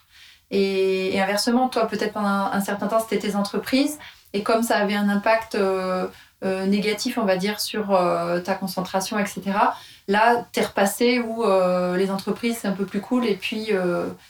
Et, 0.51 1.19
inversement, 1.19 1.69
toi, 1.69 1.87
peut-être 1.87 2.13
pendant 2.13 2.27
un, 2.27 2.61
certain 2.61 2.87
temps, 2.87 2.99
c'était 2.99 3.19
tes 3.19 3.35
entreprises. 3.35 3.99
Et 4.33 4.43
comme 4.43 4.63
ça 4.63 4.77
avait 4.77 4.95
un 4.95 5.09
impact 5.09 5.57
négatif, 6.41 7.17
on 7.17 7.23
va 7.23 7.37
dire, 7.37 7.59
sur 7.59 7.97
ta 8.43 8.55
concentration, 8.55 9.17
etc., 9.17 9.41
là, 10.07 10.45
tu 10.51 10.59
es 10.59 10.63
repassé 10.63 11.19
où 11.19 11.43
les 11.95 12.11
entreprises, 12.11 12.57
c'est 12.61 12.67
un 12.67 12.73
peu 12.73 12.85
plus 12.85 12.99
cool 12.99 13.25
et 13.25 13.35
puis 13.35 13.69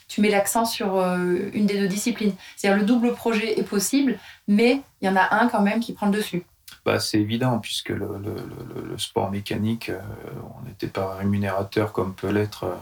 tu 0.08 0.21
mets 0.21 0.30
l'accent 0.30 0.65
sur 0.65 1.02
une 1.02 1.65
des 1.65 1.80
deux 1.80 1.88
disciplines. 1.88 2.34
C'est-à-dire 2.56 2.80
le 2.80 2.86
double 2.86 3.13
projet 3.13 3.60
est 3.60 3.63
possible, 3.63 4.17
mais 4.47 4.82
il 5.02 5.08
y 5.08 5.10
en 5.10 5.15
a 5.15 5.36
un 5.36 5.47
quand 5.47 5.62
même 5.62 5.80
qui 5.80 5.93
prend 5.93 6.08
le 6.08 6.13
dessus 6.13 6.45
bah, 6.86 7.00
C'est 7.00 7.19
évident, 7.19 7.60
puisque 7.60 7.89
le, 7.89 8.17
le, 8.17 8.36
le, 8.89 8.98
sport 8.98 9.32
mécanique, 9.32 9.89
euh, 9.89 10.00
on 10.58 10.65
n'était 10.67 10.88
pas 10.88 11.15
rémunérateur 11.15 11.93
comme 11.93 12.13
peut 12.13 12.30
l'être 12.30 12.65
euh, 12.65 12.76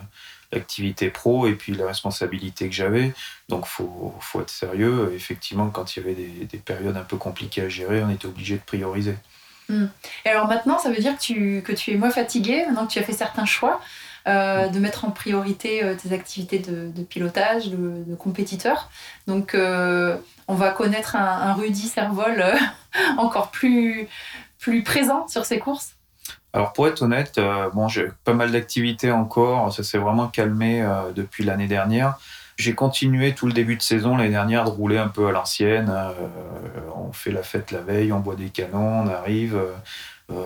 l'activité 0.52 1.10
pro 1.10 1.48
et 1.48 1.54
puis 1.54 1.74
la 1.74 1.88
responsabilité 1.88 2.68
que 2.68 2.76
j'avais. 2.76 3.14
Donc, 3.48 3.66
faut, 3.66 4.14
faut, 4.20 4.42
être 4.42 4.50
sérieux. 4.50 5.12
Effectivement, 5.16 5.70
quand 5.70 5.96
il 5.96 6.00
y 6.00 6.04
avait 6.04 6.16
des, 6.16 6.46
des, 6.46 6.58
périodes 6.58 6.98
un 6.98 7.04
peu 7.04 7.18
compliquées 7.18 7.62
à 7.62 7.70
gérer, 7.70 8.04
on 8.04 8.10
était 8.10 8.26
obligé 8.26 8.56
de 8.56 8.62
prioriser. 8.62 9.16
Hmm. 9.70 9.88
Et 10.26 10.30
alors 10.30 10.48
maintenant, 10.48 10.78
ça 10.78 10.90
veut 10.90 11.00
dire 11.00 11.16
que 11.16 11.22
tu, 11.22 11.62
que 11.64 11.72
tu 11.72 11.92
es 11.92 11.96
moins 11.96 12.12
fatigué, 12.12 12.66
maintenant 12.66 12.86
que 12.86 12.92
tu 12.92 13.00
as 13.00 13.04
fait 13.04 13.14
certains 13.14 13.46
choix? 13.46 13.80
Euh, 14.28 14.68
de 14.68 14.78
mettre 14.78 15.06
en 15.06 15.10
priorité 15.10 15.82
tes 16.02 16.14
activités 16.14 16.60
de, 16.60 17.04
pilotage, 17.04 17.70
de, 17.70 18.04
de, 18.06 18.16
compétiteur. 18.16 18.92
Donc, 19.26 19.56
on 19.56 20.54
va 20.54 20.70
connaître 20.72 21.16
un, 21.16 21.50
un 21.50 21.54
Rudy 21.54 21.88
Servol 21.88 22.44
encore 23.18 23.50
plus, 23.50 24.08
plus 24.60 24.84
présent 24.84 25.28
sur 25.28 25.46
ces 25.46 25.58
courses 25.58 25.96
alors 26.54 26.74
pour 26.74 26.88
être 26.88 27.02
honnête, 27.02 27.38
euh, 27.38 27.70
bon, 27.70 27.88
j'ai 27.88 28.10
pas 28.26 28.34
mal 28.34 28.52
d'activités 28.52 29.12
encore, 29.12 29.74
ça 29.74 29.84
s'est 29.84 29.98
vraiment 29.98 30.28
calmé 30.28 30.82
euh, 30.82 31.12
depuis 31.16 31.46
l'année 31.46 31.68
dernière. 31.68 32.18
J'ai 32.58 32.76
continué 32.76 33.34
tout 33.34 33.48
le 33.48 33.54
début 33.54 33.78
de 33.78 33.82
saison 33.82 34.18
l'année 34.18 34.32
dernière 34.32 34.66
de 34.66 34.70
rouler 34.70 34.98
un 34.98 35.08
peu 35.08 35.28
à 35.28 35.32
l'ancienne. 35.32 35.90
Euh, 35.90 36.12
on 36.96 37.14
fait 37.14 37.32
la 37.32 37.42
fête 37.42 37.72
la 37.72 37.80
veille, 37.80 38.12
on 38.12 38.20
boit 38.20 38.36
des 38.36 38.50
canons, 38.50 39.06
on 39.06 39.08
arrive, 39.08 39.60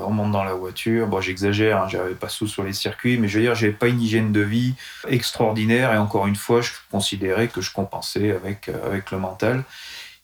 on 0.06 0.12
monte 0.12 0.32
dans 0.32 0.44
la 0.44 0.54
voiture. 0.54 1.08
Bon, 1.08 1.22
j'exagère, 1.22 1.84
hein, 1.84 1.88
j'avais 1.90 2.16
pas 2.16 2.30
sous 2.30 2.48
sur 2.48 2.64
les 2.64 2.74
circuits, 2.74 3.18
mais 3.18 3.28
je 3.28 3.38
veux 3.38 3.44
dire, 3.44 3.56
j'avais 3.56 3.74
pas 3.74 3.88
une 3.88 4.02
hygiène 4.02 4.32
de 4.32 4.42
vie 4.42 4.74
extraordinaire 5.08 5.94
et 5.94 5.98
encore 5.98 6.28
une 6.28 6.36
fois, 6.36 6.62
je 6.62 6.72
considérais 6.92 7.48
que 7.48 7.62
je 7.62 7.72
compensais 7.72 8.32
avec, 8.32 8.70
avec 8.70 9.12
le 9.12 9.20
mental. 9.20 9.64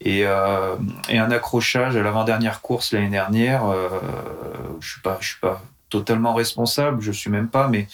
Euh, 0.07 0.75
et, 1.09 1.17
un 1.17 1.31
accrochage 1.31 1.95
à 1.95 2.01
l'avant-dernière 2.01 2.61
course 2.61 2.93
l'année 2.93 3.09
dernière, 3.09 3.65
euh, 3.65 3.89
je 4.79 4.97
ne 5.05 5.21
suis, 5.21 5.39
pas 5.39 5.61
totalement 5.89 6.33
responsable, 6.33 7.01
je 7.01 7.09
ne 7.09 7.13
suis 7.13 7.29
même 7.29 7.49
pas, 7.49 7.67
mais 7.67 7.87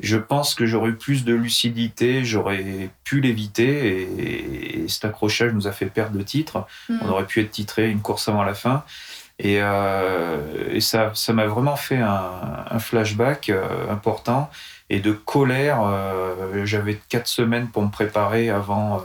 je 0.00 0.16
pense 0.18 0.54
que 0.54 0.66
j'aurais 0.66 0.90
eu 0.90 0.96
plus 0.96 1.24
de 1.24 1.32
lucidité, 1.32 2.24
j'aurais 2.24 2.90
pu 3.04 3.20
l'éviter 3.20 4.02
et, 4.02 4.88
cet 4.88 5.06
accrochage 5.06 5.54
nous 5.54 5.66
a 5.66 5.72
fait 5.72 5.86
perdre 5.86 6.18
le 6.18 6.24
titre. 6.24 6.66
Mm. 6.88 6.98
On 7.02 7.08
aurait 7.08 7.26
pu 7.26 7.40
être 7.40 7.50
titré 7.50 7.90
une 7.90 8.00
course 8.00 8.28
avant 8.28 8.42
la 8.42 8.54
fin. 8.54 8.84
Et, 9.38 9.60
euh, 9.60 10.80
ça, 10.80 11.10
ça 11.14 11.32
m'a 11.32 11.46
vraiment 11.46 11.76
fait 11.76 11.98
un, 11.98 12.78
flashback 12.78 13.52
important 13.90 14.50
et 14.90 15.00
de 15.00 15.12
colère. 15.12 15.80
J'avais 16.64 17.00
quatre 17.08 17.28
semaines 17.28 17.68
pour 17.68 17.82
me 17.82 17.90
préparer 17.90 18.50
avant, 18.50 19.04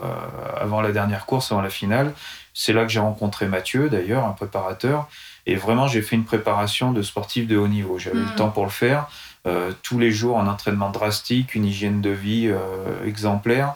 avant 0.58 0.82
la 0.82 0.92
dernière 0.92 1.26
course, 1.26 1.52
avant 1.52 1.62
la 1.62 1.70
finale. 1.70 2.14
C'est 2.54 2.74
là 2.74 2.84
que 2.84 2.90
j'ai 2.90 3.00
rencontré 3.00 3.48
Mathieu, 3.48 3.90
d'ailleurs, 3.90 4.26
un 4.26 4.32
préparateur. 4.32 5.08
Et 5.46 5.56
vraiment, 5.56 5.88
j'ai 5.88 6.02
fait 6.02 6.16
une 6.16 6.26
préparation 6.26 6.92
de 6.92 7.02
sportif 7.02 7.48
de 7.48 7.58
haut 7.58 7.68
niveau. 7.68 7.98
J'avais 7.98 8.20
le 8.20 8.26
mm. 8.26 8.36
temps 8.36 8.50
pour 8.50 8.66
le 8.66 8.70
faire. 8.70 9.08
Euh, 9.48 9.72
tous 9.84 9.98
les 9.98 10.12
jours, 10.12 10.40
un 10.40 10.48
entraînement 10.48 10.90
drastique, 10.90 11.56
une 11.56 11.66
hygiène 11.66 12.02
de 12.02 12.10
vie 12.10 12.48
euh, 12.48 13.06
exemplaire, 13.06 13.76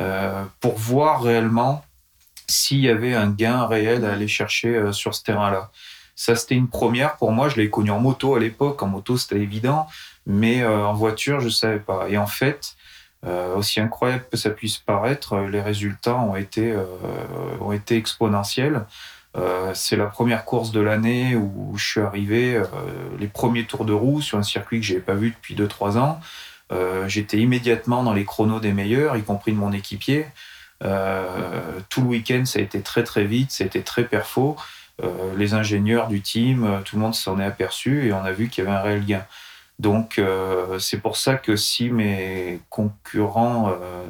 euh, 0.00 0.44
pour 0.60 0.78
voir 0.78 1.22
réellement 1.22 1.84
s'il 2.48 2.80
y 2.80 2.88
avait 2.88 3.14
un 3.14 3.28
gain 3.28 3.66
réel 3.66 4.04
à 4.04 4.12
aller 4.12 4.28
chercher 4.28 4.92
sur 4.92 5.14
ce 5.14 5.22
terrain-là. 5.22 5.70
Ça, 6.22 6.36
c'était 6.36 6.54
une 6.54 6.68
première 6.68 7.16
pour 7.16 7.32
moi. 7.32 7.48
Je 7.48 7.56
l'ai 7.56 7.70
connu 7.70 7.90
en 7.90 7.98
moto 7.98 8.36
à 8.36 8.38
l'époque. 8.38 8.82
En 8.82 8.86
moto, 8.86 9.16
c'était 9.16 9.40
évident. 9.40 9.86
Mais 10.26 10.64
en 10.64 10.92
voiture, 10.92 11.40
je 11.40 11.46
ne 11.46 11.50
savais 11.50 11.80
pas. 11.80 12.08
Et 12.08 12.16
en 12.16 12.28
fait, 12.28 12.76
euh, 13.24 13.54
aussi 13.54 13.80
incroyable 13.80 14.24
que 14.30 14.36
ça 14.36 14.50
puisse 14.50 14.78
paraître, 14.78 15.38
les 15.38 15.60
résultats 15.60 16.16
ont 16.16 16.34
été, 16.34 16.72
euh, 16.72 16.84
ont 17.60 17.70
été 17.70 17.96
exponentiels. 17.96 18.84
Euh, 19.36 19.70
c'est 19.74 19.96
la 19.96 20.06
première 20.06 20.44
course 20.44 20.72
de 20.72 20.80
l'année 20.80 21.36
où 21.36 21.72
je 21.76 21.86
suis 21.86 22.00
arrivé, 22.00 22.60
les 23.18 23.28
premiers 23.28 23.64
tours 23.64 23.84
de 23.84 23.92
roue 23.92 24.20
sur 24.20 24.38
un 24.38 24.42
circuit 24.42 24.80
que 24.80 24.86
je 24.86 24.94
n'avais 24.94 25.04
pas 25.04 25.14
vu 25.14 25.30
depuis 25.30 25.54
2-3 25.54 25.98
ans. 25.98 26.20
J'étais 27.06 27.38
immédiatement 27.38 28.02
dans 28.02 28.14
les 28.14 28.24
chronos 28.24 28.58
des 28.58 28.72
meilleurs, 28.72 29.16
y 29.16 29.22
compris 29.22 29.52
de 29.52 29.58
mon 29.58 29.72
équipier. 29.72 30.26
tout 30.80 32.00
le 32.00 32.06
week-end, 32.06 32.44
ça 32.44 32.58
a 32.58 32.62
été 32.62 32.80
très 32.80 33.04
très 33.04 33.24
vite, 33.24 33.50
ça 33.50 33.64
a 33.64 33.66
été 33.66 33.82
très 33.82 34.04
perfo. 34.04 34.56
Les 35.36 35.54
ingénieurs 35.54 36.08
du 36.08 36.20
team, 36.20 36.82
tout 36.84 36.96
le 36.96 37.02
monde 37.02 37.14
s'en 37.14 37.40
est 37.40 37.44
aperçu 37.44 38.06
et 38.06 38.12
on 38.12 38.24
a 38.24 38.32
vu 38.32 38.48
qu'il 38.48 38.64
y 38.64 38.66
avait 38.66 38.76
un 38.76 38.80
réel 38.80 39.04
gain. 39.04 39.24
Donc 39.82 40.18
euh, 40.18 40.78
c'est 40.78 40.98
pour 40.98 41.16
ça 41.16 41.34
que 41.34 41.56
si 41.56 41.90
mes 41.90 42.60
concurrents 42.70 43.70
euh, 43.70 44.06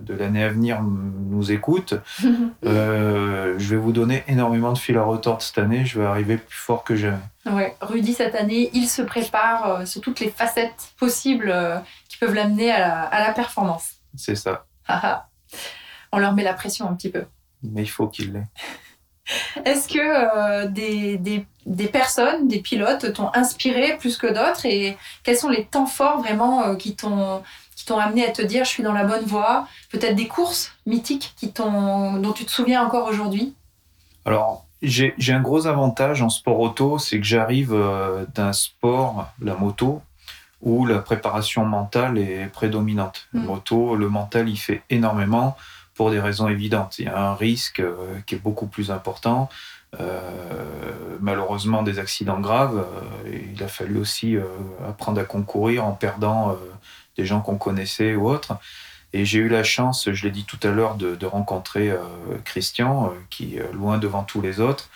de 0.00 0.14
l'année 0.14 0.44
à 0.44 0.48
venir 0.48 0.80
nous 0.82 1.50
écoutent, 1.50 1.94
euh, 2.64 3.58
je 3.58 3.68
vais 3.74 3.80
vous 3.80 3.90
donner 3.90 4.22
énormément 4.28 4.72
de 4.72 4.78
fil 4.78 4.96
à 4.96 5.02
retordre 5.02 5.42
cette 5.42 5.58
année. 5.58 5.84
Je 5.84 5.98
vais 5.98 6.06
arriver 6.06 6.36
plus 6.36 6.56
fort 6.56 6.84
que 6.84 6.94
jamais. 6.94 7.16
Ouais, 7.46 7.74
Rudy 7.80 8.12
cette 8.12 8.36
année, 8.36 8.70
il 8.74 8.86
se 8.86 9.02
prépare 9.02 9.86
sur 9.88 10.00
toutes 10.00 10.20
les 10.20 10.30
facettes 10.30 10.92
possibles 10.98 11.52
qui 12.08 12.18
peuvent 12.18 12.34
l'amener 12.34 12.70
à, 12.70 13.02
à, 13.02 13.26
la 13.26 13.32
performance. 13.32 13.94
C'est 14.14 14.36
ça. 14.36 14.66
On 16.12 16.18
leur 16.18 16.32
met 16.32 16.44
la 16.44 16.54
pression 16.54 16.88
un 16.88 16.94
petit 16.94 17.10
peu. 17.10 17.24
Mais 17.64 17.82
il 17.82 17.90
faut 17.90 18.06
qu'il 18.06 18.32
l'ait. 18.34 18.46
Est-ce 19.64 19.88
que 19.88 19.98
euh, 19.98 20.68
des, 20.68 21.16
des, 21.16 21.46
des, 21.66 21.86
personnes, 21.86 22.48
des 22.48 22.58
pilotes 22.60 23.12
t'ont 23.12 23.30
inspiré 23.34 23.96
plus 23.96 24.16
que 24.16 24.26
d'autres 24.26 24.66
et 24.66 24.96
quels 25.22 25.36
sont 25.36 25.48
les 25.48 25.64
temps 25.64 25.86
forts 25.86 26.20
vraiment 26.20 26.64
euh, 26.64 26.74
qui 26.74 26.96
t'ont 26.96 27.42
qui 27.76 27.86
t'ont 27.86 27.98
amené 27.98 28.24
à 28.26 28.30
te 28.30 28.42
dire 28.42 28.64
je 28.64 28.70
suis 28.70 28.82
dans 28.82 28.92
la 28.92 29.04
bonne 29.04 29.24
voie? 29.24 29.66
Peut-être 29.90 30.14
des 30.14 30.28
courses 30.28 30.72
mythiques 30.86 31.34
qui 31.36 31.48
dont 31.48 32.32
tu 32.34 32.44
te 32.44 32.50
souviens 32.50 32.84
encore 32.84 33.08
aujourd'hui? 33.08 33.54
Alors, 34.24 34.64
j'ai 34.82 35.32
un 35.32 35.40
gros 35.40 35.66
avantage 35.66 36.22
en 36.22 36.28
sport 36.28 36.60
auto, 36.60 36.98
c'est 36.98 37.18
que 37.18 37.26
j'arrive 37.26 37.72
euh, 37.72 38.24
d'un 38.34 38.52
sport, 38.52 39.30
la 39.40 39.54
moto, 39.54 40.02
où 40.60 40.86
la 40.86 40.98
préparation 40.98 41.64
mentale 41.64 42.18
est 42.18 42.46
prédominante. 42.52 43.28
La 43.32 43.40
mm. 43.40 43.44
moto, 43.46 43.96
le 43.96 44.08
mental, 44.08 44.48
il 44.48 44.56
fait 44.56 44.82
énormément 44.90 45.56
pour 45.94 46.10
des 46.10 46.20
raisons 46.20 46.48
évidentes. 46.48 46.98
Il 46.98 47.06
y 47.06 47.08
a 47.08 47.30
un 47.30 47.34
risque 47.34 47.80
euh, 47.80 48.18
qui 48.26 48.34
est 48.34 48.38
beaucoup 48.38 48.66
plus 48.66 48.90
important. 48.90 49.48
Euh, 50.00 50.20
malheureusement, 51.20 51.82
des 51.82 51.98
accidents 51.98 52.40
graves. 52.40 52.78
Euh, 53.26 53.38
il 53.54 53.62
a 53.62 53.68
fallu 53.68 53.98
aussi 53.98 54.36
apprendre 54.86 55.20
à 55.20 55.24
concourir 55.24 55.84
en 55.84 55.92
perdant 55.92 56.58
des 57.16 57.26
gens 57.26 57.40
qu'on 57.40 57.56
connaissait 57.56 58.14
ou 58.14 58.28
autres. 58.28 58.54
Et 59.12 59.26
j'ai 59.26 59.40
eu 59.40 59.48
la 59.48 59.62
chance, 59.62 60.10
je 60.10 60.24
l'ai 60.24 60.30
dit 60.30 60.44
tout 60.44 60.58
à 60.62 60.70
l'heure, 60.70 60.94
de, 60.94 61.26
rencontrer 61.26 61.94
Christian, 62.44 63.12
qui, 63.28 63.58
loin 63.74 63.98
devant 63.98 64.22
tous 64.22 64.40
les 64.40 64.58
autres, 64.58 64.88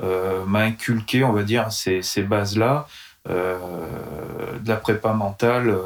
m'a 0.00 0.60
inculqué, 0.60 1.24
on 1.24 1.32
va 1.32 1.42
dire, 1.42 1.72
ces, 1.72 2.22
bases-là. 2.22 2.86
de 3.28 4.68
la 4.68 4.76
prépa 4.76 5.12
mentale 5.12 5.76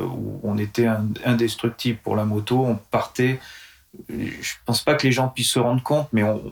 où 0.00 0.40
on 0.42 0.58
était 0.58 0.88
indestructible 1.24 2.00
pour 2.02 2.16
la 2.16 2.24
moto, 2.24 2.64
on 2.66 2.74
partait 2.90 3.38
je 4.08 4.52
pense 4.64 4.82
pas 4.82 4.94
que 4.94 5.06
les 5.06 5.12
gens 5.12 5.28
puissent 5.28 5.52
se 5.52 5.58
rendre 5.58 5.82
compte, 5.82 6.08
mais 6.12 6.22
on, 6.22 6.42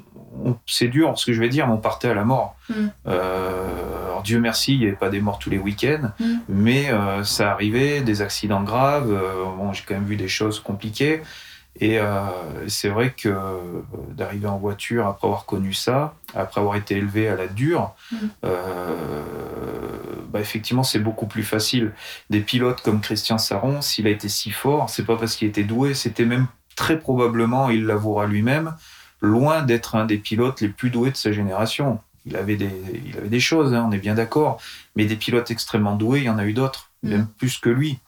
c'est 0.66 0.88
dur 0.88 1.18
ce 1.18 1.26
que 1.26 1.33
je 1.33 1.40
vais 1.40 1.48
dire, 1.48 1.66
mais 1.66 1.74
on 1.74 1.78
partait 1.78 2.09
à 2.09 2.14
la 2.14 2.24
mort. 2.24 2.57
Mm. 2.68 2.74
Euh, 3.07 4.07
alors 4.07 4.22
Dieu 4.22 4.40
merci, 4.40 4.74
il 4.74 4.80
n'y 4.80 4.87
avait 4.87 4.96
pas 4.96 5.11
des 5.11 5.20
morts 5.20 5.38
tous 5.38 5.50
les 5.50 5.59
week-ends, 5.59 6.11
mm. 6.18 6.35
mais 6.48 6.90
euh, 6.90 7.24
ça 7.24 7.50
arrivait, 7.52 8.00
des 8.00 8.22
accidents 8.22 8.62
graves. 8.62 9.12
Euh, 9.12 9.44
bon, 9.57 9.72
j'ai 9.72 9.83
quand 9.87 9.94
même 9.94 10.04
vu 10.04 10.16
des 10.16 10.28
choses 10.28 10.61
compliquées. 10.61 11.22
Et 11.80 11.98
c'est 12.68 12.88
vrai 12.88 13.11
que 13.11 13.37
d'arriver 14.11 14.46
en 14.46 14.59
voiture 14.59 15.09
après 15.09 15.26
avoir 15.26 15.44
connu 15.44 15.72
ça, 15.72 16.14
après 16.33 16.61
avoir 16.61 16.76
été 16.76 16.96
élevé 16.96 17.26
à 17.26 17.35
la 17.35 17.48
dure, 17.48 17.96
mm. 18.12 18.16
bah 20.28 20.38
effectivement 20.38 20.85
c'est 20.85 21.00
beaucoup 21.00 21.26
plus 21.26 21.42
facile. 21.42 21.92
Des 22.30 22.38
pilotes 22.38 22.80
comme 22.80 23.00
Christian 23.00 23.38
Saron, 23.38 23.80
s'il 23.80 24.07
a 24.07 24.11
été 24.11 24.28
si 24.28 24.52
fort, 24.52 24.88
c'est 24.88 25.04
pas 25.04 25.16
parce 25.16 25.35
qu'il 25.35 25.48
était 25.48 25.64
doué, 25.64 25.94
c'était 25.94 26.24
même 26.24 26.46
très 26.74 26.98
probablement, 26.98 27.70
il 27.70 27.87
l'avouera 27.87 28.26
lui-même, 28.26 28.74
loin 29.20 29.62
d'être 29.62 29.94
un 29.94 30.04
des 30.04 30.18
pilotes 30.18 30.60
les 30.60 30.68
plus 30.68 30.90
doués 30.90 31.10
de 31.10 31.16
sa 31.16 31.32
génération. 31.32 32.00
Il 32.26 32.37
avait 32.37 32.56
des, 32.56 32.70
il 33.06 33.16
avait 33.16 33.28
des 33.28 33.40
choses, 33.40 33.74
hein, 33.74 33.87
on 33.88 33.92
est 33.92 33.98
bien 33.98 34.14
d'accord, 34.14 34.60
mais 34.96 35.04
des 35.04 35.16
pilotes 35.16 35.50
extrêmement 35.50 35.96
doués, 35.96 36.20
il 36.20 36.24
y 36.24 36.30
en 36.30 36.38
a 36.38 36.44
eu 36.44 36.52
d'autres, 36.52 36.90
mm. 37.02 37.08
même 37.10 37.27
plus 37.27 37.58
que 37.58 37.70
lui. 37.70 37.98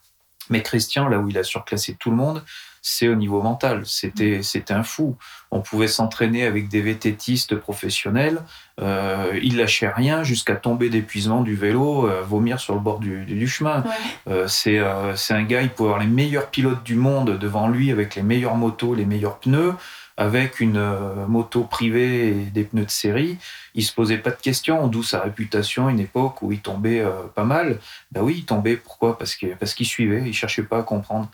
Mais 0.48 0.62
Christian, 0.62 1.08
là 1.08 1.18
où 1.18 1.28
il 1.28 1.38
a 1.38 1.42
surclassé 1.42 1.96
tout 1.98 2.10
le 2.10 2.16
monde, 2.16 2.44
c'est 2.88 3.08
au 3.08 3.16
niveau 3.16 3.42
mental. 3.42 3.82
C'était, 3.84 4.38
mm. 4.38 4.42
c'était 4.44 4.74
un 4.74 4.84
fou. 4.84 5.16
On 5.50 5.60
pouvait 5.60 5.88
s'entraîner 5.88 6.44
avec 6.44 6.68
des 6.68 6.80
vététistes 6.80 7.56
professionnels. 7.56 8.42
Euh, 8.80 9.38
il 9.42 9.56
lâchait 9.56 9.88
rien 9.88 10.22
jusqu'à 10.22 10.54
tomber 10.54 10.88
d'épuisement 10.88 11.42
du 11.42 11.56
vélo, 11.56 12.06
euh, 12.06 12.22
vomir 12.22 12.60
sur 12.60 12.74
le 12.74 12.80
bord 12.80 13.00
du, 13.00 13.48
chemin. 13.48 13.82
Euh, 14.28 14.46
c'est, 14.46 14.80
c'est 15.16 15.34
un 15.34 15.42
gars, 15.42 15.62
il 15.62 15.70
pouvait 15.70 15.88
avoir 15.88 16.00
les 16.00 16.08
meilleurs 16.08 16.48
pilotes 16.48 16.84
du 16.84 16.94
monde 16.94 17.38
devant 17.38 17.66
lui 17.68 17.90
avec 17.90 18.14
les 18.14 18.22
meilleures 18.22 18.56
motos, 18.56 18.94
les 18.94 19.04
meilleurs 19.04 19.38
pneus. 19.38 19.74
avec 20.16 20.60
une 20.60 20.78
euh, 20.78 21.26
moto 21.26 21.64
privée 21.64 22.28
et 22.28 22.32
des 22.32 22.64
pneus 22.64 22.86
de 22.86 22.90
série, 22.90 23.36
il 23.74 23.84
se 23.84 23.92
posait 23.92 24.18
pas 24.18 24.30
de 24.30 24.40
questions, 24.40 24.86
d'où 24.86 25.02
sa 25.02 25.20
réputation, 25.20 25.88
une 25.88 26.00
époque 26.00 26.40
où 26.42 26.52
il 26.52 26.60
tombait 26.60 27.00
euh, 27.00 27.10
pas 27.34 27.44
mal. 27.44 27.78
Ben 28.12 28.22
oui, 28.22 28.36
il 28.38 28.44
tombait, 28.44 28.76
pourquoi? 28.76 29.18
Parce 29.18 29.34
qu'il 29.34 29.54
parce 29.56 29.74
qu'il 29.74 29.86
suivait, 29.86 30.22
il 30.26 30.32
cherchait 30.32 30.62
pas 30.62 30.78
à 30.78 30.82
comprendre. 30.82 31.28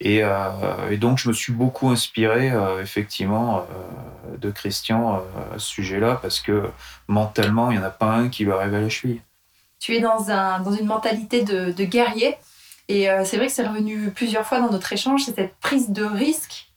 Et, 0.00 0.22
et, 0.90 0.96
donc, 0.96 1.18
je 1.18 1.28
me 1.28 1.32
suis 1.32 1.52
beaucoup 1.52 1.88
inspiré, 1.88 2.52
effectivement, 2.82 3.64
de 4.38 4.50
Christian 4.50 5.22
à 5.54 5.58
ce 5.58 5.66
sujet-là, 5.66 6.18
parce 6.20 6.40
que 6.40 6.68
mentalement, 7.08 7.70
il 7.70 7.78
n'y 7.78 7.82
en 7.82 7.86
a 7.86 7.90
pas 7.90 8.12
un 8.12 8.28
qui 8.28 8.44
lui 8.44 8.52
arrive 8.52 8.74
à 8.74 8.80
la 8.80 8.88
cheville. 8.88 9.22
Tu 9.78 9.94
es 9.94 10.00
dans, 10.00 10.30
un, 10.30 10.60
dans 10.60 10.72
une 10.72 10.86
mentalité 10.86 11.42
de, 11.42 11.70
de 11.70 11.84
guerrier. 11.84 12.36
Et 12.88 13.06
c'est 13.24 13.36
vrai 13.36 13.46
que 13.46 13.52
c'est 13.52 13.66
revenu 13.66 14.10
plusieurs 14.10 14.44
fois 14.44 14.60
dans 14.60 14.70
notre 14.70 14.92
échange, 14.92 15.24
c'est 15.24 15.36
cette 15.36 15.56
prise 15.56 15.90
de 15.90 16.04
risque 16.04 16.68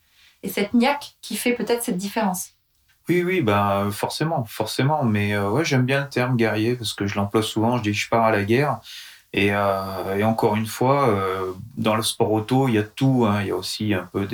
et 0.44 0.50
cette 0.50 0.74
niaque 0.74 1.16
qui 1.22 1.36
fait 1.36 1.54
peut-être 1.54 1.84
cette 1.84 1.98
différence. 1.98 2.52
Oui, 3.10 3.24
oui, 3.24 3.42
ben 3.42 3.90
forcément, 3.92 4.44
forcément. 4.46 5.04
Mais 5.04 5.34
euh, 5.34 5.50
ouais, 5.50 5.64
j'aime 5.64 5.86
bien 5.86 6.02
le 6.02 6.10
terme 6.10 6.36
guerrier 6.36 6.76
parce 6.76 6.94
que 6.94 7.08
je 7.08 7.16
l'emploie 7.16 7.42
souvent. 7.42 7.78
Je 7.78 7.84
dis 7.84 7.92
que 7.92 7.98
je 7.98 8.10
pars 8.10 8.26
à 8.26 8.32
la 8.32 8.44
guerre. 8.44 8.80
Et, 9.38 9.52
euh, 9.54 10.18
et 10.18 10.24
encore 10.24 10.56
une 10.56 10.66
fois, 10.66 11.10
euh, 11.10 11.54
dans 11.78 11.96
le 11.96 12.02
sport 12.02 12.32
auto, 12.32 12.68
il 12.68 12.74
y 12.74 12.80
a 12.80 12.84
tout. 12.84 13.28
Hein. 13.30 13.42
Il 13.42 13.50
y 13.50 13.52
a 13.52 13.56
aussi 13.56 13.94
un 13.94 14.10
peu 14.12 14.28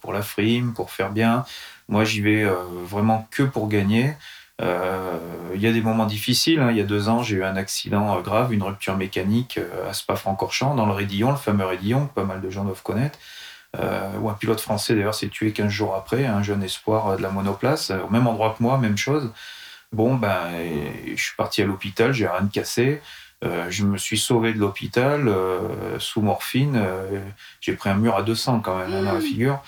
pour 0.00 0.12
la 0.12 0.22
frime, 0.22 0.74
pour 0.74 0.90
faire 0.90 1.10
bien. 1.10 1.44
Moi, 1.88 2.02
j'y 2.02 2.20
vais 2.20 2.44
vraiment 2.84 3.28
que 3.30 3.44
pour 3.44 3.68
gagner. 3.68 4.14
il 4.60 5.60
y 5.60 5.68
a 5.68 5.72
des 5.72 5.82
moments 5.82 6.06
difficiles. 6.06 6.58
Hein. 6.58 6.72
Il 6.72 6.78
y 6.78 6.80
a 6.80 6.84
deux 6.84 7.08
ans, 7.08 7.22
j'ai 7.22 7.36
eu 7.36 7.44
un 7.44 7.54
accident 7.54 8.20
grave, 8.22 8.52
une 8.52 8.64
rupture 8.64 8.96
mécanique 8.96 9.60
à 9.88 9.92
Spa-Francorchamps, 9.92 10.74
dans 10.74 10.86
le 10.86 10.92
Rédillon, 10.92 11.30
le 11.30 11.36
fameux 11.36 11.64
Rédillon, 11.64 12.08
que 12.08 12.14
pas 12.14 12.24
mal 12.24 12.40
de 12.40 12.50
gens 12.50 12.64
doivent 12.64 12.82
connaître. 12.82 13.20
Euh, 13.78 14.18
où 14.20 14.28
un 14.28 14.34
pilote 14.34 14.60
français 14.60 14.96
d'ailleurs 14.96 15.14
s'est 15.14 15.28
tué 15.28 15.52
15 15.52 15.68
jours 15.68 15.94
après, 15.94 16.26
un 16.26 16.42
jeune 16.42 16.64
espoir 16.64 17.16
de 17.16 17.22
la 17.22 17.30
monoplace, 17.30 17.92
au 17.92 18.10
même 18.10 18.26
endroit 18.26 18.56
que 18.58 18.64
moi, 18.64 18.78
même 18.78 18.96
chose. 18.96 19.30
Bon, 19.92 20.16
ben, 20.16 20.40
je 21.14 21.22
suis 21.22 21.36
parti 21.36 21.62
à 21.62 21.66
l'hôpital, 21.66 22.12
j'ai 22.12 22.26
rien 22.26 22.42
de 22.42 22.50
cassé. 22.50 23.00
Euh, 23.46 23.66
je 23.70 23.84
me 23.84 23.96
suis 23.96 24.18
sauvé 24.18 24.52
de 24.52 24.58
l'hôpital 24.58 25.28
euh, 25.28 25.98
sous 25.98 26.20
morphine. 26.20 26.82
j'ai 27.60 27.72
pris 27.74 27.90
un 27.90 27.94
mur 27.94 28.16
à 28.16 28.22
200 28.22 28.60
quand 28.60 28.76
même 28.76 28.92
hein, 28.92 29.02
dans 29.02 29.12
la 29.12 29.18
mmh. 29.18 29.22
figure. 29.22 29.62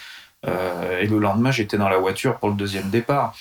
et 0.47 1.07
le 1.07 1.18
lendemain, 1.18 1.51
j'étais 1.51 1.79
dans 1.79 1.89
la 1.89 1.99
voiture 1.99 2.39
pour 2.39 2.49
le 2.49 2.55
deuxième 2.55 2.91
départ. 2.91 3.35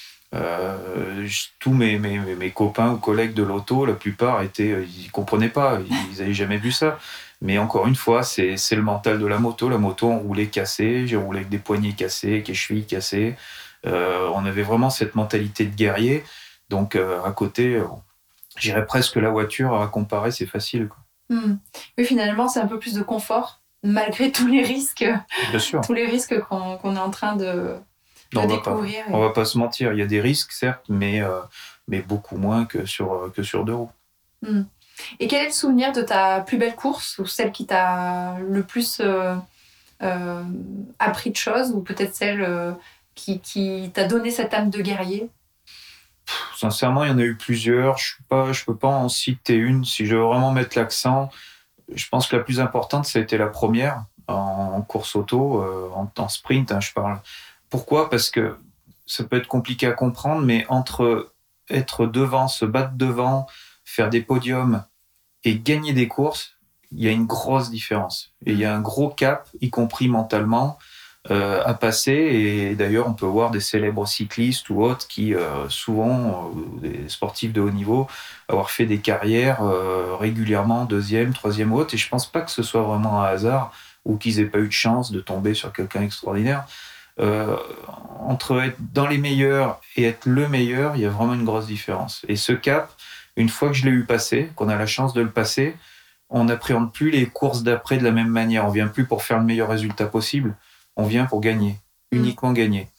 tous 1.60 1.74
mes, 1.74 1.98
mes, 2.00 2.20
mes, 2.20 2.52
copains 2.52 2.92
ou 2.92 2.98
collègues 2.98 3.34
de 3.34 3.44
l'auto, 3.44 3.86
la 3.86 3.94
plupart 3.94 4.42
étaient, 4.42 4.84
ils 4.84 5.12
comprenaient 5.12 5.50
pas, 5.50 5.80
ils 6.12 6.20
n'avaient 6.20 6.34
jamais 6.34 6.58
vu 6.58 6.72
ça. 6.72 6.98
Mais 7.42 7.58
encore 7.58 7.88
une 7.88 7.96
fois, 7.96 8.24
c'est 8.24 8.56
le 8.72 8.82
mental 8.82 9.20
de 9.20 9.26
la 9.28 9.38
moto. 9.38 9.70
La 9.70 9.78
moto, 9.78 10.10
on 10.10 10.20
roulait 10.20 10.48
cassé, 10.48 11.06
j'ai 11.06 11.18
roulé 11.18 11.40
avec 11.40 11.50
des 11.50 11.60
poignets 11.60 11.94
cassés, 11.94 12.30
avec 12.30 12.46
des 12.48 12.56
chevilles 12.56 12.86
cassées. 12.86 13.36
Euh, 13.86 14.30
on 14.34 14.46
avait 14.46 14.64
vraiment 14.64 14.90
cette 14.90 15.16
mentalité 15.16 15.66
de 15.66 15.76
guerrier. 15.76 16.24
Donc 16.70 16.96
euh, 16.96 17.24
à 17.24 17.32
côté, 17.32 17.76
euh, 17.76 17.86
j'irais 18.58 18.86
presque 18.86 19.16
la 19.16 19.30
voiture 19.30 19.80
à 19.80 19.88
comparer, 19.88 20.32
c'est 20.32 20.46
facile. 20.46 20.88
Quoi. 20.88 20.98
Hmm. 21.30 21.58
Oui, 21.98 22.06
finalement, 22.06 22.48
c'est 22.48 22.60
un 22.60 22.68
peu 22.68 22.80
plus 22.80 22.94
de 22.94 23.02
confort, 23.02 23.62
malgré 23.84 24.32
tous 24.34 24.48
les 24.48 24.64
risques, 24.64 25.06
Bien 25.50 25.60
sûr. 25.60 25.82
tous 25.82 25.94
les 25.94 26.06
risques 26.06 26.40
qu'on 26.42 26.96
est 26.96 27.00
en 27.00 27.12
train 27.12 27.36
de, 27.36 27.76
de 28.34 28.38
on 28.38 28.46
découvrir. 28.46 29.06
Va 29.06 29.12
pas, 29.12 29.18
On 29.18 29.22
va 29.22 29.30
pas 29.30 29.46
se 29.46 29.58
mentir, 29.58 29.94
il 29.94 30.00
y 30.00 30.04
a 30.04 30.08
des 30.08 30.22
risques, 30.22 30.52
certes, 30.52 30.86
mais, 30.90 31.22
mais 31.88 32.02
beaucoup 32.02 32.38
moins 32.38 32.66
que 32.66 32.86
sur, 32.86 33.32
que 33.36 33.44
sur 33.44 33.66
deux 33.66 33.76
roues. 33.76 33.92
Hmm. 34.42 34.64
Et 35.20 35.28
quel 35.28 35.44
est 35.44 35.48
le 35.48 35.52
souvenir 35.52 35.92
de 35.92 36.02
ta 36.02 36.42
plus 36.42 36.58
belle 36.58 36.76
course 36.76 37.20
ou 37.20 37.26
celle 37.26 37.52
qui 37.52 37.66
t'a 37.66 38.38
le 38.40 38.64
plus 38.64 39.00
euh, 39.00 39.36
euh, 40.04 40.44
appris 41.00 41.32
de 41.32 41.36
choses 41.36 41.72
ou 41.72 41.82
peut-être 41.82 42.16
celle 42.16 42.42
euh, 42.42 42.72
qui, 43.16 43.40
qui 43.40 43.92
t'a 43.94 44.06
donné 44.06 44.32
cette 44.32 44.54
âme 44.54 44.70
de 44.70 44.82
guerrier? 44.82 45.30
Sincèrement, 46.56 47.04
il 47.04 47.10
y 47.10 47.14
en 47.14 47.18
a 47.20 47.24
eu 47.24 47.36
plusieurs. 47.36 47.98
Je 47.98 48.16
ne 48.32 48.66
peux 48.66 48.76
pas 48.76 48.88
en 48.88 49.10
citer 49.10 49.56
une. 49.56 49.86
Si 49.86 50.06
je 50.06 50.16
veux 50.16 50.24
vraiment 50.24 50.52
mettre 50.52 50.78
l'accent, 50.78 51.30
je 51.94 52.08
pense 52.10 52.28
que 52.28 52.36
la 52.36 52.44
plus 52.44 52.60
importante, 52.60 53.06
ça 53.06 53.20
a 53.20 53.22
été 53.22 53.38
la 53.38 53.48
première 53.48 54.06
en, 54.28 54.82
course 54.82 55.16
auto, 55.16 55.64
en, 55.94 56.28
sprint, 56.28 56.72
hein, 56.72 56.82
je 56.82 56.92
parle. 56.92 57.20
Pourquoi? 57.70 58.10
Parce 58.10 58.30
que 58.30 58.58
ça 59.06 59.24
peut 59.24 59.38
être 59.38 59.48
compliqué 59.48 59.88
à 59.88 59.92
comprendre, 59.92 60.42
mais 60.42 60.66
entre 60.68 61.32
être 61.70 62.06
devant, 62.06 62.48
se 62.48 62.66
battre 62.66 62.94
devant, 62.96 63.48
faire 63.84 64.10
des 64.10 64.22
podiums 64.22 64.84
et 65.44 65.58
gagner 65.60 65.94
des 65.94 66.08
courses, 66.08 66.58
il 66.92 67.04
y 67.04 67.08
a 67.08 67.12
une 67.12 67.26
grosse 67.26 67.70
différence. 67.70 68.34
Et 68.46 68.52
il 68.54 68.60
y 68.60 68.66
a 68.66 68.76
un 68.76 68.82
gros 68.82 69.10
cap, 69.10 69.48
y 69.62 69.70
compris 69.70 70.08
mentalement, 70.08 70.78
euh, 71.30 71.62
à 71.66 71.74
passer. 71.74 72.14
Et 72.14 72.76
d'ailleurs, 72.76 73.06
on 73.08 73.14
peut 73.14 73.26
voir 73.26 73.52
des 73.52 73.60
célèbres 73.60 74.08
cyclistes 74.08 74.70
ou 74.70 74.82
autres 74.82 75.08
qui, 75.08 75.34
euh, 75.34 75.68
souvent, 75.68 76.54
euh, 76.56 76.88
des 76.88 77.10
sportifs 77.10 77.52
de 77.52 77.60
haut 77.60 77.70
niveau, 77.70 78.08
avoir 78.48 78.70
fait 78.70 78.86
des 78.86 79.00
carrières 79.00 79.60
régulièrement, 80.20 80.86
deuxième, 80.86 81.34
troisième 81.34 81.74
ou 81.74 81.80
autre. 81.80 81.94
Et 81.94 81.98
je 81.98 82.08
pense 82.08 82.32
pas 82.32 82.42
que 82.42 82.52
ce 82.52 82.64
soit 82.64 82.82
vraiment 82.82 83.22
un 83.22 83.26
hasard 83.26 83.74
ou 84.06 84.16
qu'ils 84.16 84.40
aient 84.40 84.46
pas 84.46 84.60
eu 84.60 84.68
de 84.68 84.72
chance 84.72 85.12
de 85.12 85.20
tomber 85.20 85.54
sur 85.54 85.74
quelqu'un 85.74 86.02
extraordinaire. 86.02 86.64
entre 87.18 88.62
être 88.62 88.78
dans 88.94 89.08
les 89.08 89.18
meilleurs 89.18 89.82
et 89.96 90.04
être 90.04 90.28
le 90.28 90.48
meilleur, 90.48 90.96
il 90.96 91.02
y 91.02 91.06
a 91.06 91.10
vraiment 91.10 91.34
une 91.34 91.46
grosse 91.46 91.68
différence. 91.68 92.24
Et 92.30 92.38
ce 92.38 92.54
cap, 92.54 92.90
une 93.36 93.50
fois 93.50 93.68
que 93.70 93.74
je 93.76 93.86
l'ai 93.86 93.92
eu 93.92 94.06
passé, 94.06 94.52
qu'on 94.56 94.70
a 94.70 94.78
la 94.78 94.86
chance 94.86 95.14
de 95.14 95.22
le 95.22 95.30
passer, 95.30 95.76
on 96.30 96.46
n'appréhende 96.46 96.94
plus 96.94 97.10
les 97.10 97.26
courses 97.26 97.64
d'après 97.64 97.98
de 97.98 98.04
la 98.04 98.12
même 98.12 98.30
manière. 98.30 98.66
On 98.66 98.70
vient 98.70 98.88
plus 98.88 99.06
pour 99.06 99.24
faire 99.24 99.40
le 99.40 99.46
meilleur 99.46 99.70
résultat 99.70 100.06
possible, 100.06 100.56
on 100.98 101.06
vient 101.06 101.26
pour 101.26 101.40
gagner, 101.40 101.78
mm. 102.12 102.18
uniquement 102.18 102.52
gagner. 102.52 102.90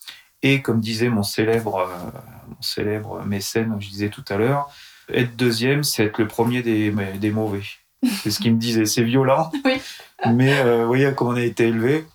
Et 0.42 0.62
comme 0.62 0.80
disait 0.80 1.08
mon 1.08 1.22
célèbre, 1.24 1.76
euh, 1.76 2.20
mon 2.48 2.62
célèbre 2.62 3.22
mécène, 3.24 3.76
je 3.80 3.88
disais 3.88 4.08
tout 4.08 4.24
à 4.28 4.36
l'heure, 4.36 4.70
être 5.12 5.36
deuxième, 5.36 5.84
c'est 5.84 6.04
être 6.04 6.18
le 6.18 6.28
premier 6.28 6.62
des, 6.62 6.90
des 6.90 7.30
mauvais. 7.30 7.62
C'est 8.22 8.30
ce 8.30 8.38
qu'il 8.38 8.54
me 8.54 8.60
disait. 8.60 8.86
C'est 8.86 9.02
violent, 9.02 9.50
oui. 9.64 9.80
mais 10.32 10.56
euh, 10.58 10.82
vous 10.82 10.86
voyez 10.86 11.12
comment 11.16 11.32
on 11.32 11.36
a 11.36 11.42
été 11.42 11.66
élevé. 11.66 12.06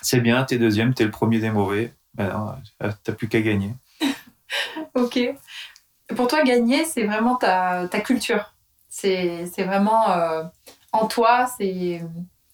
C'est 0.00 0.20
bien, 0.20 0.44
t'es 0.44 0.56
deuxième, 0.56 0.94
t'es 0.94 1.04
le 1.04 1.10
premier 1.10 1.40
des 1.40 1.50
mauvais. 1.50 1.92
Ben 2.14 2.58
t'as 2.78 3.12
plus 3.12 3.28
qu'à 3.28 3.42
gagner. 3.42 3.74
ok. 4.94 5.18
Pour 6.14 6.28
toi, 6.28 6.42
gagner, 6.42 6.86
c'est 6.86 7.04
vraiment 7.04 7.36
ta, 7.36 7.86
ta 7.88 8.00
culture. 8.00 8.54
C'est 8.88 9.44
vraiment 9.58 10.10
euh, 10.12 10.44
en 10.92 11.06
toi. 11.06 11.46
C'est 11.58 12.00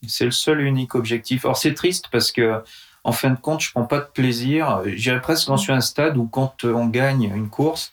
c'est 0.07 0.25
le 0.25 0.31
seul 0.31 0.61
et 0.61 0.65
unique 0.65 0.95
objectif. 0.95 1.45
Or, 1.45 1.57
c'est 1.57 1.75
triste 1.75 2.07
parce 2.11 2.33
que, 2.33 2.63
en 3.05 3.13
fin 3.13 3.31
de 3.31 3.39
compte, 3.39 3.61
je 3.61 3.71
prends 3.71 3.85
pas 3.85 4.01
de 4.01 4.09
plaisir. 4.13 4.83
J'irais 4.87 5.21
presque 5.21 5.49
dans 5.49 5.71
un 5.71 5.81
stade 5.81 6.17
où, 6.17 6.27
quand 6.27 6.65
on 6.65 6.87
gagne 6.87 7.33
une 7.35 7.49
course, 7.49 7.93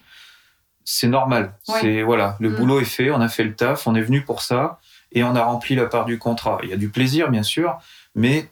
c'est 0.85 1.07
normal. 1.07 1.53
C'est 1.63 2.01
voilà, 2.01 2.35
le 2.39 2.49
mm. 2.49 2.55
boulot 2.55 2.79
est 2.79 2.85
fait, 2.85 3.11
on 3.11 3.21
a 3.21 3.27
fait 3.27 3.43
le 3.43 3.55
taf, 3.55 3.85
on 3.85 3.93
est 3.93 4.01
venu 4.01 4.21
pour 4.23 4.41
ça 4.41 4.79
et 5.11 5.23
on 5.23 5.35
a 5.35 5.43
rempli 5.43 5.75
la 5.75 5.85
part 5.85 6.05
du 6.05 6.17
contrat. 6.17 6.59
Il 6.63 6.69
y 6.69 6.73
a 6.73 6.77
du 6.77 6.89
plaisir, 6.89 7.29
bien 7.29 7.43
sûr, 7.43 7.77
mais 8.15 8.49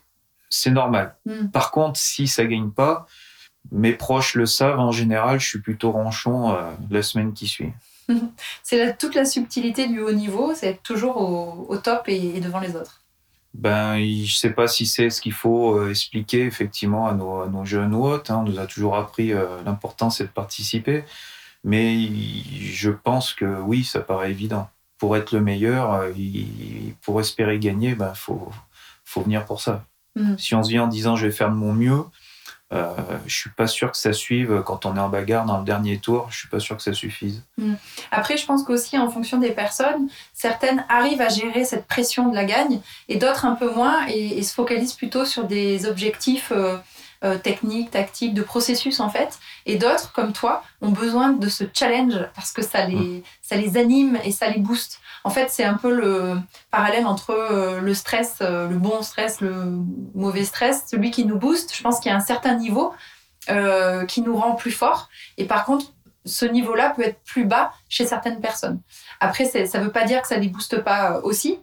c'est 0.49 0.69
normal. 0.69 1.15
Mm. 1.25 1.47
Par 1.47 1.71
contre, 1.71 1.99
si 1.99 2.27
ça 2.27 2.45
gagne 2.45 2.69
pas, 2.69 3.07
mes 3.71 3.93
proches 3.93 4.35
le 4.35 4.45
savent, 4.45 4.79
en 4.79 4.91
général, 4.91 5.39
je 5.39 5.47
suis 5.47 5.59
plutôt 5.59 5.91
ronchon 5.91 6.51
euh, 6.51 6.71
la 6.89 7.01
semaine 7.01 7.33
qui 7.33 7.47
suit. 7.47 7.73
c'est 8.63 8.97
toute 8.97 9.15
la 9.15 9.25
subtilité 9.25 9.87
du 9.87 9.99
haut 9.99 10.11
niveau, 10.11 10.53
c'est 10.55 10.67
être 10.67 10.83
toujours 10.83 11.17
au, 11.69 11.77
top 11.77 12.03
et, 12.07 12.39
devant 12.39 12.59
les 12.59 12.75
autres. 12.75 12.96
Ben, 13.57 13.97
je 13.97 14.21
ne 14.21 14.27
sais 14.27 14.51
pas 14.51 14.67
si 14.67 14.85
c'est 14.85 15.09
ce 15.09 15.19
qu'il 15.19 15.33
faut 15.33 15.75
euh, 15.75 15.89
expliquer 15.89 16.45
effectivement 16.45 17.07
à 17.07 17.13
nos, 17.13 17.65
jeunes 17.65 17.95
hôtes. 17.95 18.29
Hein. 18.29 18.43
On 18.45 18.49
nous 18.49 18.59
a 18.59 18.67
toujours 18.67 18.95
appris 18.95 19.33
euh, 19.33 19.45
l'importance 19.65 20.19
c'est 20.19 20.25
de 20.25 20.29
participer. 20.29 21.03
Mais 21.63 22.07
je 22.61 22.91
pense 22.91 23.33
que 23.33 23.59
oui, 23.61 23.83
ça 23.83 23.99
paraît 23.99 24.29
évident. 24.29 24.69
Pour 24.99 25.17
être 25.17 25.31
le 25.31 25.41
meilleur, 25.41 26.05
pour 27.01 27.19
espérer 27.19 27.59
gagner, 27.59 27.89
il 27.89 27.95
ben, 27.95 28.13
faut, 28.13 28.51
faut 29.03 29.21
venir 29.21 29.45
pour 29.45 29.59
ça. 29.59 29.83
Mm. 30.15 30.37
Si 30.37 30.55
on 30.55 30.63
se 30.63 30.69
vient 30.69 30.83
en 30.83 30.87
disant 30.87 31.15
je 31.15 31.25
vais 31.25 31.31
faire 31.31 31.49
de 31.49 31.55
mon 31.55 31.73
mieux, 31.73 32.03
euh, 32.73 32.93
je 33.25 33.33
suis 33.33 33.49
pas 33.49 33.67
sûr 33.67 33.91
que 33.91 33.97
ça 33.97 34.11
suive 34.11 34.61
quand 34.65 34.85
on 34.85 34.97
est 34.97 34.99
en 34.99 35.07
bagarre 35.07 35.45
dans 35.45 35.57
le 35.57 35.63
dernier 35.63 35.99
tour. 35.99 36.27
Je 36.29 36.39
suis 36.39 36.47
pas 36.49 36.59
sûr 36.59 36.75
que 36.75 36.83
ça 36.83 36.93
suffise. 36.93 37.43
Hmm. 37.57 37.75
Après, 38.11 38.35
je 38.35 38.45
pense 38.45 38.63
qu'aussi 38.63 38.97
en 38.97 39.09
fonction 39.09 39.37
des 39.37 39.51
personnes, 39.51 40.09
certaines 40.33 40.85
arrivent 40.89 41.21
à 41.21 41.29
gérer 41.29 41.63
cette 41.63 41.87
pression 41.87 42.29
de 42.29 42.35
la 42.35 42.43
gagne 42.43 42.81
et 43.07 43.17
d'autres 43.17 43.45
un 43.45 43.55
peu 43.55 43.73
moins 43.73 44.05
et, 44.07 44.41
se 44.43 44.53
focalisent 44.53 44.93
plutôt 44.93 45.25
sur 45.25 45.45
des 45.45 45.85
objectifs. 45.85 46.51
Euh, 46.55 46.77
euh, 47.23 47.37
techniques, 47.37 47.91
tactiques, 47.91 48.33
de 48.33 48.41
processus 48.41 48.99
en 48.99 49.09
fait. 49.09 49.39
Et 49.65 49.77
d'autres, 49.77 50.11
comme 50.13 50.33
toi, 50.33 50.63
ont 50.81 50.91
besoin 50.91 51.31
de 51.31 51.49
ce 51.49 51.63
challenge 51.73 52.19
parce 52.35 52.51
que 52.51 52.61
ça 52.61 52.85
les, 52.85 52.95
hmm. 52.95 53.23
ça 53.41 53.55
les 53.55 53.77
anime 53.77 54.19
et 54.23 54.31
ça 54.31 54.49
les 54.49 54.59
booste. 54.59 54.99
En 55.23 55.29
fait, 55.29 55.49
c'est 55.49 55.65
un 55.65 55.73
peu 55.73 55.93
le 55.93 56.35
parallèle 56.71 57.05
entre 57.05 57.31
euh, 57.31 57.81
le 57.81 57.93
stress, 57.93 58.37
euh, 58.39 58.69
le 58.69 58.77
bon 58.77 59.01
stress, 59.01 59.41
le 59.41 59.51
mauvais 60.15 60.45
stress, 60.45 60.85
celui 60.89 61.11
qui 61.11 61.25
nous 61.25 61.37
booste. 61.37 61.75
Je 61.75 61.83
pense 61.83 61.99
qu'il 61.99 62.09
y 62.09 62.13
a 62.13 62.17
un 62.17 62.21
certain 62.21 62.55
niveau 62.55 62.93
euh, 63.49 64.05
qui 64.05 64.21
nous 64.21 64.37
rend 64.37 64.55
plus 64.55 64.71
fort. 64.71 65.09
Et 65.37 65.45
par 65.45 65.65
contre, 65.65 65.93
ce 66.25 66.45
niveau-là 66.45 66.91
peut 66.91 67.01
être 67.01 67.19
plus 67.25 67.45
bas 67.45 67.73
chez 67.89 68.05
certaines 68.05 68.39
personnes. 68.39 68.79
Après, 69.19 69.43
ça 69.43 69.79
ne 69.79 69.83
veut 69.83 69.91
pas 69.91 70.05
dire 70.05 70.21
que 70.21 70.27
ça 70.29 70.37
ne 70.37 70.43
les 70.43 70.49
booste 70.49 70.81
pas 70.81 71.19
aussi, 71.23 71.59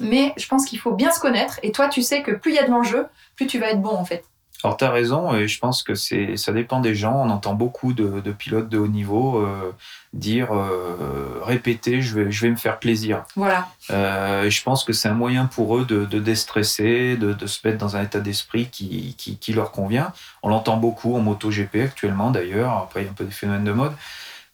mais 0.00 0.32
je 0.36 0.46
pense 0.48 0.66
qu'il 0.66 0.78
faut 0.78 0.92
bien 0.92 1.12
se 1.12 1.20
connaître. 1.20 1.60
Et 1.62 1.72
toi, 1.72 1.88
tu 1.88 2.02
sais 2.02 2.22
que 2.22 2.32
plus 2.32 2.52
il 2.52 2.54
y 2.54 2.58
a 2.58 2.64
de 2.64 2.70
l'enjeu, 2.70 3.06
plus 3.36 3.46
tu 3.46 3.58
vas 3.58 3.70
être 3.70 3.82
bon 3.82 3.94
en 3.94 4.04
fait. 4.04 4.24
Alors, 4.66 4.76
tu 4.76 4.84
as 4.84 4.90
raison, 4.90 5.32
et 5.32 5.46
je 5.46 5.60
pense 5.60 5.84
que 5.84 5.94
c'est, 5.94 6.36
ça 6.36 6.50
dépend 6.50 6.80
des 6.80 6.96
gens. 6.96 7.22
On 7.24 7.30
entend 7.30 7.54
beaucoup 7.54 7.92
de, 7.92 8.20
pilotes 8.32 8.68
de 8.68 8.78
haut 8.78 8.88
niveau 8.88 9.38
euh, 9.38 9.72
dire 10.12 10.52
euh, 10.52 11.40
répéter, 11.44 12.02
je 12.02 12.18
vais, 12.18 12.32
je 12.32 12.42
vais 12.42 12.50
me 12.50 12.56
faire 12.56 12.80
plaisir. 12.80 13.22
Voilà. 13.36 13.68
Euh, 13.92 14.42
et 14.42 14.50
je 14.50 14.60
pense 14.64 14.82
que 14.82 14.92
c'est 14.92 15.08
un 15.08 15.14
moyen 15.14 15.46
pour 15.46 15.76
eux 15.76 15.84
de, 15.84 16.04
de 16.04 16.18
déstresser, 16.18 17.16
de, 17.16 17.32
de, 17.32 17.46
se 17.46 17.64
mettre 17.64 17.78
dans 17.78 17.94
un 17.94 18.02
état 18.02 18.18
d'esprit 18.18 18.66
qui, 18.66 19.14
qui, 19.16 19.38
qui 19.38 19.52
leur 19.52 19.70
convient. 19.70 20.12
On 20.42 20.48
l'entend 20.48 20.78
beaucoup 20.78 21.14
en 21.14 21.20
MotoGP 21.20 21.76
actuellement, 21.76 22.32
d'ailleurs. 22.32 22.72
Après, 22.72 23.02
il 23.02 23.04
y 23.04 23.06
a 23.06 23.12
un 23.12 23.14
peu 23.14 23.24
des 23.24 23.30
phénomènes 23.30 23.62
de 23.62 23.72
mode. 23.72 23.92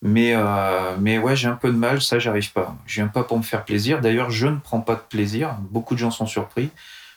Mais, 0.03 0.35
euh, 0.37 0.95
mais 1.01 1.17
ouais, 1.17 1.37
j'ai 1.37 1.49
un 1.49 1.57
peu 1.57 1.73
de 1.73 1.79
mal, 1.79 2.03
ça, 2.03 2.19
j'arrive 2.19 2.53
pas. 2.53 2.77
Je 2.85 2.97
viens 2.97 3.09
pas 3.09 3.25
pour 3.25 3.39
me 3.39 3.43
faire 3.43 3.65
plaisir. 3.65 4.03
D'ailleurs, 4.03 4.29
je 4.29 4.47
ne 4.49 4.59
prends 4.59 4.81
pas 4.81 4.97
de 4.97 5.03
plaisir. 5.09 5.57
Beaucoup 5.71 5.95
de 5.95 6.01
gens 6.01 6.11
sont 6.11 6.27
surpris 6.27 6.71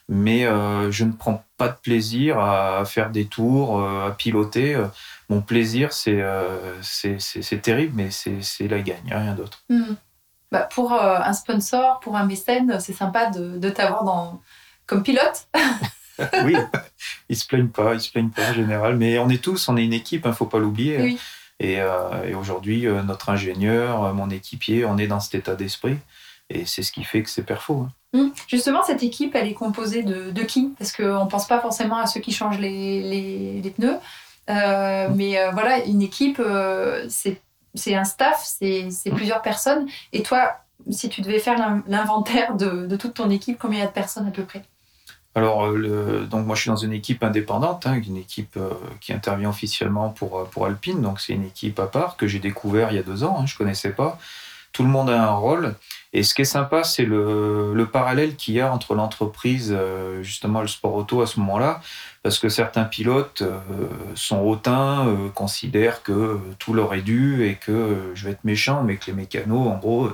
mais 0.08 0.46
euh, 0.46 0.92
je 0.92 1.04
ne 1.04 1.12
prends 1.12 1.44
pas 1.58 1.70
de 1.70 1.76
plaisir 1.76 2.40
à 2.40 2.86
faire 2.86 3.10
des 3.10 3.26
tours, 3.26 3.80
euh, 3.80 4.08
à 4.08 4.12
piloter. 4.12 4.78
Mon 5.30 5.42
plaisir, 5.42 5.94
c'est 5.94 6.22
euh, 6.22 6.82
c'est 6.82 7.62
terrible, 7.62 7.94
mais 7.96 8.10
c'est 8.12 8.68
la 8.68 8.82
gagne, 8.82 9.10
rien 9.10 9.34
d'autre. 9.34 9.64
Hmm. 9.70 9.96
Bah, 10.52 10.70
pour 10.74 10.94
un 10.94 11.34
sponsor, 11.34 12.00
pour 12.00 12.16
un 12.16 12.26
mécène, 12.26 12.80
c'est 12.80 12.94
sympa 12.94 13.30
de, 13.30 13.58
de 13.58 13.70
t'avoir 13.70 14.38
comme 14.86 15.02
pilote. 15.02 15.48
oui, 16.46 16.56
ils 17.28 17.36
se 17.36 17.48
plaignent 17.48 17.70
pas, 17.70 17.96
ils 17.96 18.00
se 18.00 18.12
plaignent 18.12 18.30
pas 18.30 18.52
en 18.52 18.54
général, 18.54 18.96
mais 18.96 19.18
on 19.18 19.28
est 19.28 19.44
tous, 19.44 19.68
on 19.68 19.76
est 19.76 19.84
une 19.84 19.94
équipe, 19.94 20.22
il 20.24 20.28
hein, 20.28 20.32
ne 20.32 20.36
faut 20.36 20.46
pas 20.46 20.60
l'oublier. 20.60 21.18
Et, 21.60 21.78
et 21.78 22.36
aujourd'hui, 22.36 22.86
notre 22.86 23.30
ingénieur, 23.30 24.14
mon 24.14 24.30
équipier, 24.30 24.86
on 24.86 24.98
est 24.98 25.08
dans 25.08 25.20
cet 25.20 25.36
état 25.36 25.56
d'esprit. 25.56 25.98
Et 26.50 26.66
c'est 26.66 26.84
ce 26.84 26.92
qui 26.92 27.04
fait 27.04 27.24
que 27.24 27.30
c'est 27.30 27.44
perfo. 27.44 27.88
Hein. 27.88 27.92
Hum. 28.16 28.32
Justement, 28.48 28.82
cette 28.84 29.04
équipe, 29.04 29.36
elle 29.36 29.48
est 29.48 29.54
composée 29.54 30.04
de, 30.04 30.32
de 30.32 30.42
qui? 30.44 30.74
Parce 30.80 30.94
qu'on 30.94 31.26
ne 31.26 31.30
pense 31.30 31.48
pas 31.48 31.60
forcément 31.60 31.98
à 31.98 32.08
ceux 32.08 32.22
qui 32.22 32.32
changent 32.32 32.60
les, 32.60 33.02
les, 33.02 33.62
les 33.62 33.70
pneus. 33.70 33.98
Euh, 34.50 35.08
hum. 35.08 35.16
mais 35.16 35.38
euh, 35.40 35.52
voilà, 35.52 35.84
une 35.86 36.02
équipe, 36.02 36.40
euh, 36.40 37.08
c'est 37.10 37.96
un 37.96 38.06
staff, 38.06 38.42
c'est 38.44 38.86
hum. 38.86 39.16
plusieurs 39.16 39.42
personnes. 39.42 39.88
Et 40.14 40.24
toi, 40.24 40.54
si 40.90 41.10
tu 41.10 41.22
devais 41.22 41.40
faire 41.40 41.58
l'inventaire 41.88 42.56
de, 42.56 42.86
de, 42.86 42.96
toute 42.96 43.16
ton 43.16 43.30
équipe, 43.30 43.58
combien 43.60 43.80
il 43.80 43.82
y 43.82 43.86
a 43.86 43.88
de 43.88 43.94
personnes 43.94 44.28
à 44.28 44.32
peu 44.32 44.44
près? 44.44 44.64
Alors, 45.38 45.68
le, 45.68 46.26
donc 46.28 46.46
moi 46.46 46.56
je 46.56 46.62
suis 46.62 46.70
dans 46.70 46.78
une 46.78 46.94
équipe 46.94 47.22
indépendante, 47.22 47.86
hein, 47.88 48.00
une 48.08 48.16
équipe 48.16 48.58
qui 49.02 49.12
intervient 49.12 49.50
officiellement 49.50 50.10
pour, 50.10 50.48
pour 50.48 50.66
Alpine, 50.66 51.02
donc 51.02 51.20
c'est 51.20 51.34
une 51.34 51.44
équipe 51.44 51.78
à 51.78 51.88
part 51.88 52.16
que 52.16 52.26
j'ai 52.26 52.40
découvert 52.40 52.92
il 52.92 52.96
y 52.96 53.00
a 53.00 53.04
deux 53.04 53.26
ans, 53.26 53.40
hein, 53.42 53.46
je 53.46 53.54
ne 53.56 53.58
connaissais 53.58 53.90
pas. 53.90 54.18
Tout 54.72 54.84
le 54.84 54.90
monde 54.90 55.10
a 55.10 55.24
un 55.24 55.36
rôle. 55.36 55.76
Et 56.16 56.24
ce 56.24 56.34
qui 56.34 56.44
est 56.44 56.46
sympa, 56.46 56.86
c'est 56.86 57.04
le, 57.04 57.74
le, 57.74 57.86
parallèle 57.88 58.38
qu'il 58.38 58.54
y 58.54 58.62
a 58.62 58.72
entre 58.72 58.96
l'entreprise, 58.96 59.76
euh, 59.78 60.24
justement 60.24 60.62
le 60.62 60.68
sport 60.68 60.96
auto 60.96 61.22
à 61.22 61.28
ce 61.28 61.42
moment-là, 61.42 61.82
parce 62.24 62.40
que 62.40 62.48
certains 62.48 62.86
pilotes 62.86 63.42
euh, 63.42 63.60
sont 64.16 64.40
hautains, 64.40 65.10
euh, 65.10 65.28
considèrent 65.28 66.04
que 66.04 66.40
tout 66.58 66.74
leur 66.74 66.94
est 66.94 67.02
dû 67.02 67.46
et 67.46 67.56
que 67.56 68.14
je 68.14 68.24
vais 68.24 68.32
être 68.32 68.46
méchant, 68.46 68.82
mais 68.82 68.96
que 68.96 69.08
les 69.08 69.14
mécanos, 69.14 69.68
en 69.68 69.78
gros, 69.78 70.10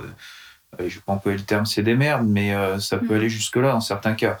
je 0.80 0.86
vais 0.86 1.02
pas 1.06 1.12
employer 1.12 1.38
le 1.38 1.44
terme 1.44 1.66
c'est 1.66 1.84
des 1.84 1.94
merdes, 1.94 2.26
mais 2.26 2.52
ça 2.80 2.98
peut 2.98 3.14
mm. 3.14 3.18
aller 3.18 3.28
jusque-là 3.28 3.70
dans 3.70 3.80
certains 3.80 4.14
cas. 4.14 4.38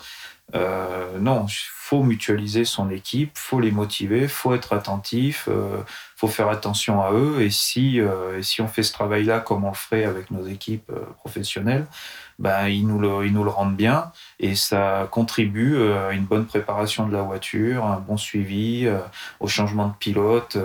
non, 1.20 1.46
il 1.46 1.52
faut 1.92 2.02
mutualiser 2.02 2.64
son 2.64 2.88
équipe, 2.88 3.32
faut 3.34 3.60
les 3.60 3.70
motiver, 3.70 4.26
faut 4.26 4.54
être 4.54 4.72
attentif, 4.72 5.46
faut 6.22 6.28
faire 6.28 6.48
attention 6.50 7.02
à 7.02 7.10
eux. 7.12 7.42
Et 7.42 7.50
si, 7.50 8.00
euh, 8.00 8.40
si 8.42 8.62
on 8.62 8.68
fait 8.68 8.84
ce 8.84 8.92
travail-là 8.92 9.40
comme 9.40 9.64
on 9.64 9.70
le 9.70 9.74
ferait 9.74 10.04
avec 10.04 10.30
nos 10.30 10.46
équipes 10.46 10.88
euh, 10.90 11.00
professionnelles, 11.18 11.84
ben, 12.38 12.68
ils, 12.68 12.86
nous 12.86 13.00
le, 13.00 13.26
ils 13.26 13.32
nous 13.32 13.42
le 13.42 13.50
rendent 13.50 13.74
bien 13.74 14.12
et 14.38 14.54
ça 14.54 15.08
contribue 15.10 15.74
euh, 15.74 16.10
à 16.10 16.12
une 16.12 16.24
bonne 16.24 16.46
préparation 16.46 17.08
de 17.08 17.12
la 17.12 17.22
voiture, 17.22 17.84
un 17.84 17.98
bon 17.98 18.16
suivi, 18.16 18.88
au 19.40 19.48
changement 19.48 19.88
de 19.88 19.94
pilote, 19.94 20.56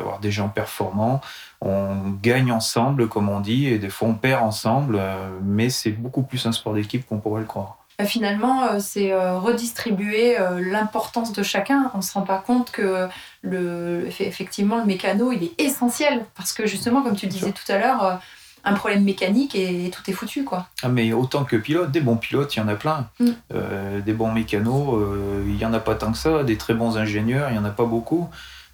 avoir 0.00 0.18
des 0.18 0.30
gens 0.30 0.48
performants. 0.48 1.20
On 1.60 2.10
gagne 2.22 2.50
ensemble, 2.50 3.06
comme 3.06 3.28
on 3.28 3.40
dit, 3.40 3.66
et 3.66 3.78
des 3.78 3.90
fois 3.90 4.08
on 4.08 4.14
perd 4.14 4.42
ensemble, 4.42 5.00
mais 5.44 5.68
c'est 5.68 5.92
beaucoup 5.92 6.22
plus 6.22 6.44
un 6.46 6.52
sport 6.52 6.74
d'équipe 6.74 7.06
qu'on 7.06 7.18
pourrait 7.18 7.42
le 7.42 7.46
croire. 7.46 7.81
Bah, 7.98 8.04
finalement, 8.06 8.64
euh, 8.64 8.78
c'est 8.80 9.12
euh, 9.12 9.38
redistribuer 9.38 10.38
euh, 10.38 10.60
l'importance 10.60 11.32
de 11.32 11.42
chacun. 11.42 11.90
On 11.94 11.98
ne 11.98 12.02
se 12.02 12.12
rend 12.14 12.22
pas 12.22 12.38
compte 12.38 12.70
que 12.70 13.08
le, 13.42 14.08
effectivement, 14.20 14.78
le 14.78 14.84
mécano, 14.84 15.32
il 15.32 15.44
est 15.44 15.60
essentiel. 15.60 16.24
Parce 16.34 16.52
que 16.52 16.66
justement, 16.66 17.02
comme 17.02 17.16
tu 17.16 17.26
le 17.26 17.32
disais 17.32 17.52
tout 17.52 17.70
à 17.70 17.78
l'heure, 17.78 18.20
un 18.64 18.74
problème 18.74 19.02
mécanique 19.02 19.54
et 19.54 19.90
tout 19.90 20.08
est 20.08 20.14
foutu. 20.14 20.44
Quoi. 20.44 20.66
Ah, 20.82 20.88
mais 20.88 21.12
autant 21.12 21.44
que 21.44 21.56
pilote, 21.56 21.90
des 21.90 22.00
bons 22.00 22.16
pilotes, 22.16 22.54
il 22.54 22.60
y 22.60 22.62
en 22.62 22.68
a 22.68 22.76
plein. 22.76 23.08
Mm. 23.20 24.00
des 24.04 24.12
bons 24.12 24.32
mécanos, 24.32 24.98
il 25.46 25.54
n'y 25.54 25.64
en 25.64 25.72
a 25.72 25.80
pas 25.80 25.94
tant 25.94 26.12
que 26.12 26.18
ça. 26.18 26.44
Des 26.44 26.56
très 26.56 26.74
bons 26.74 26.96
ingénieurs, 26.96 27.50
il 27.50 27.52
n'y 27.54 27.58
en 27.58 27.64
a 27.64 27.70
pas 27.70 27.84
beaucoup. 27.84 28.28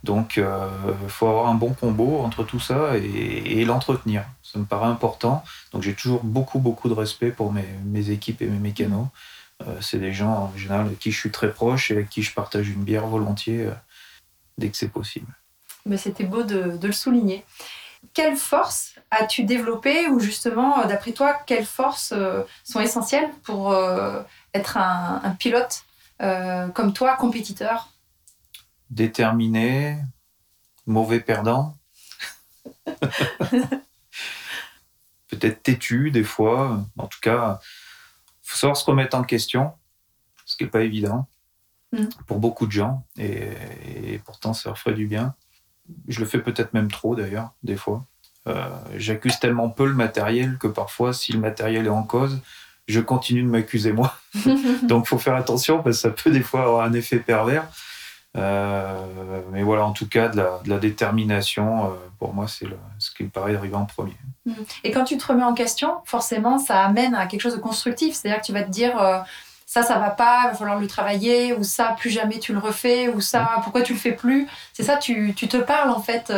Donc, 0.04 0.36
il 0.36 1.08
faut 1.08 1.26
avoir 1.26 1.48
un 1.48 1.54
bon 1.54 1.74
combo 1.74 2.20
entre 2.20 2.44
tout 2.44 2.60
ça 2.60 2.96
et, 2.96 3.64
l'entretenir. 3.64 4.24
Ça 4.42 4.58
me 4.58 4.64
paraît 4.64 4.86
important. 4.86 5.44
Donc, 5.72 5.82
j'ai 5.82 5.94
toujours 5.94 6.22
beaucoup, 6.22 6.60
beaucoup 6.60 6.88
de 6.88 6.94
respect 6.94 7.30
pour 7.30 7.52
mes, 7.52 8.10
équipes 8.10 8.42
et 8.42 8.46
mes 8.46 8.58
mécanos. 8.58 9.08
Euh, 9.66 9.80
c'est 9.80 9.98
des 9.98 10.12
gens, 10.12 10.50
en 10.54 10.56
général, 10.56 10.86
avec 10.86 10.98
qui 10.98 11.10
je 11.10 11.18
suis 11.18 11.30
très 11.30 11.52
proche 11.52 11.90
et 11.90 11.94
avec 11.94 12.08
qui 12.08 12.22
je 12.22 12.32
partage 12.32 12.68
une 12.68 12.84
bière 12.84 13.06
volontiers 13.06 13.66
euh, 13.66 13.72
dès 14.56 14.68
que 14.68 14.76
c'est 14.76 14.88
possible. 14.88 15.26
Mais 15.84 15.96
C'était 15.96 16.24
beau 16.24 16.42
de, 16.42 16.78
le 16.80 16.92
souligner. 16.92 17.44
Quelles 18.14 18.36
forces 18.36 18.94
as-tu 19.10 19.42
développées 19.42 20.06
ou 20.08 20.20
justement, 20.20 20.80
euh, 20.80 20.86
d'après 20.86 21.12
toi, 21.12 21.36
quelles 21.46 21.66
forces 21.66 22.14
sont 22.62 22.80
essentielles 22.80 23.30
pour 23.42 23.74
être 24.54 24.76
un 24.76 25.36
pilote 25.38 25.84
comme 26.20 26.92
toi, 26.92 27.16
compétiteur? 27.16 27.88
Déterminé, 28.90 29.98
mauvais 30.86 31.20
perdant. 31.20 31.76
Peut-être 35.28 35.62
têtu 35.62 36.10
des 36.10 36.24
fois. 36.24 36.84
En 36.96 37.06
tout 37.06 37.20
cas, 37.20 37.60
faut 38.42 38.56
savoir 38.56 38.76
se 38.76 38.84
remettre 38.84 39.16
en 39.16 39.22
question, 39.22 39.72
ce 40.46 40.56
qui 40.56 40.64
n'est 40.64 40.70
pas 40.70 40.82
évident 40.82 41.28
mm. 41.92 42.06
pour 42.26 42.38
beaucoup 42.38 42.66
de 42.66 42.72
gens. 42.72 43.04
Et, 43.18 44.20
pourtant, 44.24 44.54
ça 44.54 44.70
leur 44.70 44.78
ferait 44.78 44.94
du 44.94 45.06
bien. 45.06 45.34
Je 46.08 46.20
le 46.20 46.26
fais 46.26 46.40
peut-être 46.40 46.72
même 46.74 46.90
trop 46.90 47.14
d'ailleurs, 47.14 47.52
des 47.62 47.76
fois. 47.76 48.04
Euh, 48.46 48.68
j'accuse 48.96 49.38
tellement 49.38 49.68
peu 49.68 49.86
le 49.86 49.94
matériel 49.94 50.56
que 50.58 50.66
parfois, 50.66 51.12
si 51.12 51.32
le 51.32 51.38
matériel 51.38 51.86
est 51.86 51.90
en 51.90 52.02
cause, 52.02 52.40
je 52.86 53.00
continue 53.00 53.42
de 53.42 53.48
m'accuser 53.48 53.92
moi. 53.92 54.16
Donc, 54.84 55.06
faut 55.06 55.18
faire 55.18 55.34
attention 55.34 55.82
parce 55.82 55.96
que 55.96 56.02
ça 56.02 56.10
peut 56.10 56.30
des 56.30 56.42
fois 56.42 56.62
avoir 56.62 56.84
un 56.84 56.94
effet 56.94 57.18
pervers. 57.18 57.68
Euh, 58.36 59.42
mais 59.50 59.62
voilà, 59.62 59.84
en 59.84 59.92
tout 59.92 60.08
cas, 60.08 60.28
de 60.28 60.42
la, 60.66 60.78
détermination, 60.78 61.86
euh, 61.86 61.88
pour 62.18 62.34
moi, 62.34 62.46
c'est 62.46 62.66
ce 62.98 63.10
qui 63.10 63.24
me 63.24 63.30
paraît 63.30 63.56
arriver 63.56 63.74
en 63.74 63.86
premier. 63.86 64.16
Mm. 64.44 64.52
Et 64.84 64.90
quand 64.90 65.04
tu 65.04 65.16
te 65.16 65.26
remets 65.26 65.44
en 65.44 65.54
question, 65.54 65.96
forcément, 66.04 66.58
ça 66.58 66.84
amène 66.84 67.14
à 67.14 67.26
quelque 67.26 67.40
chose 67.40 67.56
de 67.56 67.60
constructif. 67.60 68.14
C'est-à-dire 68.14 68.40
que 68.40 68.46
tu 68.46 68.52
vas 68.52 68.62
te 68.62 68.70
dire, 68.70 69.00
euh, 69.00 69.18
ça, 69.66 69.82
ça 69.82 69.98
va 69.98 70.10
pas, 70.10 70.42
il 70.44 70.50
va 70.50 70.54
falloir 70.54 70.78
le 70.78 70.86
travailler, 70.86 71.52
ou 71.54 71.62
ça, 71.62 71.96
plus 71.98 72.10
jamais 72.10 72.38
tu 72.38 72.52
le 72.52 72.58
refais, 72.58 73.08
ou 73.08 73.20
ça, 73.20 73.60
pourquoi 73.62 73.82
tu 73.82 73.94
le 73.94 73.98
fais 73.98 74.12
plus? 74.12 74.46
C'est 74.72 74.84
ça, 74.84 74.96
tu, 74.96 75.34
tu, 75.34 75.48
te 75.48 75.56
parles 75.56 75.90
en 75.90 76.00
fait, 76.00 76.32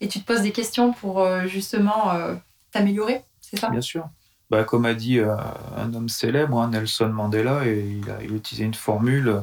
et 0.00 0.08
tu 0.08 0.20
te 0.20 0.26
poses 0.26 0.42
des 0.42 0.52
questions 0.52 0.92
pour 0.92 1.26
justement 1.46 2.12
t'améliorer. 2.70 3.24
C'est 3.40 3.58
ça? 3.58 3.70
Bien 3.70 3.80
sûr. 3.80 4.06
Bah, 4.50 4.64
comme 4.64 4.84
a 4.84 4.92
dit 4.92 5.18
un 5.18 5.94
homme 5.94 6.10
célèbre, 6.10 6.60
hein, 6.60 6.68
Nelson 6.68 7.08
Mandela, 7.08 7.64
et 7.64 8.00
il 8.02 8.10
a, 8.10 8.22
il 8.22 8.32
a 8.32 8.36
utilisé 8.36 8.64
une 8.64 8.74
formule 8.74 9.42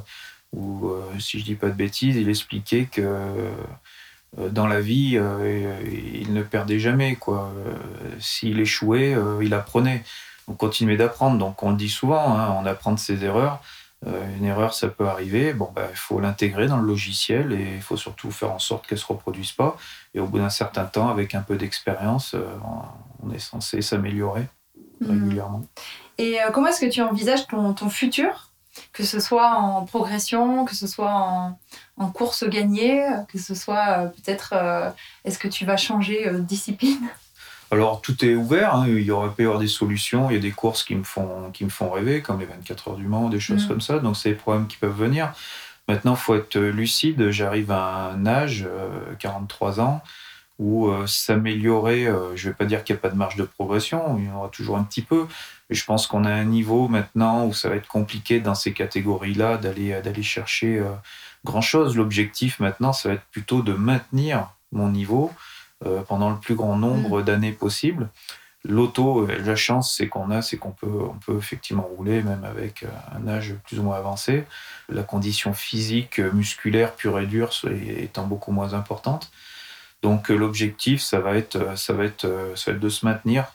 où, 0.55 0.89
euh, 0.89 1.19
si 1.19 1.39
je 1.39 1.45
dis 1.45 1.55
pas 1.55 1.67
de 1.67 1.73
bêtises, 1.73 2.15
il 2.15 2.29
expliquait 2.29 2.85
que 2.85 3.01
euh, 3.01 4.49
dans 4.49 4.67
la 4.67 4.81
vie, 4.81 5.17
euh, 5.17 5.79
il 6.21 6.33
ne 6.33 6.41
perdait 6.41 6.79
jamais. 6.79 7.15
Quoi. 7.15 7.53
S'il 8.19 8.59
échouait, 8.59 9.15
il 9.41 9.53
apprenait. 9.53 10.03
On 10.47 10.53
continuait 10.53 10.97
d'apprendre. 10.97 11.37
Donc 11.37 11.63
on 11.63 11.71
le 11.71 11.77
dit 11.77 11.89
souvent, 11.89 12.37
hein, 12.37 12.55
on 12.59 12.65
apprend 12.65 12.91
de 12.91 12.99
ses 12.99 13.23
erreurs. 13.23 13.61
une 14.05 14.45
erreur, 14.45 14.73
ça 14.73 14.89
peut 14.89 15.07
arriver. 15.07 15.53
Bon, 15.53 15.71
bah, 15.73 15.87
il 15.89 15.97
faut 15.97 16.19
l'intégrer 16.19 16.67
dans 16.67 16.77
le 16.77 16.85
logiciel 16.85 17.53
et 17.53 17.75
il 17.75 17.81
faut 17.81 17.97
surtout 17.97 18.29
faire 18.29 18.51
en 18.51 18.59
sorte 18.59 18.85
qu'elle 18.87 18.97
ne 18.97 19.01
se 19.01 19.07
reproduise 19.07 19.53
pas. 19.53 19.77
Et 20.13 20.19
au 20.19 20.27
bout 20.27 20.37
d'un 20.37 20.49
certain 20.49 20.85
temps, 20.85 21.09
avec 21.09 21.33
un 21.33 21.41
peu 21.41 21.55
d'expérience, 21.55 22.35
on 23.23 23.31
est 23.31 23.39
censé 23.39 23.81
s'améliorer 23.81 24.47
mmh. 24.99 25.09
régulièrement. 25.09 25.65
Et 26.17 26.37
comment 26.53 26.67
est-ce 26.67 26.81
que 26.85 26.91
tu 26.91 27.01
envisages 27.01 27.47
ton, 27.47 27.73
ton 27.73 27.89
futur? 27.89 28.51
Que 28.93 29.03
ce 29.03 29.19
soit 29.19 29.55
en 29.55 29.85
progression, 29.85 30.65
que 30.65 30.75
ce 30.75 30.87
soit 30.87 31.11
en, 31.11 31.57
en 31.97 32.09
course 32.09 32.43
gagnée, 32.47 33.05
que 33.31 33.39
ce 33.39 33.55
soit 33.55 33.99
euh, 33.99 34.07
peut-être, 34.07 34.53
euh, 34.53 34.89
est-ce 35.23 35.39
que 35.39 35.47
tu 35.47 35.65
vas 35.65 35.77
changer 35.77 36.27
euh, 36.27 36.33
de 36.33 36.39
discipline? 36.39 37.09
Alors 37.71 38.01
tout 38.01 38.23
est 38.23 38.35
ouvert, 38.35 38.75
hein. 38.75 38.85
il 38.87 39.01
y 39.01 39.11
aurait 39.11 39.31
pu 39.31 39.43
y 39.43 39.45
avoir 39.45 39.59
des 39.59 39.67
solutions, 39.67 40.29
il 40.29 40.35
y 40.35 40.37
a 40.37 40.41
des 40.41 40.51
courses 40.51 40.83
qui 40.83 40.95
me 40.95 41.03
font, 41.03 41.49
qui 41.51 41.63
me 41.65 41.69
font 41.69 41.89
rêver, 41.89 42.21
comme 42.21 42.39
les 42.39 42.45
24 42.45 42.89
heures 42.89 42.95
du 42.95 43.07
Mans, 43.07 43.29
des 43.29 43.39
choses 43.39 43.65
mm. 43.65 43.67
comme 43.67 43.81
ça, 43.81 43.99
donc 43.99 44.17
c'est 44.17 44.29
des 44.29 44.35
problèmes 44.35 44.67
qui 44.67 44.77
peuvent 44.77 44.95
venir. 44.95 45.33
Maintenant, 45.87 46.13
il 46.13 46.19
faut 46.19 46.35
être 46.35 46.57
lucide, 46.57 47.29
j'arrive 47.29 47.71
à 47.71 48.11
un 48.11 48.25
âge, 48.25 48.67
43 49.19 49.79
ans, 49.79 50.01
où 50.57 50.89
s'améliorer, 51.05 52.05
je 52.33 52.47
ne 52.47 52.51
vais 52.51 52.55
pas 52.55 52.65
dire 52.65 52.83
qu'il 52.83 52.95
n'y 52.95 52.99
a 52.99 53.01
pas 53.01 53.09
de 53.09 53.15
marge 53.15 53.35
de 53.35 53.43
progression, 53.43 54.17
il 54.17 54.25
y 54.25 54.29
en 54.29 54.37
aura 54.37 54.49
toujours 54.49 54.77
un 54.77 54.83
petit 54.83 55.03
peu, 55.03 55.27
je 55.69 55.83
pense 55.85 56.07
qu'on 56.07 56.25
a 56.25 56.31
un 56.31 56.45
niveau 56.45 56.87
maintenant 56.87 57.45
où 57.45 57.53
ça 57.53 57.69
va 57.69 57.75
être 57.75 57.87
compliqué 57.87 58.39
dans 58.39 58.55
ces 58.55 58.73
catégories-là 58.73 59.57
d'aller 59.57 59.99
d'aller 60.01 60.23
chercher 60.23 60.79
euh, 60.79 60.91
grand-chose. 61.43 61.95
L'objectif 61.95 62.59
maintenant, 62.59 62.93
ça 62.93 63.09
va 63.09 63.15
être 63.15 63.25
plutôt 63.31 63.61
de 63.61 63.73
maintenir 63.73 64.49
mon 64.71 64.89
niveau 64.89 65.31
euh, 65.85 66.01
pendant 66.03 66.29
le 66.29 66.37
plus 66.37 66.55
grand 66.55 66.77
nombre 66.77 67.21
d'années 67.21 67.51
possible. 67.51 68.09
L'auto, 68.63 69.21
euh, 69.21 69.37
la 69.43 69.55
chance, 69.55 69.95
c'est 69.95 70.07
qu'on 70.07 70.31
a, 70.31 70.41
c'est 70.41 70.57
qu'on 70.57 70.71
peut, 70.71 70.87
on 70.87 71.19
peut 71.19 71.37
effectivement 71.37 71.83
rouler 71.83 72.23
même 72.23 72.43
avec 72.43 72.83
euh, 72.83 72.87
un 73.15 73.27
âge 73.27 73.55
plus 73.65 73.79
ou 73.79 73.83
moins 73.83 73.97
avancé. 73.97 74.45
La 74.89 75.03
condition 75.03 75.53
physique, 75.53 76.19
musculaire, 76.19 76.95
pure 76.95 77.19
et 77.19 77.25
dure, 77.25 77.51
étant 77.97 78.25
beaucoup 78.25 78.51
moins 78.51 78.73
importante. 78.73 79.31
Donc 80.01 80.29
l'objectif, 80.29 81.01
ça 81.01 81.19
va 81.19 81.35
être, 81.35 81.77
ça 81.77 81.93
va 81.93 82.05
être, 82.05 82.53
ça 82.55 82.71
va 82.71 82.75
être 82.75 82.83
de 82.83 82.89
se 82.89 83.05
maintenir. 83.05 83.45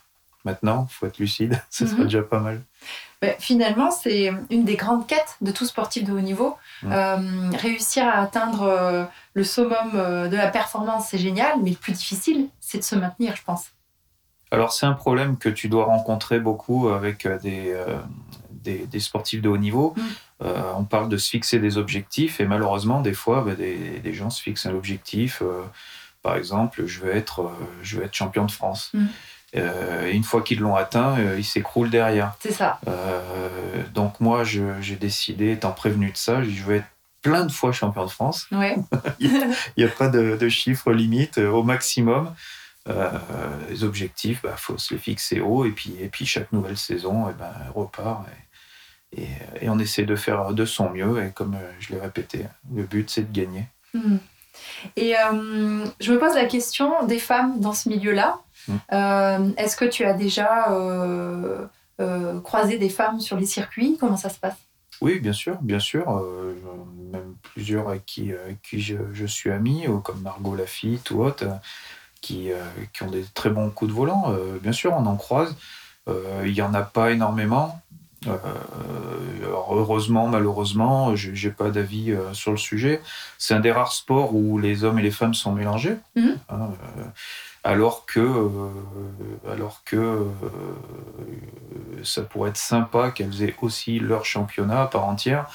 Maintenant, 0.45 0.87
il 0.89 0.95
faut 0.95 1.07
être 1.07 1.19
lucide, 1.19 1.63
ce 1.71 1.87
sera 1.87 1.99
mhm. 1.99 2.05
déjà 2.05 2.23
pas 2.23 2.41
mal. 2.41 2.63
Ben, 3.21 3.35
finalement, 3.39 3.91
c'est 3.91 4.33
une 4.49 4.65
des 4.65 4.77
grandes 4.77 5.07
quêtes 5.07 5.37
de 5.43 5.53
tout 5.53 5.67
sportif 5.67 6.05
de 6.05 6.13
haut 6.13 6.21
niveau. 6.21 6.57
Euh, 6.85 7.51
réussir 7.59 8.09
à 8.09 8.13
atteindre 8.13 8.63
euh, 8.63 9.05
le 9.35 9.45
summum 9.45 9.91
euh, 9.95 10.29
de 10.29 10.37
la 10.37 10.49
performance, 10.49 11.09
c'est 11.11 11.19
génial, 11.19 11.59
mais 11.63 11.71
le 11.71 11.77
plus 11.77 11.93
difficile, 11.93 12.49
c'est 12.61 12.79
de 12.79 12.83
se 12.83 12.97
maintenir, 12.97 13.37
je 13.37 13.43
pense. 13.43 13.73
Alors, 14.51 14.73
c'est 14.73 14.87
un 14.87 14.95
problème 14.95 15.37
que 15.37 15.51
tu 15.51 15.69
dois 15.69 15.85
rencontrer 15.85 16.41
beaucoup 16.41 16.89
avec 16.89 17.29
des, 17.43 17.77
des, 18.65 19.01
sportifs 19.01 19.43
de 19.43 19.49
haut 19.49 19.59
niveau. 19.59 19.95
Mm. 19.97 20.45
on 20.77 20.85
parle 20.85 21.09
de 21.09 21.19
se 21.19 21.29
fixer 21.29 21.61
des 21.61 21.77
objectifs 21.77 22.41
et 22.41 22.47
malheureusement, 22.47 23.01
des 23.01 23.13
fois, 23.13 23.45
ben, 23.45 23.55
des, 23.55 24.13
gens 24.13 24.31
se 24.31 24.43
fixent 24.43 24.67
un 24.67 24.75
objectif. 24.75 25.41
par 26.23 26.35
exemple, 26.35 26.87
je 26.87 27.01
veux 27.01 27.15
être, 27.15 27.53
je 27.83 27.99
veux 27.99 28.05
être 28.05 28.15
champion 28.15 28.45
de 28.45 28.51
France. 28.51 28.91
Mm. 28.93 29.07
Euh, 29.57 30.11
une 30.13 30.23
fois 30.23 30.43
qu'ils 30.43 30.61
l'ont 30.61 30.77
atteint, 30.77 31.19
euh, 31.19 31.37
ils 31.39 31.45
s'écroulent 31.45 31.91
derrière. 31.91 32.35
C'est 32.41 32.53
ça. 32.53 32.79
Euh, 32.87 33.83
donc 33.95 34.21
moi, 34.21 34.45
j'ai 34.45 34.97
décidé, 34.97 35.53
étant 35.53 35.73
prévenu 35.73 36.13
de 36.13 36.17
ça, 36.17 36.43
je 36.43 36.63
vais 36.65 36.77
être 36.79 36.87
plein 37.23 37.45
de 37.45 37.53
fois 37.53 37.73
champion 37.73 38.05
de 38.05 38.11
France. 38.11 38.47
Ouais. 38.53 38.77
il 39.21 39.55
n'y 39.77 39.85
a, 39.85 39.89
pas 39.89 40.09
de, 40.09 40.37
de 40.37 40.49
chiffre 40.49 40.93
limite, 40.93 41.39
au 41.39 41.63
maximum. 41.63 42.33
les 43.69 43.85
objectifs, 43.85 44.41
il 44.45 44.49
bah, 44.49 44.57
faut 44.57 44.79
se 44.79 44.95
les 44.95 45.01
fixer 45.01 45.41
haut 45.41 45.65
et 45.65 45.71
puis, 45.71 45.97
et 46.01 46.09
puis 46.09 46.27
chaque 46.27 46.53
nouvelle 46.53 46.79
saison, 46.79 47.29
et 47.29 47.33
eh 47.33 47.39
ben, 47.39 47.53
repart. 47.75 48.25
Et, 49.17 49.27
et, 49.61 49.69
on 49.69 49.79
essaie 49.81 50.05
de 50.05 50.17
faire 50.17 50.53
de 50.53 50.65
son 50.65 50.91
mieux. 50.91 51.25
Et 51.25 51.31
comme 51.33 51.59
je 51.81 51.93
l'ai 51.93 52.01
répété, 52.01 52.47
le 52.73 52.85
but, 52.85 53.11
c'est 53.11 53.31
de 53.31 53.37
gagner. 53.37 53.67
Hmm. 53.93 54.19
Et 54.97 55.15
je 56.01 56.13
me 56.13 56.19
pose 56.19 56.35
la 56.35 56.47
question 56.47 57.05
des 57.07 57.19
femmes 57.19 57.59
dans 57.61 57.73
ce 57.73 57.89
milieu-là. 57.89 58.39
Mm. 58.71 58.79
Euh, 58.93 59.51
est-ce 59.57 59.77
que 59.77 59.85
tu 59.85 60.05
as 60.05 60.15
déjà 60.15 60.73
euh, 60.73 61.67
euh, 62.01 62.41
croisé 62.41 62.79
des 62.79 62.89
femmes 62.89 63.21
sur 63.21 63.37
les 63.37 63.47
circuits? 63.47 63.97
Comment 63.99 64.17
ça 64.17 64.29
se 64.29 64.39
passe? 64.39 64.57
Oui, 65.01 65.19
bien 65.19 65.33
sûr, 65.33 65.59
bien 65.63 65.79
sûr. 65.79 66.23
même 67.11 67.35
plusieurs 67.43 67.89
avec 67.89 68.05
qui, 68.05 68.33
qui 68.63 68.81
je, 68.81 69.27
suis 69.27 69.51
ami, 69.51 69.87
comme 70.05 70.21
Margot 70.21 70.55
Lafitte 70.55 71.11
ou 71.11 71.23
autres, 71.23 71.47
qui, 72.21 72.51
qui, 72.93 73.03
ont 73.03 73.11
des 73.11 73.25
très 73.33 73.49
bons 73.49 73.71
coups 73.71 73.91
de 73.91 73.97
volant. 73.97 74.35
bien 74.63 74.73
sûr, 74.73 74.93
on 74.93 75.07
en 75.07 75.17
croise. 75.17 75.57
Il 76.45 76.53
n'y 76.53 76.61
en 76.61 76.75
a 76.75 76.83
pas 76.83 77.13
énormément. 77.13 77.81
Heureusement, 79.47 80.29
malheureusement, 80.29 81.17
je 81.17 81.31
n'ai 81.31 81.53
pas 81.53 81.71
d'avis 81.71 82.15
sur 82.33 82.51
le 82.51 82.57
sujet. 82.59 83.01
C'est 83.39 83.55
un 83.55 83.61
des 83.61 83.73
rares 83.73 83.93
sports 83.93 84.35
où 84.35 84.59
les 84.59 84.85
hommes 84.85 84.99
et 84.99 85.03
les 85.03 85.11
femmes 85.11 85.35
sont 85.35 85.53
mélangés. 85.53 85.97
Mm. 86.17 86.31
Hein, 86.49 86.71
alors 87.63 88.07
que, 88.07 88.21
euh, 88.21 88.71
alors 89.51 89.83
que 89.85 89.97
euh, 89.97 90.29
ça 92.03 92.23
pourrait 92.23 92.51
être 92.51 92.57
sympa 92.57 93.11
qu'elles 93.11 93.43
aient 93.43 93.55
aussi 93.61 93.99
leur 93.99 94.25
championnat 94.25 94.83
à 94.83 94.87
part 94.87 95.05
entière. 95.05 95.47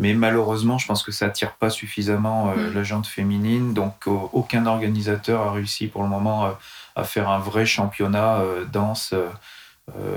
Mais 0.00 0.14
malheureusement, 0.14 0.78
je 0.78 0.88
pense 0.88 1.04
que 1.04 1.12
ça 1.12 1.26
attire 1.26 1.52
pas 1.52 1.70
suffisamment 1.70 2.50
euh, 2.50 2.70
mm. 2.70 2.74
la 2.74 2.82
jante 2.82 3.06
féminine. 3.06 3.72
Donc, 3.74 4.06
aucun 4.06 4.66
organisateur 4.66 5.42
a 5.42 5.52
réussi 5.52 5.86
pour 5.86 6.02
le 6.02 6.08
moment 6.08 6.50
à 6.96 7.04
faire 7.04 7.28
un 7.28 7.38
vrai 7.38 7.66
championnat 7.66 8.42
danse 8.72 9.14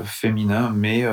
féminin. 0.04 0.72
Mais, 0.74 1.06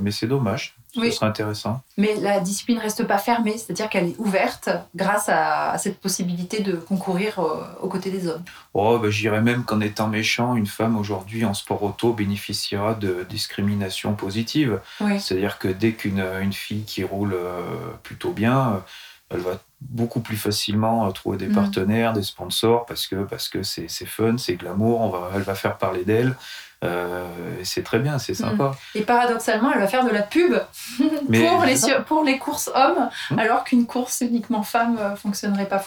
mais 0.00 0.10
c'est 0.10 0.26
dommage. 0.26 0.76
Ce 0.94 1.10
serait 1.10 1.26
intéressant. 1.26 1.82
Mais 1.96 2.14
la 2.20 2.40
discipline 2.40 2.78
reste 2.78 3.04
pas 3.04 3.18
fermée, 3.18 3.56
c'est-à-dire 3.58 3.88
qu'elle 3.88 4.08
est 4.10 4.18
ouverte 4.18 4.68
grâce 4.94 5.28
à, 5.28 5.76
cette 5.78 5.98
possibilité 5.98 6.60
de 6.60 6.76
concourir 6.76 7.40
euh, 7.40 7.64
aux 7.82 7.88
côtés 7.88 8.10
des 8.10 8.28
hommes. 8.28 8.42
Oh, 8.74 8.98
bah, 8.98 9.10
J'irais 9.10 9.42
même 9.42 9.64
qu'en 9.64 9.80
étant 9.80 10.08
méchant, 10.08 10.54
une 10.54 10.66
femme 10.66 10.96
aujourd'hui 10.96 11.44
en 11.44 11.54
sport 11.54 11.82
auto 11.82 12.12
bénéficiera 12.12 12.94
de 12.94 13.26
discrimination 13.28 14.14
positive. 14.14 14.80
C'est-à-dire 15.18 15.58
que 15.58 15.68
dès 15.68 15.92
qu'une 15.92 16.24
une 16.40 16.52
fille 16.52 16.84
qui 16.84 17.02
roule 17.02 17.34
euh, 17.34 17.62
plutôt 18.02 18.30
bien, 18.30 18.82
elle 19.30 19.40
va 19.40 19.58
beaucoup 19.80 20.20
plus 20.20 20.36
facilement 20.36 21.06
euh, 21.06 21.10
trouver 21.10 21.38
des 21.38 21.48
mm. 21.48 21.54
partenaires, 21.54 22.12
des 22.12 22.22
sponsors, 22.22 22.86
parce 22.86 23.06
que 23.06 23.24
parce 23.24 23.48
que 23.48 23.62
c'est 23.62 23.88
fun, 24.06 24.38
c'est 24.38 24.54
glamour, 24.54 25.00
on 25.00 25.10
va, 25.10 25.30
elle 25.34 25.42
va 25.42 25.54
faire 25.54 25.76
parler 25.76 26.04
d'elle. 26.04 26.36
Euh, 26.84 27.26
c'est 27.62 27.82
très 27.82 27.98
bien, 27.98 28.18
c'est 28.18 28.34
sympa. 28.34 28.76
Mm. 28.94 28.98
Et 28.98 29.02
paradoxalement, 29.02 29.72
elle 29.72 29.80
va 29.80 29.86
faire 29.86 30.04
de 30.04 30.10
la 30.10 30.22
pub 30.22 30.54
pour, 30.98 31.64
les, 31.64 31.76
pour 32.06 32.24
les 32.24 32.38
courses 32.38 32.70
hommes, 32.74 33.08
mm. 33.30 33.38
alors 33.38 33.64
qu'une 33.64 33.86
course 33.86 34.20
uniquement 34.20 34.62
femme 34.62 34.98
euh, 34.98 35.16
fonctionnerait 35.16 35.68
pas 35.68 35.82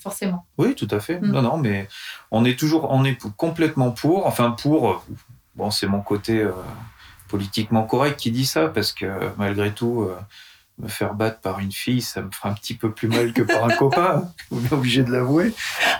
forcément. 0.00 0.46
Oui, 0.58 0.74
tout 0.74 0.88
à 0.90 1.00
fait. 1.00 1.20
Non, 1.20 1.42
non, 1.42 1.58
mais 1.58 1.88
on 2.30 2.44
est 2.44 2.58
toujours, 2.58 2.90
on 2.90 3.04
est 3.04 3.18
complètement 3.36 3.90
pour. 3.90 4.26
Enfin, 4.26 4.50
pour. 4.50 5.04
Bon, 5.54 5.70
c'est 5.70 5.86
mon 5.86 6.00
côté 6.00 6.46
politiquement 7.28 7.84
correct 7.84 8.18
qui 8.18 8.30
dit 8.30 8.44
ça, 8.44 8.68
parce 8.68 8.92
que 8.92 9.06
malgré 9.38 9.72
tout 9.72 10.08
me 10.78 10.88
faire 10.88 11.14
battre 11.14 11.40
par 11.40 11.58
une 11.58 11.72
fille, 11.72 12.02
ça 12.02 12.22
me 12.22 12.30
fera 12.30 12.50
un 12.50 12.54
petit 12.54 12.74
peu 12.74 12.92
plus 12.92 13.08
mal 13.08 13.32
que 13.32 13.42
par 13.42 13.64
un 13.64 13.68
copain, 13.76 14.30
on 14.50 14.62
est 14.62 14.72
obligé 14.72 15.02
de 15.02 15.10
l'avouer. 15.10 15.52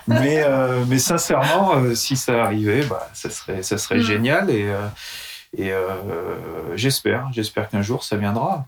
Mais, 0.07 0.43
euh, 0.45 0.85
mais 0.87 0.99
sincèrement, 0.99 1.77
euh, 1.77 1.95
si 1.95 2.17
ça 2.17 2.45
arrivait, 2.45 2.85
bah, 2.85 3.09
ça 3.13 3.31
serait, 3.31 3.63
ça 3.63 3.79
serait 3.79 3.99
mm. 3.99 4.03
génial 4.03 4.51
et, 4.51 4.69
euh, 4.69 4.89
et 5.57 5.73
j'espère, 6.77 7.29
j'espère 7.33 7.69
qu'un 7.69 7.81
jour 7.81 8.05
ça 8.05 8.17
viendra. 8.17 8.67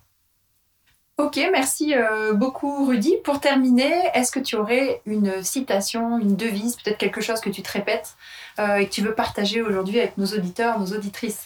Ok, 1.19 1.39
merci 1.53 1.95
beaucoup 2.35 2.87
Rudy. 2.87 3.17
Pour 3.25 3.41
terminer, 3.41 3.93
est-ce 4.15 4.33
que 4.33 4.39
tu 4.39 4.57
aurais 4.57 5.03
une 5.05 5.43
citation, 5.43 6.19
une 6.19 6.37
devise, 6.37 6.77
peut-être 6.77 6.97
quelque 6.97 7.21
chose 7.21 7.41
que 7.41 7.51
tu 7.51 7.61
te 7.61 7.71
répètes 7.71 8.15
et 8.59 8.87
que 8.87 8.91
tu 8.91 9.03
veux 9.03 9.15
partager 9.15 9.61
aujourd'hui 9.61 9.99
avec 9.99 10.17
nos 10.17 10.27
auditeurs, 10.27 10.79
nos 10.79 10.87
auditrices? 10.87 11.45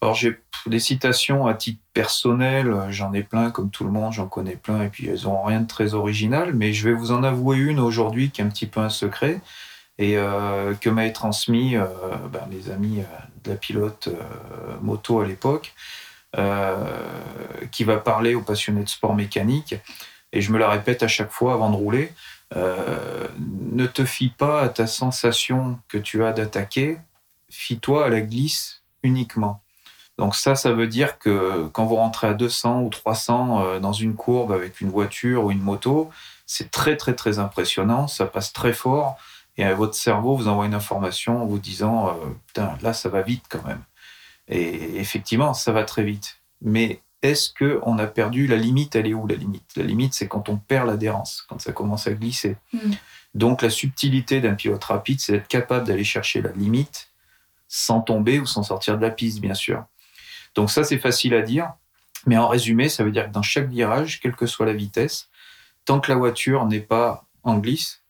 Alors 0.00 0.14
j'ai 0.14 0.40
des 0.70 0.80
citations 0.80 1.46
à 1.46 1.54
titre 1.54 1.80
personnel, 1.92 2.74
j'en 2.90 3.12
ai 3.12 3.22
plein 3.22 3.50
comme 3.50 3.70
tout 3.70 3.84
le 3.84 3.90
monde, 3.90 4.12
j'en 4.12 4.26
connais 4.26 4.56
plein 4.56 4.82
et 4.82 4.88
puis 4.88 5.08
elles 5.08 5.24
n'ont 5.24 5.42
rien 5.42 5.60
de 5.60 5.66
très 5.66 5.94
original, 5.94 6.54
mais 6.54 6.72
je 6.72 6.88
vais 6.88 6.94
vous 6.94 7.12
en 7.12 7.22
avouer 7.22 7.58
une 7.58 7.78
aujourd'hui 7.78 8.30
qui 8.30 8.40
est 8.40 8.44
un 8.44 8.48
petit 8.48 8.66
peu 8.66 8.80
un 8.80 8.88
secret 8.88 9.40
et 9.98 10.16
euh, 10.16 10.74
que 10.74 10.90
m'avaient 10.90 11.12
transmis 11.12 11.76
euh, 11.76 11.86
ben, 12.32 12.46
mes 12.50 12.70
amis 12.70 13.00
euh, 13.00 13.04
de 13.44 13.50
la 13.50 13.56
pilote 13.56 14.08
moto 14.80 15.20
à 15.20 15.26
l'époque, 15.26 15.74
qui 17.70 17.84
va 17.84 17.98
parler 17.98 18.34
aux 18.34 18.42
passionnés 18.42 18.82
de 18.82 18.88
sport 18.88 19.14
mécanique 19.14 19.76
et 20.32 20.40
je 20.40 20.50
me 20.50 20.58
la 20.58 20.68
répète 20.68 21.04
à 21.04 21.08
chaque 21.08 21.30
fois 21.30 21.54
avant 21.54 21.70
de 21.70 21.76
rouler. 21.76 22.12
ne 22.56 23.86
te 23.86 24.04
fie 24.04 24.30
pas 24.30 24.62
à 24.62 24.68
ta 24.68 24.88
sensation 24.88 25.78
que 25.86 25.98
tu 25.98 26.24
as 26.24 26.32
d'attaquer, 26.32 26.98
fie-toi 27.50 28.06
à 28.06 28.08
la 28.08 28.20
glisse 28.20 28.82
uniquement. 29.04 29.63
Donc 30.18 30.36
ça, 30.36 30.54
ça 30.54 30.72
veut 30.72 30.86
dire 30.86 31.18
que 31.18 31.68
quand 31.72 31.84
vous 31.84 31.96
rentrez 31.96 32.28
à 32.28 32.34
200 32.34 32.82
ou 32.82 32.88
300 32.88 33.64
euh, 33.64 33.80
dans 33.80 33.92
une 33.92 34.14
courbe 34.14 34.52
avec 34.52 34.80
une 34.80 34.90
voiture 34.90 35.44
ou 35.44 35.50
une 35.50 35.60
moto, 35.60 36.10
c'est 36.46 36.70
très 36.70 36.96
très 36.96 37.14
très 37.14 37.38
impressionnant, 37.38 38.06
ça 38.06 38.26
passe 38.26 38.52
très 38.52 38.72
fort 38.72 39.16
et 39.56 39.72
votre 39.72 39.94
cerveau 39.94 40.36
vous 40.36 40.48
envoie 40.48 40.66
une 40.66 40.74
information 40.74 41.42
en 41.42 41.46
vous 41.46 41.58
disant 41.58 42.08
euh, 42.08 42.12
putain 42.46 42.76
là 42.82 42.92
ça 42.92 43.08
va 43.08 43.22
vite 43.22 43.44
quand 43.48 43.64
même. 43.66 43.82
Et 44.48 44.98
effectivement, 44.98 45.54
ça 45.54 45.72
va 45.72 45.84
très 45.84 46.04
vite. 46.04 46.40
Mais 46.60 47.00
est-ce 47.22 47.50
que 47.50 47.80
on 47.84 47.98
a 47.98 48.06
perdu 48.06 48.46
la 48.46 48.56
limite 48.56 48.94
Elle 48.94 49.06
est 49.06 49.14
où 49.14 49.26
la 49.26 49.36
limite? 49.36 49.70
La 49.76 49.84
limite, 49.84 50.12
c'est 50.12 50.28
quand 50.28 50.48
on 50.48 50.56
perd 50.56 50.86
l'adhérence, 50.86 51.44
quand 51.48 51.60
ça 51.60 51.72
commence 51.72 52.06
à 52.06 52.12
glisser. 52.12 52.56
Hmm. 52.72 52.92
Donc 53.34 53.62
la 53.62 53.70
subtilité 53.70 54.40
d'un 54.40 54.54
pilote 54.54 54.84
rapide, 54.84 55.20
c'est 55.20 55.32
d'être 55.32 55.48
capable 55.48 55.86
d'aller 55.86 56.04
chercher 56.04 56.42
la 56.42 56.52
limite 56.52 57.10
sans 57.66 58.00
tomber 58.00 58.38
ou 58.38 58.46
sans 58.46 58.62
sortir 58.62 58.96
de 58.96 59.02
la 59.02 59.10
piste, 59.10 59.40
bien 59.40 59.54
sûr. 59.54 59.84
Donc 60.54 60.70
ça, 60.70 60.84
c'est 60.84 60.98
facile 60.98 61.34
à 61.34 61.42
dire. 61.42 61.72
Mais 62.26 62.38
en 62.38 62.48
résumé, 62.48 62.88
ça 62.88 63.04
veut 63.04 63.10
dire 63.10 63.26
que 63.26 63.32
dans 63.32 63.42
chaque 63.42 63.68
virage, 63.68 64.20
quelle 64.20 64.34
que 64.34 64.46
soit 64.46 64.66
la 64.66 64.72
vitesse, 64.72 65.28
tant 65.84 66.00
que 66.00 66.10
la 66.10 66.16
voiture 66.16 66.64
n'est 66.66 66.80
pas 66.80 67.26
en 67.42 67.58
glisse, 67.58 68.02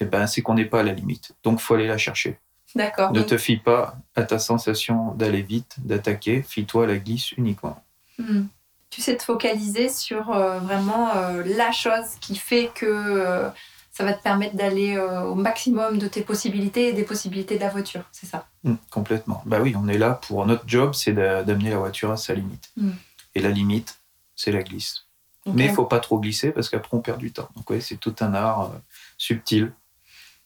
eh 0.00 0.04
ben, 0.04 0.26
c'est 0.26 0.42
qu'on 0.42 0.54
n'est 0.54 0.64
pas 0.64 0.80
à 0.80 0.82
la 0.84 0.92
limite. 0.92 1.32
Donc, 1.42 1.60
faut 1.60 1.74
aller 1.74 1.88
la 1.88 1.98
chercher. 1.98 2.38
D'accord. 2.74 3.12
Ne 3.12 3.22
te 3.22 3.36
fie 3.36 3.56
pas 3.56 3.96
à 4.14 4.22
ta 4.22 4.38
sensation 4.38 5.14
d'aller 5.14 5.42
vite, 5.42 5.76
d'attaquer. 5.78 6.42
Fie-toi 6.42 6.84
à 6.84 6.86
la 6.86 6.98
glisse 6.98 7.32
uniquement. 7.32 7.82
Hmm. 8.18 8.44
Tu 8.90 9.00
sais 9.00 9.16
te 9.16 9.22
focaliser 9.22 9.88
sur 9.88 10.30
euh, 10.30 10.58
vraiment 10.60 11.14
euh, 11.14 11.42
la 11.44 11.72
chose 11.72 12.14
qui 12.20 12.36
fait 12.36 12.70
que 12.74 12.86
euh, 12.86 13.50
ça 13.98 14.04
va 14.04 14.12
te 14.12 14.22
permettre 14.22 14.54
d'aller 14.54 14.96
euh, 14.96 15.22
au 15.24 15.34
maximum 15.34 15.98
de 15.98 16.06
tes 16.06 16.22
possibilités 16.22 16.90
et 16.90 16.92
des 16.92 17.02
possibilités 17.02 17.56
de 17.56 17.60
la 17.60 17.68
voiture, 17.68 18.04
c'est 18.12 18.26
ça? 18.26 18.46
Mmh, 18.62 18.74
Complètement. 18.92 19.42
Bah 19.44 19.58
oui, 19.60 19.74
on 19.76 19.88
est 19.88 19.98
là 19.98 20.10
pour 20.12 20.46
notre 20.46 20.62
job, 20.68 20.94
c'est 20.94 21.12
d'amener 21.12 21.70
la 21.70 21.78
voiture 21.78 22.12
à 22.12 22.16
sa 22.16 22.32
limite. 22.32 22.70
Mmh. 22.76 22.90
Et 23.34 23.40
la 23.40 23.48
limite, 23.48 23.98
c'est 24.36 24.52
la 24.52 24.62
glisse. 24.62 25.06
Mais 25.46 25.64
il 25.64 25.72
faut 25.72 25.84
pas 25.84 25.98
trop 25.98 26.20
glisser 26.20 26.52
parce 26.52 26.68
qu'après 26.68 26.96
on 26.96 27.00
perd 27.00 27.18
du 27.18 27.32
temps. 27.32 27.48
Donc 27.56 27.68
oui, 27.70 27.82
c'est 27.82 27.96
tout 27.96 28.14
un 28.20 28.34
art 28.34 28.66
euh, 28.66 28.78
subtil, 29.16 29.72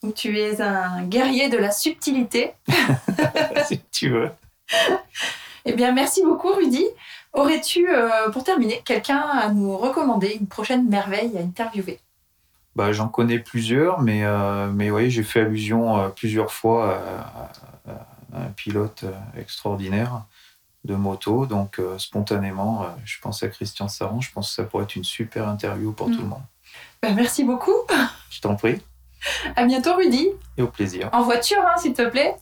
Donc, 0.02 0.14
tu 0.14 0.38
es 0.38 0.62
un 0.62 1.02
guerrier 1.02 1.50
de 1.50 1.58
la 1.58 1.72
subtilité. 1.72 2.54
si 3.66 3.80
tu 3.90 4.08
veux. 4.08 4.30
Eh 5.64 5.74
bien, 5.74 5.92
merci 5.92 6.24
beaucoup, 6.24 6.52
Rudy. 6.52 6.84
Aurais-tu, 7.34 7.88
euh, 7.88 8.30
pour 8.30 8.42
terminer, 8.42 8.82
quelqu'un 8.84 9.20
à 9.20 9.48
nous 9.50 9.76
recommander, 9.76 10.36
une 10.40 10.48
prochaine 10.48 10.88
merveille 10.88 11.38
à 11.38 11.40
interviewer? 11.40 12.00
Bah, 12.74 12.92
j'en 12.92 13.08
connais 13.08 13.38
plusieurs, 13.38 14.00
mais, 14.00 14.24
euh, 14.24 14.70
mais 14.72 14.90
oui, 14.90 15.10
j'ai 15.10 15.22
fait 15.22 15.40
allusion 15.40 15.98
euh, 15.98 16.08
plusieurs 16.08 16.50
fois 16.52 16.98
à, 16.98 17.50
un 18.34 18.46
pilote 18.56 19.04
euh, 19.04 19.12
extraordinaire 19.38 20.22
de 20.84 20.94
moto. 20.94 21.44
Donc, 21.44 21.78
euh, 21.78 21.98
spontanément, 21.98 22.82
euh, 22.82 22.86
je 23.04 23.20
pense 23.20 23.42
à 23.42 23.48
Christian 23.48 23.88
Saran. 23.88 24.20
Je 24.22 24.32
pense 24.32 24.48
que 24.48 24.54
ça 24.54 24.64
pourrait 24.64 24.84
être 24.84 24.96
une 24.96 25.04
super 25.04 25.48
interview 25.48 25.92
pour 25.92 26.08
Mm. 26.08 26.12
tout 26.16 26.22
le 26.22 26.28
monde. 26.28 26.42
Ben, 27.02 27.14
Merci 27.14 27.44
beaucoup. 27.44 27.76
Je 28.30 28.40
t'en 28.40 28.56
prie. 28.56 28.80
À 29.54 29.64
bientôt, 29.66 29.94
Rudy. 29.94 30.28
Et 30.56 30.62
au 30.62 30.66
plaisir. 30.68 31.10
En 31.12 31.22
voiture, 31.22 31.60
hein, 31.60 31.76
s'il 31.78 31.92
te 31.92 32.08
plaît. 32.08 32.34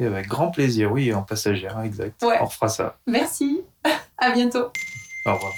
Et 0.00 0.06
avec 0.06 0.26
grand 0.26 0.50
plaisir, 0.50 0.90
oui, 0.90 1.14
en 1.14 1.22
passagère, 1.22 1.78
exact. 1.80 2.22
Ouais. 2.24 2.38
On 2.40 2.46
refera 2.46 2.68
ça. 2.68 2.96
Merci. 3.06 3.60
À 4.18 4.30
bientôt. 4.32 4.72
Au 5.26 5.34
revoir. 5.34 5.52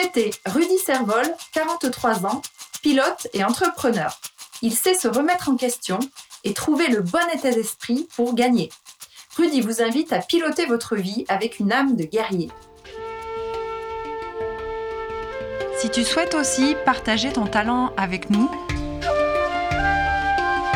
C'était 0.00 0.30
Rudy 0.46 0.78
Servol, 0.78 1.24
43 1.54 2.24
ans, 2.24 2.40
pilote 2.82 3.26
et 3.32 3.42
entrepreneur. 3.42 4.16
Il 4.62 4.72
sait 4.72 4.94
se 4.94 5.08
remettre 5.08 5.48
en 5.48 5.56
question 5.56 5.98
et 6.44 6.54
trouver 6.54 6.86
le 6.86 7.00
bon 7.00 7.18
état 7.34 7.50
d'esprit 7.50 8.06
pour 8.14 8.36
gagner. 8.36 8.70
Rudy 9.36 9.60
vous 9.60 9.82
invite 9.82 10.12
à 10.12 10.20
piloter 10.20 10.66
votre 10.66 10.94
vie 10.94 11.24
avec 11.26 11.58
une 11.58 11.72
âme 11.72 11.96
de 11.96 12.04
guerrier. 12.04 12.48
Si 15.78 15.90
tu 15.90 16.04
souhaites 16.04 16.36
aussi 16.36 16.76
partager 16.84 17.32
ton 17.32 17.48
talent 17.48 17.92
avec 17.96 18.30
nous, 18.30 18.48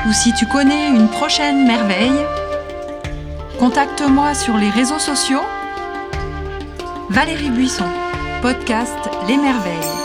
ou 0.08 0.12
si 0.12 0.34
tu 0.34 0.46
connais 0.46 0.88
une 0.88 1.08
prochaine 1.08 1.64
merveille, 1.64 2.26
contacte-moi 3.60 4.34
sur 4.34 4.56
les 4.56 4.70
réseaux 4.70 4.98
sociaux. 4.98 5.42
Valérie 7.08 7.50
Buisson, 7.50 7.88
podcast 8.42 9.08
Les 9.28 9.36
Merveilles. 9.36 10.01